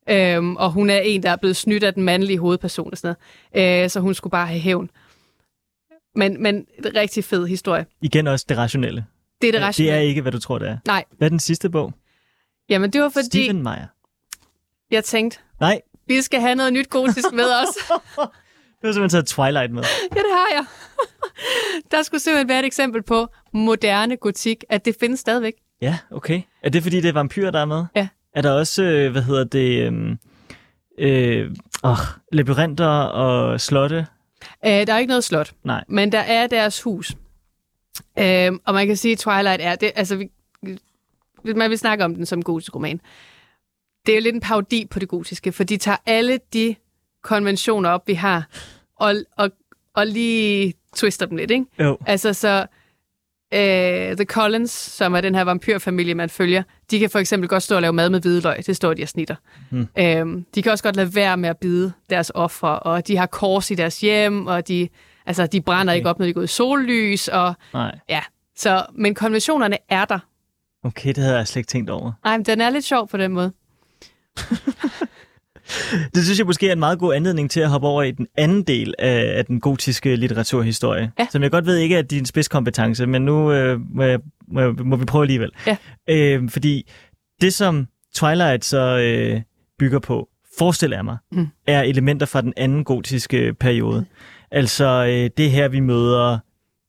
Øhm, 0.09 0.55
og 0.55 0.71
hun 0.71 0.89
er 0.89 0.97
en, 0.99 1.23
der 1.23 1.29
er 1.31 1.35
blevet 1.35 1.55
snydt 1.55 1.83
af 1.83 1.93
den 1.93 2.03
mandlige 2.03 2.39
hovedperson 2.39 2.91
og 2.91 2.97
sådan 2.97 3.15
noget. 3.53 3.83
Øh, 3.83 3.89
så 3.89 3.99
hun 3.99 4.13
skulle 4.13 4.31
bare 4.31 4.47
have 4.47 4.59
hævn. 4.59 4.89
Men, 6.15 6.43
men 6.43 6.55
en 6.55 6.95
rigtig 6.95 7.23
fed 7.23 7.47
historie. 7.47 7.85
Igen 8.01 8.27
også 8.27 8.45
det 8.49 8.57
rationelle. 8.57 9.05
Det 9.41 9.47
er 9.47 9.51
det 9.51 9.59
det 9.61 9.67
rationelle. 9.67 9.97
er 9.97 10.01
ikke, 10.01 10.21
hvad 10.21 10.31
du 10.31 10.39
tror, 10.39 10.59
det 10.59 10.69
er. 10.69 10.77
Nej, 10.87 11.05
Hvad 11.17 11.27
er 11.27 11.29
den 11.29 11.39
sidste 11.39 11.69
bog? 11.69 11.93
jamen 12.69 12.93
det 12.93 13.01
var 13.01 13.09
fordi, 13.09 13.25
Stephen 13.25 13.63
Meyer. 13.63 13.87
jeg 14.91 15.03
tænkte, 15.03 15.39
Nej, 15.59 15.81
vi 16.07 16.21
skal 16.21 16.41
have 16.41 16.55
noget 16.55 16.73
nyt 16.73 16.89
gotisk 16.89 17.31
med 17.33 17.45
os. 17.45 17.91
du 18.81 18.87
har 18.87 18.93
simpelthen 18.93 19.09
taget 19.09 19.25
Twilight 19.27 19.71
med. 19.73 19.83
Ja, 20.15 20.19
det 20.19 20.31
har 20.33 20.47
jeg. 20.53 20.65
Der 21.91 22.03
skulle 22.03 22.21
simpelthen 22.21 22.49
være 22.49 22.59
et 22.59 22.65
eksempel 22.65 23.03
på 23.03 23.27
moderne 23.53 24.17
gotik, 24.17 24.63
at 24.69 24.85
det 24.85 24.95
findes 24.99 25.19
stadigvæk. 25.19 25.53
Ja, 25.81 25.97
okay. 26.11 26.41
Er 26.63 26.69
det, 26.69 26.83
fordi 26.83 27.01
det 27.01 27.09
er 27.09 27.13
vampyrer, 27.13 27.51
der 27.51 27.59
er 27.59 27.65
med? 27.65 27.85
Ja. 27.95 28.07
Er 28.35 28.41
der 28.41 28.51
også, 28.51 28.83
øh, 28.83 29.11
hvad 29.11 29.21
hedder 29.21 29.43
det, 29.43 29.85
øhm, 29.85 30.17
øh, 30.99 31.51
åh, 31.83 31.97
labyrinter 32.31 32.87
og 33.01 33.61
slotte? 33.61 34.07
Øh, 34.65 34.71
der 34.87 34.93
er 34.93 34.97
ikke 34.97 35.09
noget 35.09 35.23
slot, 35.23 35.51
Nej. 35.63 35.83
men 35.87 36.11
der 36.11 36.19
er 36.19 36.47
deres 36.47 36.81
hus. 36.81 37.15
Øh, 38.19 38.51
og 38.65 38.73
man 38.73 38.87
kan 38.87 38.97
sige, 38.97 39.11
at 39.11 39.17
Twilight 39.17 39.61
er 39.61 39.75
det, 39.75 39.91
altså 39.95 40.15
vi, 40.15 40.29
man 41.55 41.69
vil 41.69 41.77
snakke 41.77 42.05
om 42.05 42.15
den 42.15 42.25
som 42.25 42.43
gotisk 42.43 42.75
roman. 42.75 43.01
Det 44.05 44.11
er 44.11 44.15
jo 44.17 44.23
lidt 44.23 44.35
en 44.35 44.41
parodi 44.41 44.87
på 44.91 44.99
det 44.99 45.09
gotiske, 45.09 45.51
for 45.51 45.63
de 45.63 45.77
tager 45.77 45.97
alle 46.05 46.39
de 46.53 46.75
konventioner 47.23 47.89
op, 47.89 48.07
vi 48.07 48.13
har, 48.13 48.47
og, 48.95 49.15
og, 49.37 49.51
og 49.93 50.07
lige 50.07 50.73
twister 50.95 51.25
dem 51.25 51.37
lidt, 51.37 51.51
ikke? 51.51 51.65
Jo. 51.79 51.97
Altså 52.05 52.33
så 52.33 52.65
øh, 53.53 54.15
The 54.15 54.25
Collins, 54.25 54.71
som 54.71 55.13
er 55.13 55.21
den 55.21 55.35
her 55.35 55.43
vampyrfamilie, 55.43 56.13
man 56.15 56.29
følger, 56.29 56.63
de 56.91 56.99
kan 56.99 57.09
for 57.09 57.19
eksempel 57.19 57.49
godt 57.49 57.63
stå 57.63 57.75
og 57.75 57.81
lave 57.81 57.93
mad 57.93 58.09
med 58.09 58.21
hvidløg. 58.21 58.65
Det 58.65 58.75
står 58.75 58.93
de 58.93 59.03
og 59.03 59.09
snitter. 59.09 59.35
Hmm. 59.69 59.87
Øhm, 59.97 60.45
de 60.55 60.61
kan 60.61 60.71
også 60.71 60.83
godt 60.83 60.95
lade 60.95 61.15
være 61.15 61.37
med 61.37 61.49
at 61.49 61.57
bide 61.57 61.93
deres 62.09 62.31
ofre, 62.35 62.79
og 62.79 63.07
de 63.07 63.17
har 63.17 63.25
kors 63.25 63.71
i 63.71 63.75
deres 63.75 63.99
hjem, 63.99 64.47
og 64.47 64.67
de, 64.67 64.89
altså, 65.25 65.47
de 65.47 65.61
brænder 65.61 65.93
Okay. 65.93 65.97
ikke 65.97 66.09
op, 66.09 66.19
når 66.19 66.25
de 66.25 66.33
går 66.33 66.41
i 66.41 66.47
sollys. 66.47 67.27
Og, 67.27 67.53
Nej. 67.73 67.99
ja, 68.09 68.21
så, 68.55 68.85
men 68.95 69.15
konventionerne 69.15 69.77
er 69.89 70.05
der. 70.05 70.19
Okay, 70.83 71.09
det 71.13 71.17
havde 71.23 71.37
jeg 71.37 71.47
slet 71.47 71.59
ikke 71.59 71.67
tænkt 71.67 71.89
over. 71.89 72.11
Ej, 72.25 72.37
men 72.37 72.45
den 72.45 72.61
er 72.61 72.69
lidt 72.69 72.85
sjov 72.85 73.07
på 73.07 73.17
den 73.17 73.31
måde. 73.31 73.51
Det 76.15 76.23
synes 76.23 76.39
jeg 76.39 76.45
måske 76.45 76.67
er 76.67 76.73
en 76.73 76.79
meget 76.79 76.99
god 76.99 77.13
anledning 77.15 77.51
til 77.51 77.59
at 77.59 77.69
hoppe 77.69 77.87
over 77.87 78.03
i 78.03 78.11
den 78.11 78.27
anden 78.37 78.63
del 78.63 78.93
af, 78.99 79.33
af 79.37 79.45
den 79.45 79.59
gotiske 79.59 80.15
litteraturhistorie, 80.15 81.11
Ja. 81.19 81.27
som 81.31 81.43
jeg 81.43 81.51
godt 81.51 81.65
ved 81.65 81.77
ikke 81.77 81.95
er 81.97 82.01
din 82.01 82.25
spidskompetence, 82.25 83.05
men 83.05 83.21
nu 83.21 83.51
øh, 83.51 83.79
må, 83.95 84.03
jeg, 84.03 84.19
må, 84.47 84.61
jeg, 84.61 84.73
må 84.73 84.95
vi 84.95 85.05
prøve 85.05 85.21
alligevel. 85.23 85.51
Ja. 85.67 85.77
Øh, 86.09 86.49
fordi 86.49 86.91
det, 87.41 87.53
som 87.53 87.87
Twilight 88.15 88.65
så 88.65 88.97
øh, 88.97 89.41
bygger 89.79 89.99
på, 89.99 90.27
forestiller 90.59 90.97
jeg 90.97 91.05
mig, 91.05 91.17
Mm. 91.31 91.47
er 91.67 91.81
elementer 91.81 92.25
fra 92.25 92.41
den 92.41 92.53
anden 92.57 92.83
gotiske 92.83 93.53
periode. 93.59 94.05
Altså 94.51 95.05
øh, 95.09 95.29
det 95.37 95.51
her, 95.51 95.67
vi 95.67 95.79
møder 95.79 96.37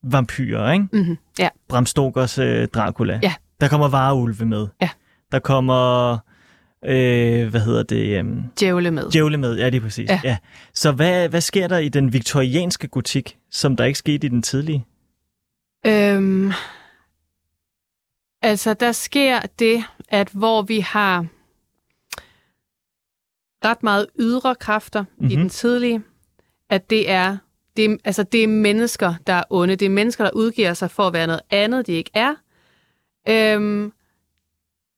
vampyrer, 0.04 0.72
ikke? 0.72 0.86
Mm-hmm. 0.92 1.16
Ja. 1.38 1.48
Bram 1.68 1.86
Stokers 1.86 2.38
øh, 2.38 2.68
Dracula. 2.68 3.20
Ja. 3.22 3.32
Der 3.60 3.68
kommer 3.68 3.88
vareulve 3.88 4.46
med. 4.46 4.66
Ja. 4.82 4.88
Der 5.32 5.38
kommer, 5.38 6.18
øh, 6.84 7.48
hvad 7.48 7.60
hedder 7.60 7.82
det, 7.82 8.18
øhm, 8.18 8.42
Djævle 8.60 8.90
med. 8.90 9.10
djævle 9.10 9.36
med. 9.38 9.56
Ja, 9.58 9.66
det 9.70 9.76
er 9.76 9.80
præcis. 9.80 10.10
Ja. 10.10 10.20
Ja. 10.24 10.36
Så 10.74 10.92
hvad, 10.92 11.28
hvad 11.28 11.40
sker 11.40 11.68
der 11.68 11.78
i 11.78 11.88
den 11.88 12.12
viktorianske 12.12 12.88
gotik, 12.88 13.38
som 13.50 13.76
der 13.76 13.84
ikke 13.84 13.98
skete 13.98 14.26
i 14.26 14.30
den 14.30 14.42
tidlige? 14.42 14.84
Øhm, 15.86 16.52
altså, 18.42 18.74
der 18.74 18.92
sker 18.92 19.40
det, 19.58 19.84
at 20.08 20.28
hvor 20.32 20.62
vi 20.62 20.80
har 20.80 21.26
ret 23.64 23.82
meget 23.82 24.06
ydre 24.20 24.54
kræfter 24.54 25.00
mm-hmm. 25.02 25.26
i 25.30 25.34
Mhm. 25.36 25.40
den 25.42 25.48
tidlige, 25.48 26.02
at 26.70 26.90
det 26.90 27.10
er, 27.10 27.36
det, 27.76 27.84
er, 27.84 27.96
altså, 28.04 28.22
det 28.22 28.42
er 28.44 28.48
mennesker, 28.48 29.14
der 29.26 29.32
er 29.32 29.42
onde. 29.50 29.76
Det 29.76 29.86
er 29.86 29.90
mennesker, 29.90 30.24
der 30.24 30.30
udgiver 30.34 30.74
sig 30.74 30.90
for 30.90 31.06
at 31.06 31.12
være 31.12 31.26
noget 31.26 31.40
andet, 31.50 31.86
de 31.86 31.92
ikke 31.92 32.10
er. 32.14 32.34
Øhm, 33.28 33.92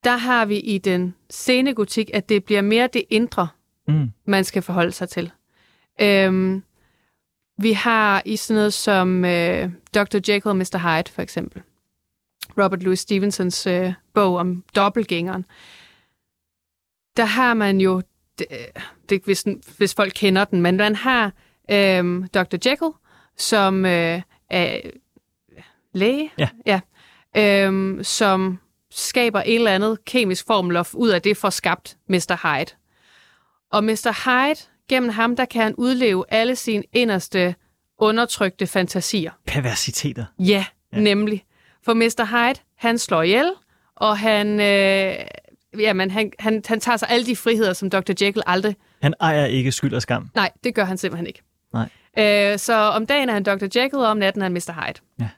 der 0.03 0.15
har 0.17 0.45
vi 0.45 0.59
i 0.59 0.77
den 0.77 1.15
sene 1.29 1.73
gotik, 1.73 2.09
at 2.13 2.29
det 2.29 2.43
bliver 2.45 2.61
mere 2.61 2.87
det 2.93 3.03
indre, 3.09 3.47
Mm. 3.87 4.11
man 4.25 4.43
skal 4.43 4.61
forholde 4.61 4.91
sig 4.91 5.09
til. 5.09 5.31
Øhm, 6.01 6.63
vi 7.57 7.71
har 7.73 8.21
i 8.25 8.35
sådan 8.35 8.55
noget 8.57 8.73
som 8.73 9.25
øh, 9.25 9.69
Dr. 9.95 10.15
Jekyll 10.29 10.47
og 10.49 10.57
Mr. 10.57 10.77
Hyde, 10.97 11.11
for 11.11 11.21
eksempel. 11.21 11.61
Robert 12.57 12.83
Louis 12.83 12.99
Stevensons 12.99 13.67
øh, 13.67 13.93
bog 14.13 14.35
om 14.35 14.63
dobbeltgængeren. 14.75 15.45
Der 17.17 17.25
har 17.25 17.53
man 17.53 17.81
jo, 17.81 18.01
det, 18.39 18.47
det, 19.09 19.21
hvis, 19.25 19.45
hvis 19.77 19.93
folk 19.93 20.13
kender 20.15 20.45
den, 20.45 20.61
men 20.61 20.77
man 20.77 20.95
har 20.95 21.25
øh, 21.71 22.25
Dr. 22.33 22.69
Jekyll, 22.69 22.91
som 23.37 23.85
øh, 23.85 24.21
er 24.49 24.79
læge, 25.93 26.31
Ja. 26.37 26.49
ja 26.65 26.79
øh, 27.37 28.03
som 28.03 28.59
skaber 28.95 29.39
et 29.45 29.55
eller 29.55 29.71
andet 29.71 30.05
kemisk 30.05 30.45
formel 30.47 30.77
og 30.77 30.85
ud 30.93 31.09
af 31.09 31.21
det 31.21 31.37
får 31.37 31.49
skabt 31.49 31.97
Mr. 32.09 32.37
Hyde. 32.57 32.71
Og 33.71 33.83
Mr. 33.83 34.23
Hyde, 34.25 34.59
gennem 34.89 35.09
ham, 35.09 35.35
der 35.35 35.45
kan 35.45 35.61
han 35.63 35.75
udleve 35.75 36.25
alle 36.29 36.55
sine 36.55 36.83
inderste 36.93 37.55
undertrykte 37.97 38.67
fantasier. 38.67 39.31
Perversiteter. 39.47 40.25
Ja, 40.39 40.43
Ja. 40.43 40.65
ja. 40.97 40.99
nemlig. 41.03 41.43
For 41.85 41.93
Mr. 41.93 42.25
Hyde, 42.25 42.59
han 42.77 42.97
slår 42.97 43.21
ihjel, 43.21 43.51
og 43.95 44.17
han, 44.17 44.59
øh, 44.59 45.15
jamen, 45.81 46.11
han, 46.11 46.31
han, 46.39 46.63
han 46.67 46.79
tager 46.79 46.97
sig 46.97 47.09
alle 47.09 47.25
de 47.25 47.35
friheder, 47.35 47.73
som 47.73 47.89
Dr. 47.89 48.13
Jekyll 48.21 48.43
aldrig... 48.45 48.75
Han 49.01 49.13
ejer 49.19 49.45
ikke 49.45 49.71
skyld 49.71 49.93
og 49.93 50.01
skam. 50.01 50.29
Nej, 50.35 50.51
det 50.63 50.75
gør 50.75 50.83
han 50.85 50.97
simpelthen 50.97 51.27
ikke. 51.27 51.41
Nej. 51.73 51.89
Øh, 52.19 52.59
så 52.59 52.73
om 52.73 53.05
dagen 53.05 53.29
er 53.29 53.33
han 53.33 53.43
Dr. 53.43 53.63
Jekyll, 53.81 53.95
og 54.01 54.07
om 54.07 54.17
natten 54.17 54.41
er 54.41 54.45
han 54.45 54.53
Mr. 54.53 54.73
Hyde. 54.85 54.99
Ja. 55.19 55.29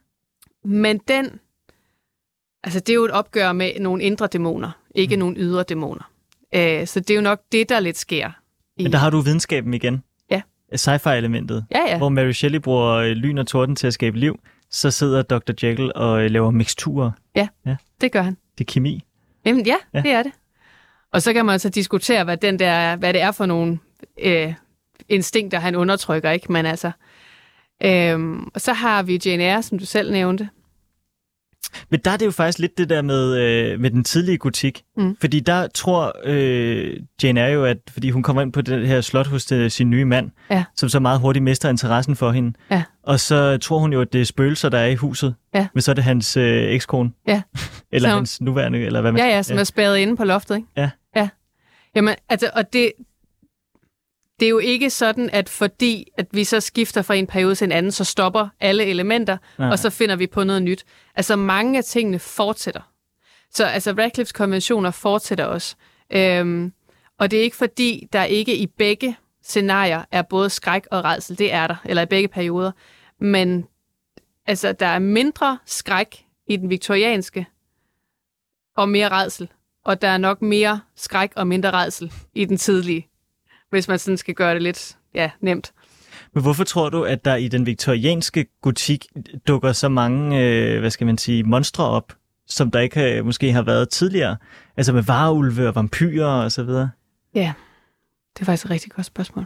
Men 0.64 0.98
den... 0.98 1.40
Altså, 2.66 2.80
det 2.80 2.90
er 2.90 2.96
jo 2.96 3.06
et 3.06 3.12
opgør 3.12 3.52
med 3.52 3.72
nogle 3.80 4.04
indre 4.04 4.28
dæmoner, 4.28 4.72
ikke 4.96 5.16
mm. 5.16 5.20
nogle 5.20 5.36
ydre 5.38 5.64
dæmoner. 5.64 6.12
Øh, 6.56 6.88
så 6.88 7.00
det 7.00 7.10
er 7.10 7.16
jo 7.16 7.22
nok 7.22 7.42
det, 7.52 7.70
der 7.70 7.80
lidt 7.80 7.98
sker. 7.98 8.32
I... 8.78 8.84
Men 8.84 8.92
der 8.92 8.98
har 8.98 9.10
du 9.10 9.20
videnskaben 9.20 9.74
igen. 9.74 10.04
Ja. 10.32 10.42
Sci-fi-elementet. 10.76 11.66
Ja, 11.72 11.80
ja. 11.88 11.98
Hvor 11.98 12.10
Mary 12.10 12.32
Shelley 12.32 12.60
bruger 12.60 12.92
øh, 12.94 13.12
lyn 13.12 13.38
og 13.38 13.48
torden 13.48 13.76
til 13.76 13.88
at 13.88 13.94
skabe 13.94 14.18
liv, 14.20 14.40
så 14.70 14.92
sidder 14.92 15.22
Dr. 15.22 15.52
Jekyll 15.64 15.92
og 15.96 16.24
øh, 16.24 16.32
laver 16.32 16.52
mixturer. 16.52 17.12
Det 18.02 18.12
gør 18.12 18.22
han. 18.22 18.38
Det 18.58 18.64
er 18.68 18.74
kemi. 18.74 19.04
Jamen 19.46 19.66
ja, 19.66 19.76
Ja. 19.94 20.00
ja, 20.00 20.02
det 20.02 20.12
er 20.12 20.24
det. 20.24 20.32
Og 21.12 21.22
så 21.22 21.34
kan 21.34 21.46
man 21.46 21.60
så 21.60 21.70
diskutere, 21.70 22.24
hvad, 22.24 22.38
den 22.38 22.60
der, 22.60 22.96
hvad 22.96 23.14
det 23.14 23.22
er 23.22 23.32
for 23.32 23.46
nogle 23.46 23.80
øh, 24.22 24.54
instinkter, 25.10 25.60
han 25.60 25.76
undertrykker, 25.76 26.32
ikke? 26.32 26.52
Men 26.52 26.66
altså... 26.66 26.92
Og 28.54 28.62
så 28.62 28.74
har 28.74 29.04
vi 29.04 29.20
Jane 29.26 29.44
Eyre, 29.44 29.64
som 29.64 29.80
du 29.80 29.86
selv 29.86 30.12
nævnte. 30.12 30.50
Men 31.92 32.00
der 32.06 32.12
er 32.12 32.18
det 32.18 32.26
jo 32.26 32.32
faktisk 32.32 32.60
lidt 32.60 32.78
det 32.78 32.90
der 32.90 33.02
med, 33.02 33.38
øh, 33.38 33.80
med 33.80 33.92
den 33.92 34.04
tidlige 34.04 34.38
gotik. 34.38 34.84
Mm. 34.98 35.18
Fordi 35.20 35.40
der 35.40 35.68
tror 35.68 36.14
øh, 36.26 36.98
Jane 37.24 37.40
er 37.40 37.48
jo, 37.50 37.66
at 37.66 37.78
fordi 37.90 38.10
hun 38.10 38.24
kommer 38.24 38.42
ind 38.42 38.54
på 38.54 38.62
det 38.62 38.88
her 38.88 39.02
slot 39.02 39.28
hos 39.28 39.46
det, 39.46 39.72
sin 39.72 39.90
nye 39.90 40.06
mand, 40.06 40.32
Ja. 40.52 40.64
som 40.76 40.90
så 40.90 41.00
meget 41.00 41.20
hurtigt 41.20 41.44
mister 41.44 41.70
interessen 41.70 42.16
for 42.16 42.32
hende. 42.32 42.54
Ja. 42.72 42.84
Og 43.04 43.20
så 43.20 43.58
tror 43.58 43.80
hun 43.80 43.94
jo, 43.94 44.02
at 44.02 44.14
det 44.14 44.22
er 44.22 44.26
spøgelser, 44.26 44.70
der 44.70 44.78
er 44.78 44.86
i 44.88 44.96
huset. 44.96 45.36
Ja. 45.54 45.68
Men 45.74 45.82
så 45.82 45.92
er 45.92 45.96
det 45.96 46.04
hans 46.04 46.38
øh, 46.38 46.64
ekskone. 46.72 47.12
Ja. 47.28 47.42
eller 47.94 48.10
Så- 48.10 48.16
hans 48.16 48.42
nuværende, 48.42 48.80
eller 48.80 49.02
hvad 49.02 49.12
man 49.12 49.22
Ja, 49.22 49.28
ja, 49.28 49.42
som 49.44 49.56
ja. 49.56 49.60
er 49.60 49.64
spærret 49.64 49.98
inde 49.98 50.18
på 50.18 50.24
loftet, 50.24 50.56
ikke? 50.56 50.68
Ja. 50.78 50.90
Ja. 51.16 51.30
Jamen, 51.96 52.16
altså, 52.30 52.50
og 52.56 52.74
det, 52.74 52.92
det 54.40 54.46
er 54.46 54.50
jo 54.50 54.58
ikke 54.58 54.90
sådan, 54.90 55.30
at 55.34 55.50
fordi 55.50 56.08
at 56.18 56.28
vi 56.32 56.44
så 56.44 56.60
skifter 56.60 57.02
fra 57.02 57.14
en 57.16 57.28
periode 57.28 57.56
til 57.56 57.66
en 57.66 57.72
anden, 57.72 57.92
så 57.92 58.04
stopper 58.04 58.48
alle 58.60 58.86
elementer, 58.86 59.38
Nej. 59.60 59.70
og 59.70 59.80
så 59.80 59.90
finder 59.90 60.16
vi 60.16 60.28
på 60.28 60.44
noget 60.44 60.64
nyt. 60.64 60.86
Altså, 61.16 61.36
mange 61.36 61.78
af 61.78 61.84
tingene 61.84 62.20
fortsætter. 62.20 62.82
Så 63.52 63.66
altså, 63.66 63.92
Radcliffes 63.92 64.32
konventioner 64.32 64.92
fortsætter 64.92 65.46
også. 65.46 65.76
Øhm, 66.10 66.74
og 67.20 67.32
det 67.32 67.40
er 67.40 67.44
ikke 67.44 67.56
fordi, 67.56 68.08
der 68.14 68.24
ikke 68.24 68.58
i 68.58 68.68
begge 68.68 69.18
scenarier 69.44 70.04
er 70.12 70.22
både 70.22 70.50
skræk 70.50 70.88
og 70.92 71.04
redsel. 71.04 71.38
Det 71.38 71.54
er 71.54 71.68
der, 71.68 71.76
eller 71.86 72.02
i 72.02 72.06
begge 72.06 72.28
perioder. 72.28 72.72
Men 73.20 73.66
altså, 74.46 74.72
der 74.72 74.88
er 74.88 75.00
mindre 75.00 75.58
skræk 75.66 76.26
i 76.48 76.58
den 76.58 76.70
viktorianske, 76.70 77.46
og 78.76 78.90
mere 78.90 79.10
redsel. 79.10 79.50
Og 79.86 80.02
der 80.02 80.08
er 80.08 80.18
nok 80.18 80.42
mere 80.42 80.80
skræk 80.96 81.32
og 81.36 81.48
mindre 81.48 81.72
redsel 81.72 82.14
i 82.34 82.46
den 82.46 82.58
tidlige, 82.58 83.08
hvis 83.76 83.88
man 83.88 84.00
sådan 84.00 84.18
skal 84.18 84.34
gøre 84.34 84.54
det 84.54 84.62
lidt 84.62 84.98
ja, 85.14 85.32
nemt. 85.42 85.74
Men 86.34 86.44
hvorfor 86.44 86.64
tror 86.64 86.90
du, 86.90 87.04
at 87.04 87.26
der 87.26 87.36
i 87.36 87.48
den 87.48 87.66
viktorianske 87.66 88.46
gotik 88.62 89.06
dukker 89.48 89.72
så 89.72 89.90
mange, 89.90 90.44
øh, 90.44 90.80
hvad 90.80 90.90
skal 90.90 91.08
man 91.08 91.18
sige, 91.18 91.44
monstre 91.44 91.86
op, 91.86 92.14
som 92.48 92.72
der 92.72 92.80
ikke 92.80 93.18
øh, 93.18 93.26
måske 93.26 93.52
har 93.52 93.62
været 93.62 93.90
tidligere? 93.90 94.38
Altså 94.78 94.94
med 94.94 95.04
varulve 95.04 95.68
og 95.68 95.76
vampyrer 95.76 96.44
og 96.44 96.52
så 96.52 96.64
videre. 96.64 96.90
Ja, 97.34 97.54
det 98.34 98.42
er 98.42 98.46
faktisk 98.46 98.66
et 98.66 98.72
rigtig 98.72 98.92
godt 98.92 99.06
spørgsmål. 99.06 99.46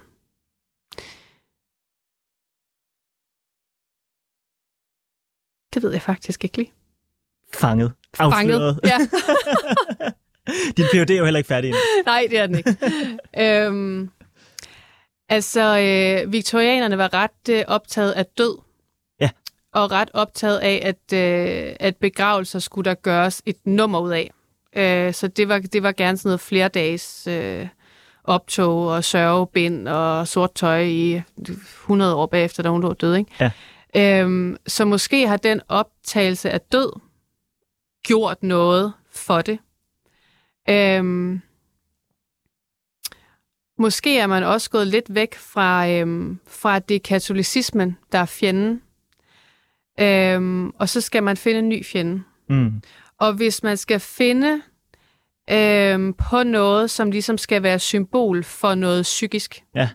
Det 5.74 5.84
ved 5.84 5.92
jeg 5.92 6.02
faktisk 6.02 6.44
ikke 6.44 6.58
lige. 6.58 6.72
Fanget. 7.54 7.92
Afsløret. 8.20 8.80
Ja. 8.84 8.98
Din 10.78 10.86
PhD 10.94 11.10
er 11.10 11.18
jo 11.18 11.24
heller 11.24 11.38
ikke 11.38 11.48
færdig 11.48 11.68
endnu. 11.68 11.80
Nej, 12.06 12.28
det 12.30 12.40
er 12.40 12.48
den 12.48 12.56
ikke. 12.56 12.78
øhm, 13.66 14.10
altså, 15.30 15.80
øh, 15.80 16.32
viktorianerne 16.32 16.98
var 16.98 17.14
ret 17.14 17.50
øh, 17.50 17.64
optaget 17.68 18.12
af 18.12 18.26
død. 18.26 18.58
Ja. 19.22 19.30
Og 19.74 19.92
ret 19.92 20.10
optaget 20.14 20.58
af, 20.58 20.82
at, 20.84 21.14
øh, 21.18 21.76
at 21.80 21.96
begravelser 21.96 22.60
skulle 22.60 22.90
der 22.90 22.96
gøres 22.96 23.42
et 23.46 23.58
nummer 23.66 24.00
ud 24.00 24.12
af. 24.12 24.32
Øh, 24.76 25.14
så 25.14 25.28
det 25.28 25.50
var, 25.50 25.60
det 25.60 25.84
var 25.84 25.92
gerne 25.92 26.18
sådan 26.18 26.30
noget 26.30 26.40
flere 26.40 26.68
dages 26.68 27.28
øh, 27.28 27.68
optog 28.24 28.88
og 28.88 29.04
sørgebind 29.04 29.88
og 29.88 30.28
sort 30.28 30.54
tøj 30.56 30.82
i 30.82 31.22
100 31.38 32.16
år 32.16 32.26
bagefter, 32.26 32.64
da 32.64 32.70
hun 32.70 32.82
lå 32.82 32.94
død. 32.94 33.16
Ikke? 33.16 33.32
Ja. 33.40 33.52
Øhm, 33.96 34.58
så 34.68 34.86
måske 34.86 35.28
har 35.28 35.38
den 35.38 35.62
optagelse 35.68 36.50
af 36.50 36.62
død 36.62 37.00
gjort 38.04 38.44
noget 38.44 38.94
for 39.12 39.42
det. 39.42 39.60
Øhm, 40.70 41.42
måske 43.80 44.20
er 44.20 44.28
man 44.28 44.44
også 44.44 44.70
gået 44.70 44.88
lidt 44.88 45.06
væk 45.16 45.36
fra, 45.36 45.90
øhm, 45.90 46.40
fra 46.48 46.76
at 46.76 46.90
det 46.90 46.96
er 46.96 47.00
katolicismen, 47.00 47.98
der 48.12 48.18
er 48.20 48.26
fjenden. 48.26 48.82
Øhm, 50.00 50.70
og 50.70 50.90
så 50.90 51.02
skal 51.02 51.24
man 51.24 51.38
finde 51.38 51.60
en 51.60 51.70
ny 51.70 51.86
fjende. 51.86 52.24
Mm. 52.50 52.82
Og 53.20 53.34
hvis 53.34 53.64
man 53.64 53.78
skal 53.78 54.00
finde 54.00 54.62
øhm, 55.52 56.14
på 56.14 56.44
noget, 56.44 56.92
som 56.92 57.12
ligesom 57.12 57.38
skal 57.38 57.64
være 57.64 57.80
symbol 57.80 58.44
for 58.44 58.76
noget 58.76 59.04
psykisk, 59.04 59.64
Ja. 59.76 59.90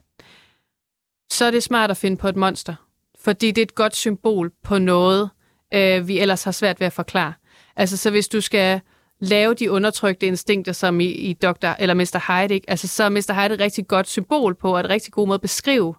så 1.32 1.44
er 1.44 1.50
det 1.50 1.62
smart 1.62 1.90
at 1.90 1.96
finde 1.96 2.16
på 2.16 2.28
et 2.28 2.36
monster. 2.36 2.74
Fordi 3.20 3.46
det 3.50 3.58
er 3.58 3.66
et 3.66 3.74
godt 3.74 3.96
symbol 3.96 4.50
på 4.64 4.78
noget, 4.78 5.30
øh, 5.74 6.08
vi 6.08 6.18
ellers 6.18 6.44
har 6.44 6.52
svært 6.52 6.80
ved 6.80 6.86
at 6.86 6.92
forklare. 6.92 7.32
Altså, 7.76 7.96
så 7.96 8.10
hvis 8.10 8.28
du 8.28 8.40
skal 8.40 8.80
lave 9.24 9.54
de 9.54 9.70
undertrykte 9.70 10.26
instinkter, 10.26 10.72
som 10.72 11.00
i, 11.00 11.04
i 11.04 11.32
Dr. 11.32 11.68
eller 11.78 11.94
Mr. 11.94 12.42
Hyde, 12.42 12.54
ikke? 12.54 12.70
Altså, 12.70 12.88
så 12.88 13.04
er 13.04 13.08
Mr. 13.08 13.42
Hyde 13.42 13.54
et 13.54 13.60
rigtig 13.60 13.86
godt 13.88 14.08
symbol 14.08 14.54
på, 14.54 14.74
og 14.74 14.80
et 14.80 14.88
rigtig 14.88 15.12
god 15.12 15.26
måde 15.26 15.34
at 15.34 15.40
beskrive, 15.40 15.94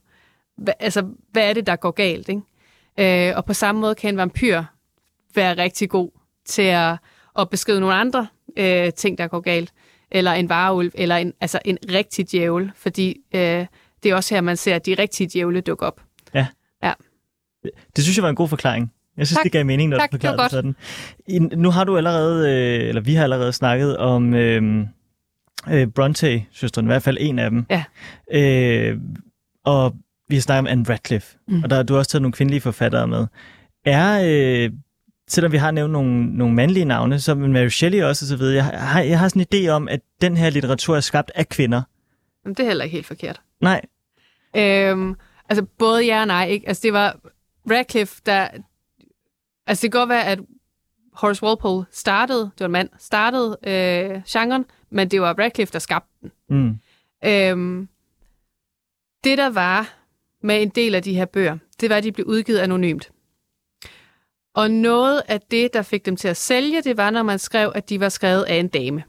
hvad, 0.58 0.74
altså, 0.80 1.08
hvad 1.32 1.50
er 1.50 1.54
det, 1.54 1.68
der 1.68 1.76
går 1.76 1.92
galt, 1.92 2.30
ikke? 2.30 3.30
Øh, 3.30 3.38
og 3.38 3.46
på 3.46 3.54
samme 3.54 3.82
måde 3.82 3.96
kan 3.96 4.14
en 4.14 4.18
vampyr 4.18 4.64
være 5.36 5.58
rigtig 5.58 5.90
god 5.90 6.10
til 6.46 6.62
at, 6.62 6.98
at 7.40 7.50
beskrive 7.50 7.80
nogle 7.80 7.96
andre 7.96 8.28
øh, 8.58 8.94
ting, 8.94 9.18
der 9.18 9.28
går 9.28 9.40
galt. 9.40 9.74
Eller 10.12 10.32
en 10.32 10.50
vareulv, 10.50 10.92
eller 10.94 11.16
en, 11.18 11.34
altså 11.42 11.60
en 11.66 11.78
rigtig 11.92 12.32
djævel, 12.32 12.72
fordi 12.76 13.18
øh, 13.36 13.66
det 14.04 14.12
er 14.12 14.16
også 14.16 14.36
her, 14.36 14.42
man 14.42 14.58
ser, 14.58 14.76
at 14.76 14.86
de 14.86 14.94
rigtige 14.94 15.30
djævle 15.34 15.62
dukker 15.62 15.86
op. 15.86 16.02
Det 17.96 18.04
synes 18.04 18.18
jeg 18.18 18.24
var 18.24 18.30
en 18.30 18.36
god 18.36 18.48
forklaring. 18.48 18.92
Jeg 19.18 19.28
synes, 19.28 19.38
Tak. 19.38 19.44
det 19.44 19.52
gav 19.52 19.66
mening, 19.66 19.90
når 19.90 19.98
Tak, 19.98 20.12
du 20.12 20.14
forklarede 20.14 20.42
det 20.44 20.52
sådan. 20.52 20.76
I, 21.28 21.40
nu 21.40 21.70
har 21.72 21.84
du 21.84 21.98
allerede, 21.98 22.50
øh, 22.82 22.90
eller 22.90 23.02
vi 23.02 23.14
har 23.14 23.24
allerede 23.24 23.54
snakket 23.54 23.98
om 23.98 24.34
øh, 24.34 24.86
øh, 25.72 25.88
Bronte-søstren, 25.88 26.86
i 26.86 26.88
hvert 26.88 27.04
fald 27.04 27.18
en 27.20 27.40
af 27.40 27.50
dem. 27.50 27.66
Ja. 27.70 27.84
Øh, 28.32 28.98
og 29.66 29.96
vi 30.30 30.36
har 30.36 30.42
snakket 30.42 30.60
om 30.60 30.68
Anne 30.68 30.86
Radcliffe, 30.90 31.38
Mm. 31.48 31.56
mm. 31.56 31.64
og 31.64 31.70
der, 31.70 31.84
du 31.84 31.94
har 31.94 31.98
også 32.00 32.12
taget 32.12 32.22
nogle 32.22 32.34
kvindelige 32.34 32.62
forfattere 32.62 33.08
med. 33.08 33.28
Er, 33.86 34.22
øh, 34.26 34.72
selvom 35.28 35.52
vi 35.52 35.58
har 35.58 35.72
nævnt 35.72 35.92
nogle, 35.94 36.26
nogle 36.38 36.54
mandlige 36.56 36.86
navne, 36.86 37.20
som 37.20 37.38
Mary 37.38 37.68
Shelley 37.70 38.04
også 38.04 38.26
og 38.26 38.28
så 38.28 38.36
videre, 38.38 38.56
jeg 38.56 38.66
har, 38.66 39.02
jeg 39.02 39.20
har 39.20 39.28
sådan 39.28 39.46
en 39.52 39.66
idé 39.66 39.70
om, 39.70 39.88
at 39.88 40.00
den 40.22 40.38
her 40.38 40.50
litteratur 40.50 40.96
er 40.96 41.00
skabt 41.00 41.32
af 41.36 41.50
kvinder. 41.50 41.82
Jamen, 42.46 42.54
det 42.56 42.64
er 42.64 42.68
heller 42.68 42.84
ikke 42.84 42.94
helt 42.96 43.08
forkert. 43.08 43.42
Nej, 43.62 43.82
Øhm, 44.58 45.16
altså, 45.50 45.66
både 45.80 46.06
ja 46.06 46.22
og 46.22 46.28
nej, 46.28 46.46
ikke? 46.48 46.68
Altså, 46.68 46.82
det 46.84 46.94
var 46.94 47.20
Radcliffe, 47.72 48.22
der... 48.26 48.48
Altså, 49.68 49.82
det 49.82 49.92
kan 49.92 50.00
godt 50.00 50.10
være, 50.10 50.26
at 50.26 50.40
Horace 51.14 51.44
Walpole 51.44 51.86
startede, 51.92 52.40
det 52.40 52.60
var 52.60 52.66
en 52.66 52.72
mand, 52.72 52.90
startede 52.98 53.58
øh, 53.64 54.22
genren, 54.28 54.66
men 54.90 55.12
det 55.12 55.22
var 55.22 55.40
Radcliffe, 55.40 55.74
der 55.74 55.80
skabte 55.80 56.10
den. 56.22 56.32
mm. 56.50 56.80
Øhm, 57.26 57.88
det, 59.24 59.38
der 59.38 59.50
var 59.50 59.94
med 60.42 60.62
en 60.62 60.70
del 60.70 60.96
af 60.96 61.04
de 61.04 61.14
her 61.14 61.26
bøger, 61.26 61.58
det 61.82 61.90
var, 61.90 61.98
at 61.98 62.04
de 62.04 62.12
blev 62.12 62.26
udgivet 62.26 62.60
anonymt. 62.60 63.12
Og 64.56 64.72
noget 64.72 65.22
af 65.28 65.42
det, 65.42 65.74
der 65.74 65.82
fik 65.82 66.06
dem 66.06 66.16
til 66.16 66.28
at 66.28 66.38
sælge, 66.38 66.82
det 66.82 66.98
var, 66.98 67.10
når 67.10 67.24
man 67.24 67.40
skrev, 67.40 67.72
at 67.76 67.90
de 67.90 68.00
var 68.00 68.10
skrevet 68.10 68.44
af 68.44 68.56
en 68.56 68.68
dame. 68.68 69.04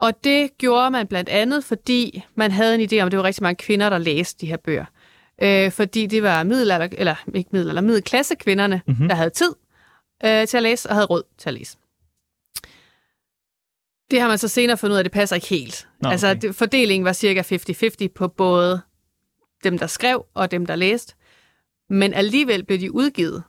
Og 0.00 0.24
det 0.24 0.58
gjorde 0.58 0.90
man 0.90 1.06
blandt 1.06 1.28
andet, 1.28 1.64
fordi 1.64 2.22
man 2.34 2.50
havde 2.50 2.74
en 2.74 2.80
idé 2.80 3.00
om, 3.00 3.06
at 3.06 3.12
det 3.12 3.18
var 3.18 3.24
rigtig 3.24 3.42
mange 3.42 3.56
kvinder, 3.56 3.90
der 3.90 3.98
læste 3.98 4.40
de 4.40 4.46
her 4.46 4.56
bøger. 4.56 4.84
Øh, 5.42 5.70
fordi 5.72 6.06
det 6.06 6.22
var 6.22 6.42
middelalder, 6.42 6.88
eller 6.92 7.14
ikke 7.34 7.50
middelalder, 7.52 7.82
middelklassekvinderne, 7.82 8.82
Mhm. 8.86 8.92
mm-hmm. 8.94 9.08
der 9.08 9.14
havde 9.14 9.30
tid 9.30 9.54
øh, 10.24 10.46
til 10.46 10.56
at 10.56 10.62
læse 10.62 10.88
og 10.88 10.94
havde 10.94 11.06
råd 11.06 11.22
til 11.38 11.48
at 11.48 11.54
læse. 11.54 11.76
Det 14.10 14.20
har 14.20 14.28
man 14.28 14.38
så 14.38 14.48
senere 14.48 14.76
fundet 14.76 14.92
ud 14.94 14.96
af, 14.96 15.00
at 15.00 15.04
det 15.04 15.12
passer 15.12 15.36
ikke 15.36 15.46
helt. 15.48 15.88
Nå, 16.00 16.08
altså, 16.08 16.28
okay. 16.30 16.40
det, 16.40 16.54
fordelingen 16.54 17.04
var 17.04 17.12
cirka 17.12 17.42
50-50 17.42 18.08
på 18.14 18.28
både 18.28 18.80
dem, 19.64 19.78
der 19.78 19.86
skrev 19.86 20.26
og 20.34 20.50
dem, 20.50 20.66
der 20.66 20.76
læste. 20.76 21.14
Men 21.90 22.14
alligevel 22.14 22.64
blev 22.64 22.78
de 22.80 22.92
udgivet 22.94 23.42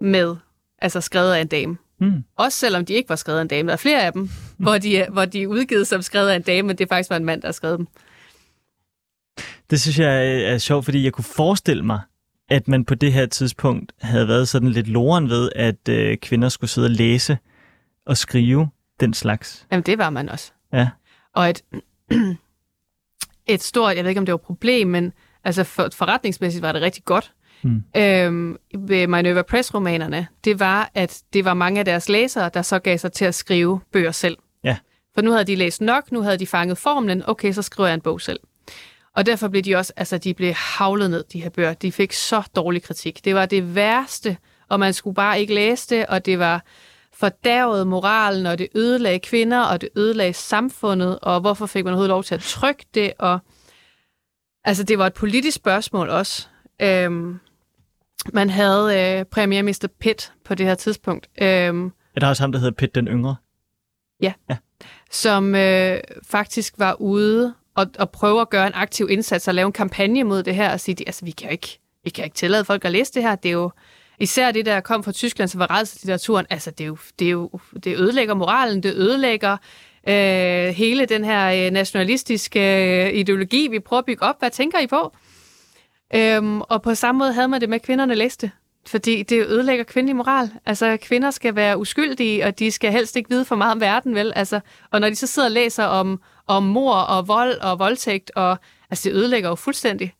med, 0.00 0.36
altså 0.78 1.00
skrevet 1.00 1.32
af 1.34 1.40
en 1.40 1.46
dame. 1.46 1.76
Mm. 2.00 2.24
Også 2.36 2.58
selvom 2.58 2.84
de 2.84 2.92
ikke 2.94 3.08
var 3.08 3.16
skrevet 3.16 3.38
af 3.38 3.42
en 3.42 3.48
dame. 3.48 3.66
Der 3.66 3.72
er 3.72 3.76
flere 3.76 4.02
af 4.02 4.12
dem, 4.12 4.30
hvor 4.58 4.78
de, 4.78 5.06
hvor 5.10 5.24
de 5.24 5.42
er 5.42 5.46
udgivet 5.46 5.86
som 5.86 6.02
skrevet 6.02 6.28
af 6.28 6.36
en 6.36 6.42
dame, 6.42 6.66
men 6.66 6.78
det 6.78 6.88
faktisk 6.88 7.10
var 7.10 7.16
en 7.16 7.24
mand, 7.24 7.42
der 7.42 7.48
har 7.48 7.52
skrevet 7.52 7.78
dem. 7.78 7.86
Det 9.70 9.80
synes 9.80 9.98
jeg 9.98 10.42
er, 10.42 10.58
sjovt, 10.58 10.84
fordi 10.84 11.04
jeg 11.04 11.12
kunne 11.12 11.24
forestille 11.24 11.82
mig, 11.82 12.00
at 12.48 12.68
man 12.68 12.84
på 12.84 12.94
det 12.94 13.12
her 13.12 13.26
tidspunkt 13.26 13.92
havde 14.00 14.28
været 14.28 14.48
sådan 14.48 14.68
lidt 14.68 14.88
loren 14.88 15.28
ved, 15.28 15.50
at 15.56 15.88
øh, 15.88 16.16
kvinder 16.16 16.48
skulle 16.48 16.70
sidde 16.70 16.86
og 16.86 16.90
læse 16.90 17.38
og 18.06 18.16
skrive 18.16 18.68
den 19.00 19.14
slags. 19.14 19.66
Jamen, 19.72 19.82
det 19.82 19.98
var 19.98 20.10
man 20.10 20.28
også. 20.28 20.52
Ja. 20.72 20.88
Og 21.34 21.50
et, 21.50 21.62
et 23.54 23.62
stort, 23.62 23.96
jeg 23.96 24.04
ved 24.04 24.08
ikke, 24.08 24.18
om 24.18 24.26
det 24.26 24.32
var 24.32 24.38
et 24.38 24.44
problem, 24.44 24.88
men 24.88 25.12
altså 25.44 25.64
for, 25.64 25.88
forretningsmæssigt 25.92 26.62
var 26.62 26.72
det 26.72 26.82
rigtig 26.82 27.04
godt. 27.04 27.32
Mm. 27.62 27.82
Øhm, 27.96 28.56
ved 28.78 29.06
Minerva 29.06 29.42
Press-romanerne, 29.42 30.26
det 30.44 30.60
var, 30.60 30.90
at 30.94 31.22
det 31.32 31.44
var 31.44 31.54
mange 31.54 31.78
af 31.78 31.84
deres 31.84 32.08
læsere, 32.08 32.50
der 32.54 32.62
så 32.62 32.78
gav 32.78 32.98
sig 32.98 33.12
til 33.12 33.24
at 33.24 33.34
skrive 33.34 33.80
bøger 33.92 34.12
selv. 34.12 34.36
Ja. 34.64 34.76
For 35.14 35.20
nu 35.22 35.30
havde 35.30 35.44
de 35.44 35.56
læst 35.56 35.80
nok, 35.80 36.12
nu 36.12 36.22
havde 36.22 36.38
de 36.38 36.46
fanget 36.46 36.78
formlen, 36.78 37.22
okay, 37.26 37.52
så 37.52 37.62
skriver 37.62 37.86
jeg 37.88 37.94
en 37.94 38.00
bog 38.00 38.20
selv. 38.20 38.40
Og 39.16 39.26
derfor 39.26 39.48
blev 39.48 39.62
de 39.62 39.76
også, 39.76 39.92
altså 39.96 40.18
de 40.18 40.34
blev 40.34 40.52
havlet 40.52 41.10
ned, 41.10 41.24
de 41.32 41.42
her 41.42 41.50
bøger. 41.50 41.74
De 41.74 41.92
fik 41.92 42.12
så 42.12 42.42
dårlig 42.56 42.82
kritik. 42.82 43.24
Det 43.24 43.34
var 43.34 43.46
det 43.46 43.74
værste, 43.74 44.36
og 44.68 44.80
man 44.80 44.94
skulle 44.94 45.14
bare 45.14 45.40
ikke 45.40 45.54
læse 45.54 45.96
det, 45.96 46.06
og 46.06 46.26
det 46.26 46.38
var 46.38 46.64
fordærvet 47.12 47.86
moralen, 47.86 48.46
og 48.46 48.58
det 48.58 48.68
ødelagde 48.74 49.18
kvinder, 49.18 49.60
og 49.60 49.80
det 49.80 49.88
ødelagde 49.96 50.32
samfundet, 50.32 51.18
og 51.22 51.40
hvorfor 51.40 51.66
fik 51.66 51.84
man 51.84 51.92
overhovedet 51.92 52.08
lov 52.10 52.24
til 52.24 52.34
at 52.34 52.40
trykke 52.40 52.86
det, 52.94 53.12
og 53.18 53.38
altså 54.64 54.84
det 54.84 54.98
var 54.98 55.06
et 55.06 55.14
politisk 55.14 55.56
spørgsmål 55.56 56.08
også. 56.08 56.48
Øhm, 56.82 57.40
man 58.32 58.50
havde 58.50 59.18
øh, 59.18 59.24
premierminister 59.24 59.88
Pitt 60.00 60.32
på 60.44 60.54
det 60.54 60.66
her 60.66 60.74
tidspunkt, 60.74 61.28
øhm, 61.42 61.92
Er 62.14 62.20
der 62.20 62.28
også 62.28 62.42
ham, 62.42 62.52
der 62.52 62.58
hedder 62.58 62.74
Pitt 62.74 62.94
den 62.94 63.08
Yngre? 63.08 63.36
som 65.10 65.54
øh, 65.54 65.98
faktisk 66.22 66.74
var 66.78 67.00
ude 67.00 67.54
og, 67.74 67.86
og 67.98 68.10
prøve 68.10 68.40
at 68.40 68.50
gøre 68.50 68.66
en 68.66 68.74
aktiv 68.74 69.08
indsats 69.10 69.48
og 69.48 69.54
lave 69.54 69.66
en 69.66 69.72
kampagne 69.72 70.24
mod 70.24 70.42
det 70.42 70.54
her 70.54 70.72
og 70.72 70.80
sige, 70.80 70.96
altså 71.06 71.24
vi 71.24 71.30
kan 71.30 71.48
jo 71.48 71.52
ikke, 71.52 71.80
vi 72.04 72.10
kan 72.10 72.24
ikke 72.24 72.36
tillade 72.36 72.64
folk 72.64 72.84
at 72.84 72.92
læse 72.92 73.12
det 73.12 73.22
her. 73.22 73.34
Det 73.34 73.48
er 73.48 73.52
jo 73.52 73.70
især 74.20 74.50
det, 74.50 74.66
der 74.66 74.80
kom 74.80 75.04
fra 75.04 75.12
Tyskland, 75.12 75.48
som 75.48 75.58
var 75.58 75.70
rædselslitteraturen. 75.70 76.46
Altså 76.50 76.70
det 76.70 76.84
er 76.84 76.88
jo, 76.88 76.98
det 77.18 77.26
er 77.26 77.30
jo, 77.30 77.50
det 77.84 77.96
ødelægger 77.96 78.34
moralen, 78.34 78.82
det 78.82 78.94
ødelægger 78.94 79.56
øh, 80.08 80.68
hele 80.68 81.06
den 81.06 81.24
her 81.24 81.66
øh, 81.66 81.70
nationalistiske 81.70 82.60
øh, 83.06 83.14
ideologi, 83.14 83.68
vi 83.68 83.78
prøver 83.78 83.98
at 83.98 84.06
bygge 84.06 84.22
op. 84.22 84.38
Hvad 84.38 84.50
tænker 84.50 84.78
I 84.78 84.86
på? 84.86 85.12
Øhm, 86.14 86.60
og 86.60 86.82
på 86.82 86.94
samme 86.94 87.18
måde 87.18 87.32
havde 87.32 87.48
man 87.48 87.60
det 87.60 87.68
med, 87.68 87.76
at 87.76 87.82
kvinderne 87.82 88.14
læste. 88.14 88.50
Fordi 88.86 89.22
det 89.22 89.46
ødelægger 89.46 89.84
kvindelig 89.84 90.16
moral. 90.16 90.50
Altså, 90.66 90.98
kvinder 91.02 91.30
skal 91.30 91.54
være 91.54 91.78
uskyldige, 91.78 92.44
og 92.44 92.58
de 92.58 92.70
skal 92.70 92.92
helst 92.92 93.16
ikke 93.16 93.30
vide 93.30 93.44
for 93.44 93.56
meget 93.56 93.72
om 93.72 93.80
verden, 93.80 94.14
vel? 94.14 94.32
Altså, 94.36 94.60
og 94.90 95.00
når 95.00 95.08
de 95.08 95.16
så 95.16 95.26
sidder 95.26 95.48
og 95.48 95.52
læser 95.52 95.84
om, 95.84 96.20
om 96.50 96.62
mor 96.62 96.94
og 96.94 97.28
vold 97.28 97.58
og 97.60 97.78
voldtægt, 97.78 98.30
og 98.34 98.58
altså, 98.90 99.08
det 99.08 99.14
ødelægger 99.14 99.48
jo 99.48 99.54
fuldstændig 99.54 100.14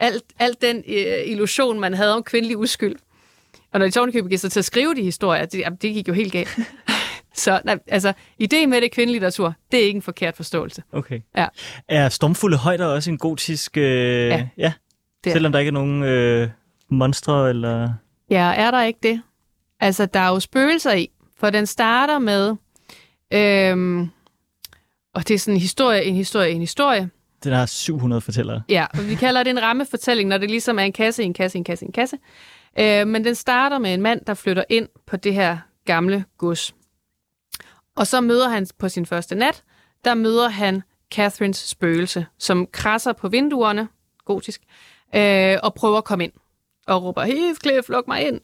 alt, 0.00 0.24
alt 0.38 0.62
den 0.62 0.76
øh, 0.76 1.30
illusion, 1.30 1.80
man 1.80 1.94
havde 1.94 2.14
om 2.14 2.22
kvindelig 2.22 2.58
uskyld. 2.58 2.96
Og 3.72 3.78
når 3.78 3.86
de 3.86 3.92
tårnkøber 3.92 4.28
gik 4.28 4.38
sig 4.38 4.52
til 4.52 4.58
at 4.58 4.64
skrive 4.64 4.94
de 4.94 5.02
historier, 5.02 5.44
det, 5.46 5.58
jamen, 5.58 5.78
det 5.82 5.94
gik 5.94 6.08
jo 6.08 6.12
helt 6.12 6.32
galt. 6.32 6.58
så 7.34 7.60
nej, 7.64 7.78
altså, 7.86 8.12
ideen 8.38 8.70
med 8.70 8.80
det 8.80 8.92
kvindelig 8.92 9.12
litteratur, 9.12 9.54
det 9.72 9.80
er 9.80 9.84
ikke 9.84 9.96
en 9.96 10.02
forkert 10.02 10.36
forståelse. 10.36 10.82
Okay. 10.92 11.20
Ja. 11.36 11.46
Er 11.88 12.08
Stormfulde 12.08 12.56
Højder 12.56 12.86
også 12.86 13.10
en 13.10 13.18
gotisk... 13.18 13.76
Øh, 13.76 13.84
Ja, 14.28 14.48
ja. 14.58 14.72
det 15.24 15.32
Selvom 15.32 15.52
der 15.52 15.58
ikke 15.58 15.68
er 15.68 15.72
nogen 15.72 16.02
øh, 16.02 16.48
monstre 16.90 17.48
eller... 17.48 17.92
Ja, 18.30 18.52
er 18.56 18.70
der 18.70 18.82
ikke 18.82 18.98
det? 19.02 19.22
Altså, 19.80 20.06
der 20.06 20.20
er 20.20 20.28
jo 20.28 20.40
spøgelser 20.40 20.92
i, 20.92 21.10
for 21.38 21.50
den 21.50 21.66
starter 21.66 22.18
med, 22.18 22.56
øhm, 23.32 24.10
og 25.16 25.28
det 25.28 25.34
er 25.34 25.38
sådan 25.38 25.54
en 25.54 25.60
historie, 25.60 26.04
en 26.04 26.14
historie, 26.14 26.50
en 26.50 26.60
historie. 26.60 27.10
Den 27.44 27.52
har 27.52 27.66
700 27.66 28.20
fortællere. 28.20 28.62
Ja, 28.68 28.86
og 28.94 29.08
vi 29.08 29.14
kalder 29.14 29.42
det 29.42 29.50
en 29.50 29.62
rammefortælling, 29.62 30.28
når 30.28 30.38
det 30.38 30.50
ligesom 30.50 30.78
er 30.78 30.82
en 30.82 30.92
kasse, 30.92 31.22
en 31.22 31.34
kasse, 31.34 31.58
en 31.58 31.64
kasse, 31.64 31.86
en 31.86 31.92
kasse. 31.92 32.18
Øh, 32.78 33.06
men 33.06 33.24
den 33.24 33.34
starter 33.34 33.78
med 33.78 33.94
en 33.94 34.02
mand, 34.02 34.20
der 34.26 34.34
flytter 34.34 34.64
ind 34.68 34.88
på 35.06 35.16
det 35.16 35.34
her 35.34 35.58
gamle 35.84 36.24
gods. 36.38 36.74
Og 37.96 38.06
så 38.06 38.20
møder 38.20 38.48
han 38.48 38.66
på 38.78 38.88
sin 38.88 39.06
første 39.06 39.34
nat, 39.34 39.64
der 40.04 40.14
møder 40.14 40.48
han 40.48 40.82
Catherines 41.14 41.56
spøgelse, 41.56 42.26
som 42.38 42.66
krasser 42.72 43.12
på 43.12 43.28
vinduerne, 43.28 43.88
gotisk, 44.24 44.60
øh, 45.14 45.56
og 45.62 45.74
prøver 45.74 45.98
at 45.98 46.04
komme 46.04 46.24
ind. 46.24 46.32
Og 46.86 47.02
råber, 47.02 47.24
Heathcliff, 47.24 47.88
luk 47.88 48.08
mig 48.08 48.26
ind. 48.28 48.40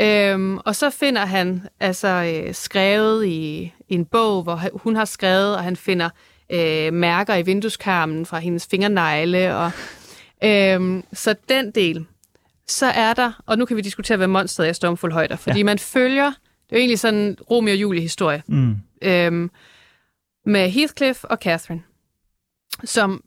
Øhm, 0.00 0.56
og 0.58 0.76
så 0.76 0.90
finder 0.90 1.24
han 1.26 1.62
altså 1.80 2.08
øh, 2.46 2.54
skrevet 2.54 3.26
i, 3.26 3.72
i 3.88 3.94
en 3.94 4.04
bog, 4.04 4.42
hvor 4.42 4.60
hun 4.78 4.96
har 4.96 5.04
skrevet, 5.04 5.56
og 5.56 5.62
han 5.64 5.76
finder 5.76 6.10
øh, 6.52 6.92
mærker 6.92 7.34
i 7.34 7.42
vindueskarmen 7.42 8.26
fra 8.26 8.38
hendes 8.38 8.66
fingernegle. 8.66 9.56
Og, 9.56 9.70
øhm, 10.44 11.02
så 11.12 11.34
den 11.48 11.70
del. 11.70 12.06
Så 12.68 12.86
er 12.86 13.14
der, 13.14 13.42
og 13.46 13.58
nu 13.58 13.64
kan 13.64 13.76
vi 13.76 13.82
diskutere, 13.82 14.16
hvad 14.16 14.26
monstret 14.26 14.66
er 14.66 14.70
i 14.70 14.74
Stormfuld 14.74 15.12
Højder, 15.12 15.36
fordi 15.36 15.58
Ja. 15.58 15.64
man 15.64 15.78
følger, 15.78 16.26
det 16.26 16.72
er 16.72 16.76
jo 16.76 16.78
egentlig 16.78 16.98
sådan 16.98 17.20
en 17.20 17.36
Romeo 17.50 17.72
og 17.72 17.76
Julie 17.80 18.02
historie, 18.02 18.42
Mm. 18.46 18.76
øhm, 19.02 19.50
med 20.46 20.70
Heathcliff 20.70 21.24
og 21.24 21.36
Catherine, 21.40 21.82
som 22.84 23.24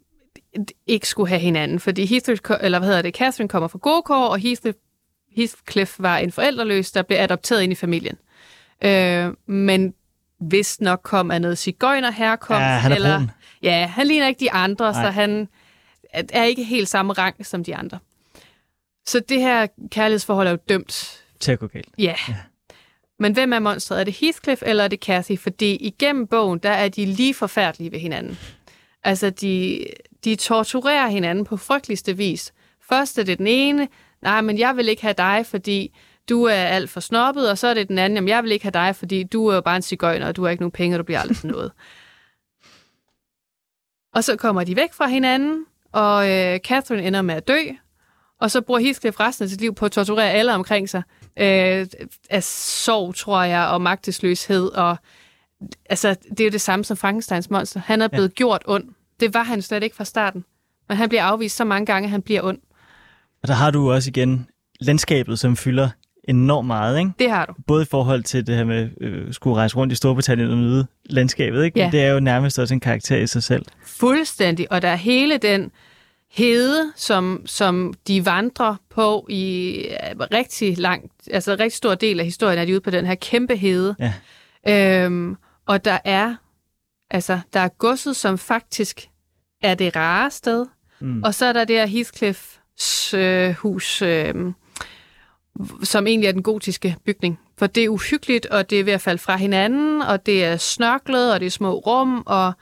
ikke 0.87 1.07
skulle 1.07 1.29
have 1.29 1.39
hinanden, 1.41 1.79
fordi 1.79 2.05
Heathcliff, 2.05 2.41
eller 2.61 2.79
hvad 2.79 2.87
hedder 2.87 3.01
det, 3.01 3.15
Catherine 3.15 3.49
kommer 3.49 3.67
fra 3.67 3.79
gode 3.81 4.01
kår, 4.01 4.25
og 4.27 4.39
Heathcliff, 4.39 4.77
Heathcliff 5.35 5.95
var 5.99 6.17
en 6.17 6.31
forældreløs, 6.31 6.91
der 6.91 7.01
blev 7.01 7.17
adopteret 7.17 7.61
ind 7.61 7.71
i 7.71 7.75
familien. 7.75 8.15
Øh, 8.81 9.33
men 9.45 9.93
vist 10.41 10.81
nok 10.81 10.99
kom 11.03 11.31
af 11.31 11.41
noget 11.41 11.57
cigøjner 11.57 12.11
herkomst. 12.11 12.59
Ja, 12.59 12.65
han 12.65 12.91
er 12.91 12.95
eller, 12.95 13.17
brun. 13.17 13.31
Ja, 13.63 13.85
han 13.85 14.07
ligner 14.07 14.27
ikke 14.27 14.39
de 14.39 14.51
andre, 14.51 14.91
Nej. 14.91 15.03
så 15.03 15.09
han 15.09 15.47
er 16.13 16.43
ikke 16.43 16.63
helt 16.63 16.89
samme 16.89 17.13
rang 17.13 17.45
som 17.45 17.63
de 17.63 17.75
andre. 17.75 17.99
Så 19.05 19.19
det 19.19 19.41
her 19.41 19.67
kærlighedsforhold 19.91 20.47
er 20.47 20.51
jo 20.51 20.57
dømt 20.69 21.23
Til 21.39 21.51
at 21.51 21.59
gå 21.59 21.67
galt. 21.67 21.89
Ja. 21.97 22.15
Men 23.19 23.33
hvem 23.33 23.53
er 23.53 23.59
monstret? 23.59 23.99
Er 23.99 24.03
det 24.03 24.13
Heathcliff, 24.13 24.61
eller 24.65 24.83
er 24.83 24.87
det 24.87 24.99
Cathy? 24.99 25.39
Fordi 25.39 25.75
igennem 25.75 26.27
bogen, 26.27 26.59
der 26.59 26.69
er 26.69 26.87
de 26.87 27.05
lige 27.05 27.33
forfærdelige 27.33 27.91
ved 27.91 27.99
hinanden. 27.99 28.39
Altså, 29.03 29.29
de, 29.29 29.85
de 30.23 30.35
torturerer 30.35 31.07
hinanden 31.07 31.45
på 31.45 31.57
frygteligste 31.57 32.17
vis. 32.17 32.53
Først 32.89 33.19
er 33.19 33.23
det 33.23 33.37
den 33.37 33.47
ene, 33.47 33.87
nej, 34.21 34.41
men 34.41 34.57
jeg 34.57 34.77
vil 34.77 34.89
ikke 34.89 35.01
have 35.01 35.13
dig, 35.17 35.45
fordi 35.45 35.95
du 36.29 36.43
er 36.43 36.53
alt 36.53 36.89
for 36.89 36.99
snobbet, 36.99 37.49
og 37.49 37.57
så 37.57 37.67
er 37.67 37.73
det 37.73 37.87
den 37.87 37.97
anden, 37.97 38.17
jamen 38.17 38.27
jeg 38.27 38.43
vil 38.43 38.51
ikke 38.51 38.65
have 38.65 38.71
dig, 38.71 38.95
fordi 38.95 39.23
du 39.23 39.47
er 39.47 39.55
jo 39.55 39.61
bare 39.61 39.75
en 39.75 39.81
cigøjner, 39.81 40.27
og 40.27 40.35
du 40.35 40.43
har 40.43 40.49
ikke 40.49 40.63
nogen 40.63 40.71
penge, 40.71 40.95
og 40.95 40.99
du 40.99 41.03
bliver 41.03 41.19
aldrig 41.19 41.37
sådan 41.37 41.51
noget. 41.51 41.71
og 44.15 44.23
så 44.23 44.35
kommer 44.35 44.63
de 44.63 44.75
væk 44.75 44.93
fra 44.93 45.07
hinanden, 45.07 45.65
og 45.91 46.29
øh, 46.31 46.59
Catherine 46.59 47.07
ender 47.07 47.21
med 47.21 47.35
at 47.35 47.47
dø, 47.47 47.59
og 48.39 48.51
så 48.51 48.61
bruger 48.61 48.79
Heathcliff 48.79 49.19
resten 49.19 49.43
af 49.43 49.49
sit 49.49 49.61
liv 49.61 49.75
på 49.75 49.85
at 49.85 49.91
torturere 49.91 50.31
alle 50.31 50.53
omkring 50.53 50.89
sig. 50.89 51.03
Øh, 51.37 51.87
af 52.29 52.43
sorg, 52.43 53.15
tror 53.15 53.43
jeg, 53.43 53.67
og 53.67 53.81
magtesløshed. 53.81 54.67
Og, 54.67 54.97
altså, 55.89 56.15
det 56.29 56.39
er 56.39 56.45
jo 56.45 56.51
det 56.51 56.61
samme 56.61 56.85
som 56.85 56.97
Frankensteins 56.97 57.49
monster. 57.49 57.79
Han 57.79 58.01
er 58.01 58.07
blevet 58.07 58.29
ja. 58.29 58.33
gjort 58.33 58.63
ond. 58.65 58.83
Det 59.19 59.33
var 59.33 59.43
han 59.43 59.61
slet 59.61 59.83
ikke 59.83 59.95
fra 59.95 60.05
starten. 60.05 60.45
Men 60.87 60.97
han 60.97 61.09
bliver 61.09 61.23
afvist 61.23 61.55
så 61.55 61.63
mange 61.63 61.85
gange, 61.85 62.05
at 62.05 62.11
han 62.11 62.21
bliver 62.21 62.43
ond. 62.43 62.59
Og 63.41 63.47
der 63.47 63.53
har 63.53 63.71
du 63.71 63.91
også 63.91 64.09
igen 64.09 64.47
landskabet, 64.79 65.39
som 65.39 65.57
fylder 65.57 65.89
enormt 66.23 66.67
meget, 66.67 66.99
ikke? 66.99 67.11
Det 67.19 67.29
har 67.31 67.45
du. 67.45 67.53
Både 67.67 67.81
i 67.83 67.85
forhold 67.85 68.23
til 68.23 68.47
det 68.47 68.55
her 68.55 68.63
med 68.63 68.89
øh, 69.01 69.33
skulle 69.33 69.55
rejse 69.55 69.75
rundt 69.75 69.93
i 69.93 69.95
Storbritannien 69.95 70.49
og 70.49 70.57
nyde 70.57 70.87
landskabet, 71.05 71.63
ikke? 71.63 71.79
Ja. 71.79 71.85
Men 71.85 71.91
det 71.91 72.01
er 72.01 72.11
jo 72.11 72.19
nærmest 72.19 72.59
også 72.59 72.73
en 72.73 72.79
karakter 72.79 73.17
i 73.17 73.27
sig 73.27 73.43
selv. 73.43 73.65
Fuldstændig. 73.85 74.71
Og 74.71 74.81
der 74.81 74.87
er 74.87 74.95
hele 74.95 75.37
den 75.37 75.71
hede, 76.31 76.93
som, 76.95 77.41
som 77.45 77.93
de 78.07 78.25
vandrer 78.25 78.75
på 78.89 79.25
i 79.29 79.75
øh, 79.79 80.19
rigtig 80.19 80.77
lang, 80.77 81.11
altså 81.31 81.51
rigtig 81.51 81.77
stor 81.77 81.95
del 81.95 82.19
af 82.19 82.25
historien 82.25 82.59
er 82.59 82.65
de 82.65 82.71
ude 82.71 82.81
på 82.81 82.89
den 82.89 83.05
her 83.05 83.15
kæmpe 83.15 83.55
hede. 83.55 83.95
Ja. 84.65 85.05
Øhm, 85.05 85.37
og 85.65 85.85
der 85.85 85.97
er, 86.05 86.35
altså, 87.11 87.39
der 87.53 87.59
er 87.59 87.67
godset, 87.67 88.15
som 88.15 88.37
faktisk 88.37 89.09
er 89.61 89.75
det 89.75 89.95
rare 89.95 90.31
sted. 90.31 90.65
Mm. 90.99 91.23
Og 91.23 91.33
så 91.33 91.45
er 91.45 91.53
der 91.53 91.65
det 91.65 91.75
her 91.75 91.85
Heathcliffs 91.85 92.58
øh, 93.13 93.51
hus, 93.53 94.01
øh, 94.01 94.33
som 95.83 96.07
egentlig 96.07 96.27
er 96.27 96.31
den 96.31 96.43
gotiske 96.43 96.95
bygning. 97.05 97.39
For 97.57 97.67
det 97.67 97.83
er 97.83 97.89
uhyggeligt, 97.89 98.45
og 98.45 98.69
det 98.69 98.79
er 98.79 98.83
ved 98.83 98.93
at 98.93 99.01
falde 99.01 99.19
fra 99.19 99.37
hinanden, 99.37 100.01
og 100.01 100.25
det 100.25 100.45
er 100.45 100.57
snørklet, 100.57 101.33
og 101.33 101.39
det 101.39 101.45
er 101.45 101.49
små 101.49 101.73
rum, 101.73 102.23
og 102.25 102.53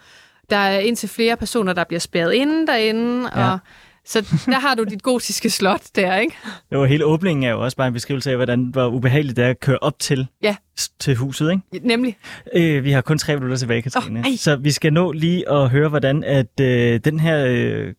der 0.50 0.58
er 0.58 0.80
indtil 0.80 1.10
flere 1.10 1.38
personer, 1.38 1.74
der 1.74 1.84
bliver 1.84 2.00
spærret 2.00 2.34
inde 2.34 2.68
derinde. 2.68 3.30
Ja. 3.36 3.52
Og, 3.52 3.60
så 4.06 4.22
der 4.46 4.60
har 4.60 4.76
du 4.76 4.84
dit 4.84 5.04
gotiske 5.04 5.50
slot 5.50 5.82
der, 5.96 6.16
ikke? 6.18 6.36
Jo, 6.72 6.84
hele 6.86 7.06
åbningen 7.06 7.44
er 7.44 7.50
jo 7.52 7.64
også 7.64 7.78
bare 7.78 7.88
en 7.88 7.94
beskrivelse 7.94 8.30
af, 8.30 8.36
hvordan 8.36 8.66
hvor 8.66 8.88
ubehageligt 8.88 9.38
det 9.38 9.46
er 9.46 9.50
at 9.50 9.60
køre 9.60 9.78
op 9.82 10.00
til, 10.00 10.28
Ja. 10.44 10.56
til 11.00 11.16
huset, 11.16 11.52
ikke? 11.52 11.88
Nemlig. 11.88 12.18
Øh, 12.54 12.84
vi 12.84 12.92
har 12.92 13.02
kun 13.02 13.18
tre 13.18 13.36
minutter 13.36 13.58
tilbage, 13.58 13.82
Katrine. 13.82 14.20
Ej. 14.20 14.36
så 14.38 14.56
vi 14.56 14.72
skal 14.72 14.94
nå 14.94 15.12
lige 15.12 15.50
at 15.52 15.70
høre, 15.70 15.90
hvordan 15.90 16.24
at 16.24 16.60
øh, 16.62 17.00
den 17.06 17.20
her 17.20 17.46
øh, 17.50 17.94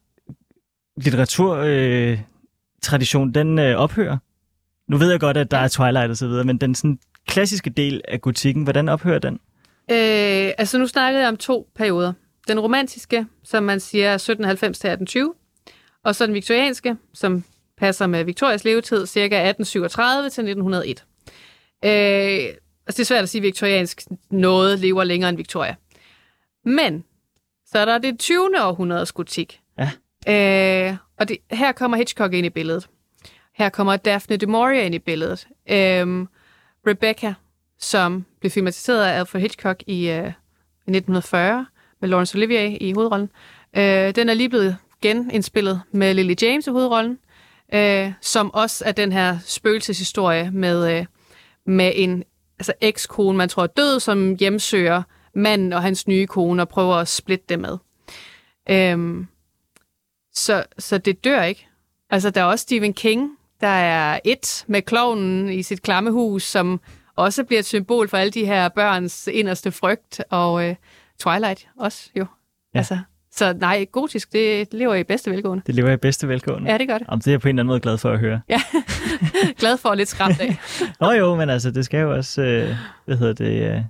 litteraturtradition, 1.02 1.66
øh, 1.66 2.18
tradition, 2.82 3.34
den 3.34 3.58
øh, 3.58 3.76
ophører. 3.76 4.18
Nu 4.88 4.96
ved 4.96 5.10
jeg 5.10 5.20
godt, 5.20 5.36
at 5.36 5.50
der 5.50 5.58
er 5.58 5.68
Twilight 5.68 6.10
og 6.10 6.16
så 6.16 6.26
videre, 6.26 6.44
men 6.44 6.58
den 6.58 6.74
sådan, 6.74 6.98
klassiske 7.28 7.70
del 7.70 8.02
af 8.08 8.20
gotikken, 8.20 8.62
hvordan 8.62 8.88
ophører 8.88 9.18
den? 9.18 9.34
Øh, 9.90 10.52
altså 10.58 10.78
nu 10.78 10.86
snakkede 10.86 11.22
jeg 11.22 11.28
om 11.28 11.36
to 11.36 11.68
perioder. 11.74 12.12
Den 12.48 12.60
romantiske, 12.60 13.26
som 13.44 13.62
man 13.62 13.80
siger 13.80 14.14
1790 14.14 14.78
til 14.78 14.88
1820, 14.88 15.34
og 16.04 16.14
så 16.14 16.26
den 16.26 16.34
viktorianske, 16.34 16.96
som 17.14 17.44
passer 17.78 18.06
med 18.06 18.24
Victorias 18.24 18.64
levetid, 18.64 19.06
ca. 19.06 19.20
1837 19.20 20.22
til 20.22 20.44
1901. 20.44 21.04
Øh, 21.84 21.90
altså 22.86 22.96
det 22.96 22.98
er 22.98 23.04
svært 23.04 23.22
at 23.22 23.28
sige 23.28 23.42
viktoriansk, 23.42 24.02
noget 24.30 24.78
lever 24.78 25.04
længere 25.04 25.28
end 25.28 25.36
Victoria. 25.36 25.74
Men 26.64 27.04
så 27.66 27.78
er 27.78 27.84
der 27.84 27.98
det 27.98 28.18
20. 28.18 28.50
århundredes 28.60 29.12
gotik. 29.12 29.60
Øh, 30.28 30.96
og 31.18 31.28
det, 31.28 31.38
her 31.50 31.72
kommer 31.72 31.96
Hitchcock 31.96 32.32
ind 32.32 32.46
i 32.46 32.50
billedet. 32.50 32.88
Her 33.54 33.68
kommer 33.68 33.96
Daphne 33.96 34.36
du 34.36 34.48
Maurier 34.48 34.82
ind 34.82 34.94
i 34.94 34.98
billedet. 34.98 35.46
Øh, 35.70 36.26
Rebecca, 36.86 37.34
som 37.78 38.24
blev 38.40 38.50
filmatiseret 38.50 39.04
af 39.04 39.18
Alfred 39.18 39.40
Hitchcock 39.40 39.82
i, 39.86 40.10
øh, 40.10 40.32
i 40.86 40.90
1940 40.90 41.66
med 42.00 42.08
Laurence 42.08 42.36
Olivier 42.36 42.76
i 42.80 42.92
hovedrollen. 42.92 43.30
Øh, 43.76 44.14
den 44.14 44.28
er 44.28 44.34
lige 44.34 44.48
blevet 44.48 44.76
genindspillet 45.02 45.82
med 45.92 46.14
Lily 46.14 46.34
James 46.42 46.66
i 46.66 46.70
hovedrollen, 46.70 47.18
øh, 47.74 48.12
som 48.20 48.54
også 48.54 48.84
er 48.86 48.92
den 48.92 49.12
her 49.12 49.38
spøgelseshistorie 49.44 50.50
med, 50.50 50.98
øh, 50.98 51.06
med 51.66 51.92
en 51.94 52.24
altså 52.58 52.72
ekskone, 52.80 53.38
man 53.38 53.48
tror 53.48 53.62
er 53.62 53.66
død, 53.66 54.00
som 54.00 54.36
hjemsøger 54.40 55.02
manden 55.34 55.72
og 55.72 55.82
hans 55.82 56.08
nye 56.08 56.26
kone 56.26 56.62
og 56.62 56.68
prøver 56.68 56.94
at 56.94 57.08
splitte 57.08 57.44
det 57.48 57.58
med. 57.58 57.78
Øhm, 58.70 59.26
så, 60.38 60.64
så 60.78 60.98
det 60.98 61.24
dør 61.24 61.42
ikke. 61.42 61.68
Altså, 62.10 62.30
der 62.30 62.40
er 62.40 62.44
også 62.44 62.62
Stephen 62.62 62.94
King, 62.94 63.30
der 63.60 63.68
er 63.68 64.20
et 64.24 64.64
med 64.66 64.82
klovnen 64.82 65.48
i 65.48 65.62
sit 65.62 65.82
klammehus, 65.82 66.42
som 66.42 66.80
også 67.16 67.44
bliver 67.44 67.60
et 67.60 67.66
symbol 67.66 68.08
for 68.08 68.16
alle 68.16 68.30
de 68.30 68.46
her 68.46 68.68
børns 68.68 69.28
inderste 69.32 69.72
frygt, 69.72 70.20
og 70.30 70.68
øh, 70.68 70.74
Twilight 71.20 71.68
også 71.78 72.10
jo. 72.16 72.20
Ja. 72.20 72.26
Ja. 72.74 72.78
Altså, 72.78 72.98
så 73.32 73.52
nej, 73.52 73.86
gotisk, 73.92 74.32
det 74.32 74.68
lever 74.72 74.94
i 74.94 75.04
bedste 75.04 75.30
velgående. 75.30 75.62
Det 75.66 75.74
lever 75.74 75.90
i 75.90 75.96
bedste 75.96 76.28
velgående. 76.28 76.70
Ja, 76.70 76.78
det 76.78 76.88
gør 76.88 76.98
det. 76.98 77.06
Jamen, 77.10 77.20
det 77.20 77.26
er 77.26 77.32
jeg 77.32 77.40
på 77.40 77.48
en 77.48 77.54
eller 77.54 77.62
anden 77.62 77.70
måde 77.70 77.80
glad 77.80 77.98
for 77.98 78.10
at 78.10 78.18
høre. 78.18 78.40
Glad 79.60 79.78
for 79.78 79.94
lidt 79.94 80.08
skræmt 80.08 80.40
af. 80.40 80.56
Nå 81.00 81.12
jo, 81.12 81.36
men 81.36 81.50
altså, 81.50 81.70
det 81.70 81.84
skal 81.84 82.00
jo 82.00 82.14
også, 82.14 82.42
øh, 82.42 82.76
hvad 83.04 83.16
hedder 83.16 83.32
det, 83.32 83.74
øh, 83.74 83.82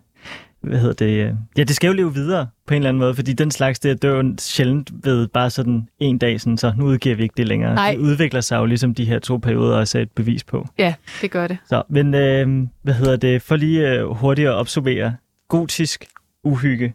hvad 0.60 0.78
hedder 0.78 0.94
det, 1.06 1.24
øh, 1.26 1.34
ja, 1.58 1.64
det 1.64 1.76
skal 1.76 1.86
jo 1.88 1.92
leve 1.92 2.14
videre 2.14 2.46
på 2.66 2.74
en 2.74 2.76
eller 2.76 2.88
anden 2.88 2.98
måde, 3.00 3.14
fordi 3.14 3.32
den 3.32 3.50
slags, 3.50 3.78
det 3.78 4.02
dør 4.02 4.16
jo 4.16 4.34
sjældent 4.38 4.90
ved 5.04 5.28
bare 5.28 5.50
sådan 5.50 5.88
en 5.98 6.18
dag, 6.18 6.40
sådan, 6.40 6.56
så 6.58 6.72
nu 6.76 6.84
udgiver 6.84 7.16
vi 7.16 7.22
ikke 7.22 7.34
det 7.36 7.48
længere. 7.48 7.74
Nej. 7.74 7.90
Det 7.90 7.98
udvikler 7.98 8.40
sig 8.40 8.56
jo 8.56 8.64
ligesom 8.64 8.94
de 8.94 9.04
her 9.04 9.18
to 9.18 9.36
perioder 9.36 9.76
også 9.76 9.98
er 9.98 10.02
et 10.02 10.10
bevis 10.12 10.44
på. 10.44 10.66
Ja, 10.78 10.94
det 11.22 11.30
gør 11.30 11.46
det. 11.46 11.58
Så, 11.68 11.82
men 11.88 12.14
øh, 12.14 12.66
hvad 12.82 12.94
hedder 12.94 13.16
det, 13.16 13.42
for 13.42 13.56
lige 13.56 13.90
øh, 13.92 14.06
hurtigt 14.08 14.48
at 14.48 14.54
observere, 14.54 15.16
gotisk 15.48 16.04
uhygge, 16.44 16.94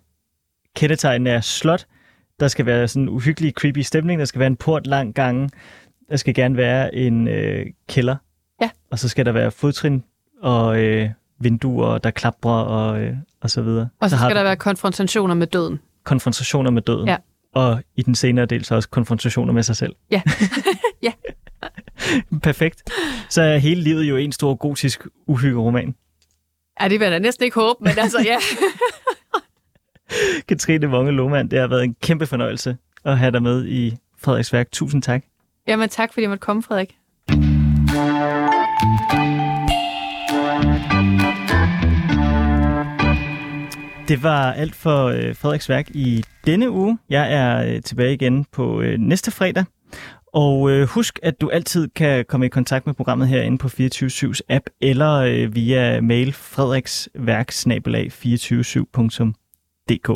kendetegn 0.76 1.28
er 1.28 1.42
slot, 1.42 1.86
der 2.40 2.48
skal 2.48 2.66
være 2.66 2.88
sådan 2.88 3.04
en 3.04 3.10
uhyggelig, 3.10 3.52
creepy 3.54 3.80
stemning, 3.80 4.20
der 4.20 4.26
skal 4.26 4.40
være 4.40 4.48
en 4.48 4.56
port 4.56 4.88
lang 4.88 5.16
gange, 5.16 5.50
der 6.10 6.16
skal 6.18 6.34
gerne 6.34 6.58
være 6.58 6.96
en 6.96 7.28
øh, 7.28 7.66
kælder, 7.90 8.16
Ja. 8.62 8.70
og 8.92 9.00
så 9.00 9.10
skal 9.10 9.26
der 9.26 9.32
være 9.32 9.52
fodtrin 9.52 10.04
og 10.42 10.80
øh, 10.80 11.10
vinduer, 11.40 11.98
der 11.98 12.12
klapper 12.12 12.50
og, 12.50 13.02
øh, 13.02 13.16
og 13.44 13.50
så 13.50 13.62
videre. 13.62 13.90
Og 14.00 14.10
så 14.10 14.16
har 14.16 14.28
skal 14.30 14.36
der 14.36 14.44
være 14.44 14.56
konfrontationer 14.56 15.36
med 15.36 15.48
døden. 15.48 15.80
konfrontationer 16.04 16.72
med 16.72 16.82
døden. 16.82 17.08
Ja. 17.08 17.18
Og 17.56 17.84
i 17.96 18.02
den 18.02 18.16
senere 18.16 18.46
del 18.46 18.66
så 18.66 18.76
også 18.76 18.90
konfrontationer 18.90 19.54
med 19.54 19.64
sig 19.64 19.76
selv. 19.76 19.96
Ja. 20.12 20.22
Ja. 21.04 21.12
Perfekt. 22.44 22.84
Så 23.30 23.42
er 23.42 23.58
hele 23.58 23.82
livet 23.82 24.04
jo 24.04 24.18
en 24.18 24.32
stor 24.32 24.56
gotisk 24.56 25.08
uhyggeroman. 25.28 25.96
Ja, 26.82 26.88
det 26.88 27.00
vil 27.00 27.06
jeg 27.06 27.12
da 27.12 27.20
næsten 27.20 27.44
ikke 27.46 27.56
håbe, 27.60 27.84
men 27.84 27.94
altså 27.98 28.20
ja. 28.26 28.38
Katrine 30.50 30.88
Vonge 30.88 31.12
Lohmann, 31.12 31.52
det 31.52 31.60
har 31.60 31.68
været 31.68 31.84
en 31.84 31.96
kæmpe 32.02 32.26
fornøjelse 32.28 32.78
at 33.06 33.18
have 33.18 33.32
dig 33.32 33.44
med 33.44 33.66
i 33.66 33.98
Frederiks 34.20 34.54
værk. 34.54 34.72
Tusind 34.72 35.02
tak. 35.02 35.24
Jamen 35.68 35.90
tak, 35.90 36.14
fordi 36.14 36.22
jeg 36.22 36.30
måtte 36.30 36.42
komme, 36.42 36.64
Frederik. 36.64 36.96
Det 44.08 44.24
var 44.24 44.54
alt 44.54 44.76
for 44.76 45.06
øh, 45.06 45.36
Frederiks 45.36 45.70
værk 45.70 45.90
i 45.90 46.24
denne 46.46 46.72
uge. 46.72 46.98
Jeg 47.10 47.34
er 47.34 47.76
øh, 47.76 47.82
tilbage 47.82 48.14
igen 48.14 48.46
på 48.52 48.82
øh, 48.82 49.00
næste 49.00 49.32
fredag. 49.32 49.66
Og 50.34 50.72
øh, 50.72 50.88
husk, 50.88 51.20
at 51.24 51.42
du 51.42 51.50
altid 51.50 51.88
kan 51.96 52.26
komme 52.26 52.46
i 52.46 52.50
kontakt 52.50 52.86
med 52.86 52.94
programmet 52.94 53.28
herinde 53.28 53.58
på 53.58 53.68
24-7's 53.68 54.40
app, 54.50 54.66
eller 54.82 55.14
øh, 55.14 55.56
via 55.56 56.02
mail 56.02 56.34
frederiksværk 56.34 57.52
24 58.12 58.62
7dk 58.62 60.14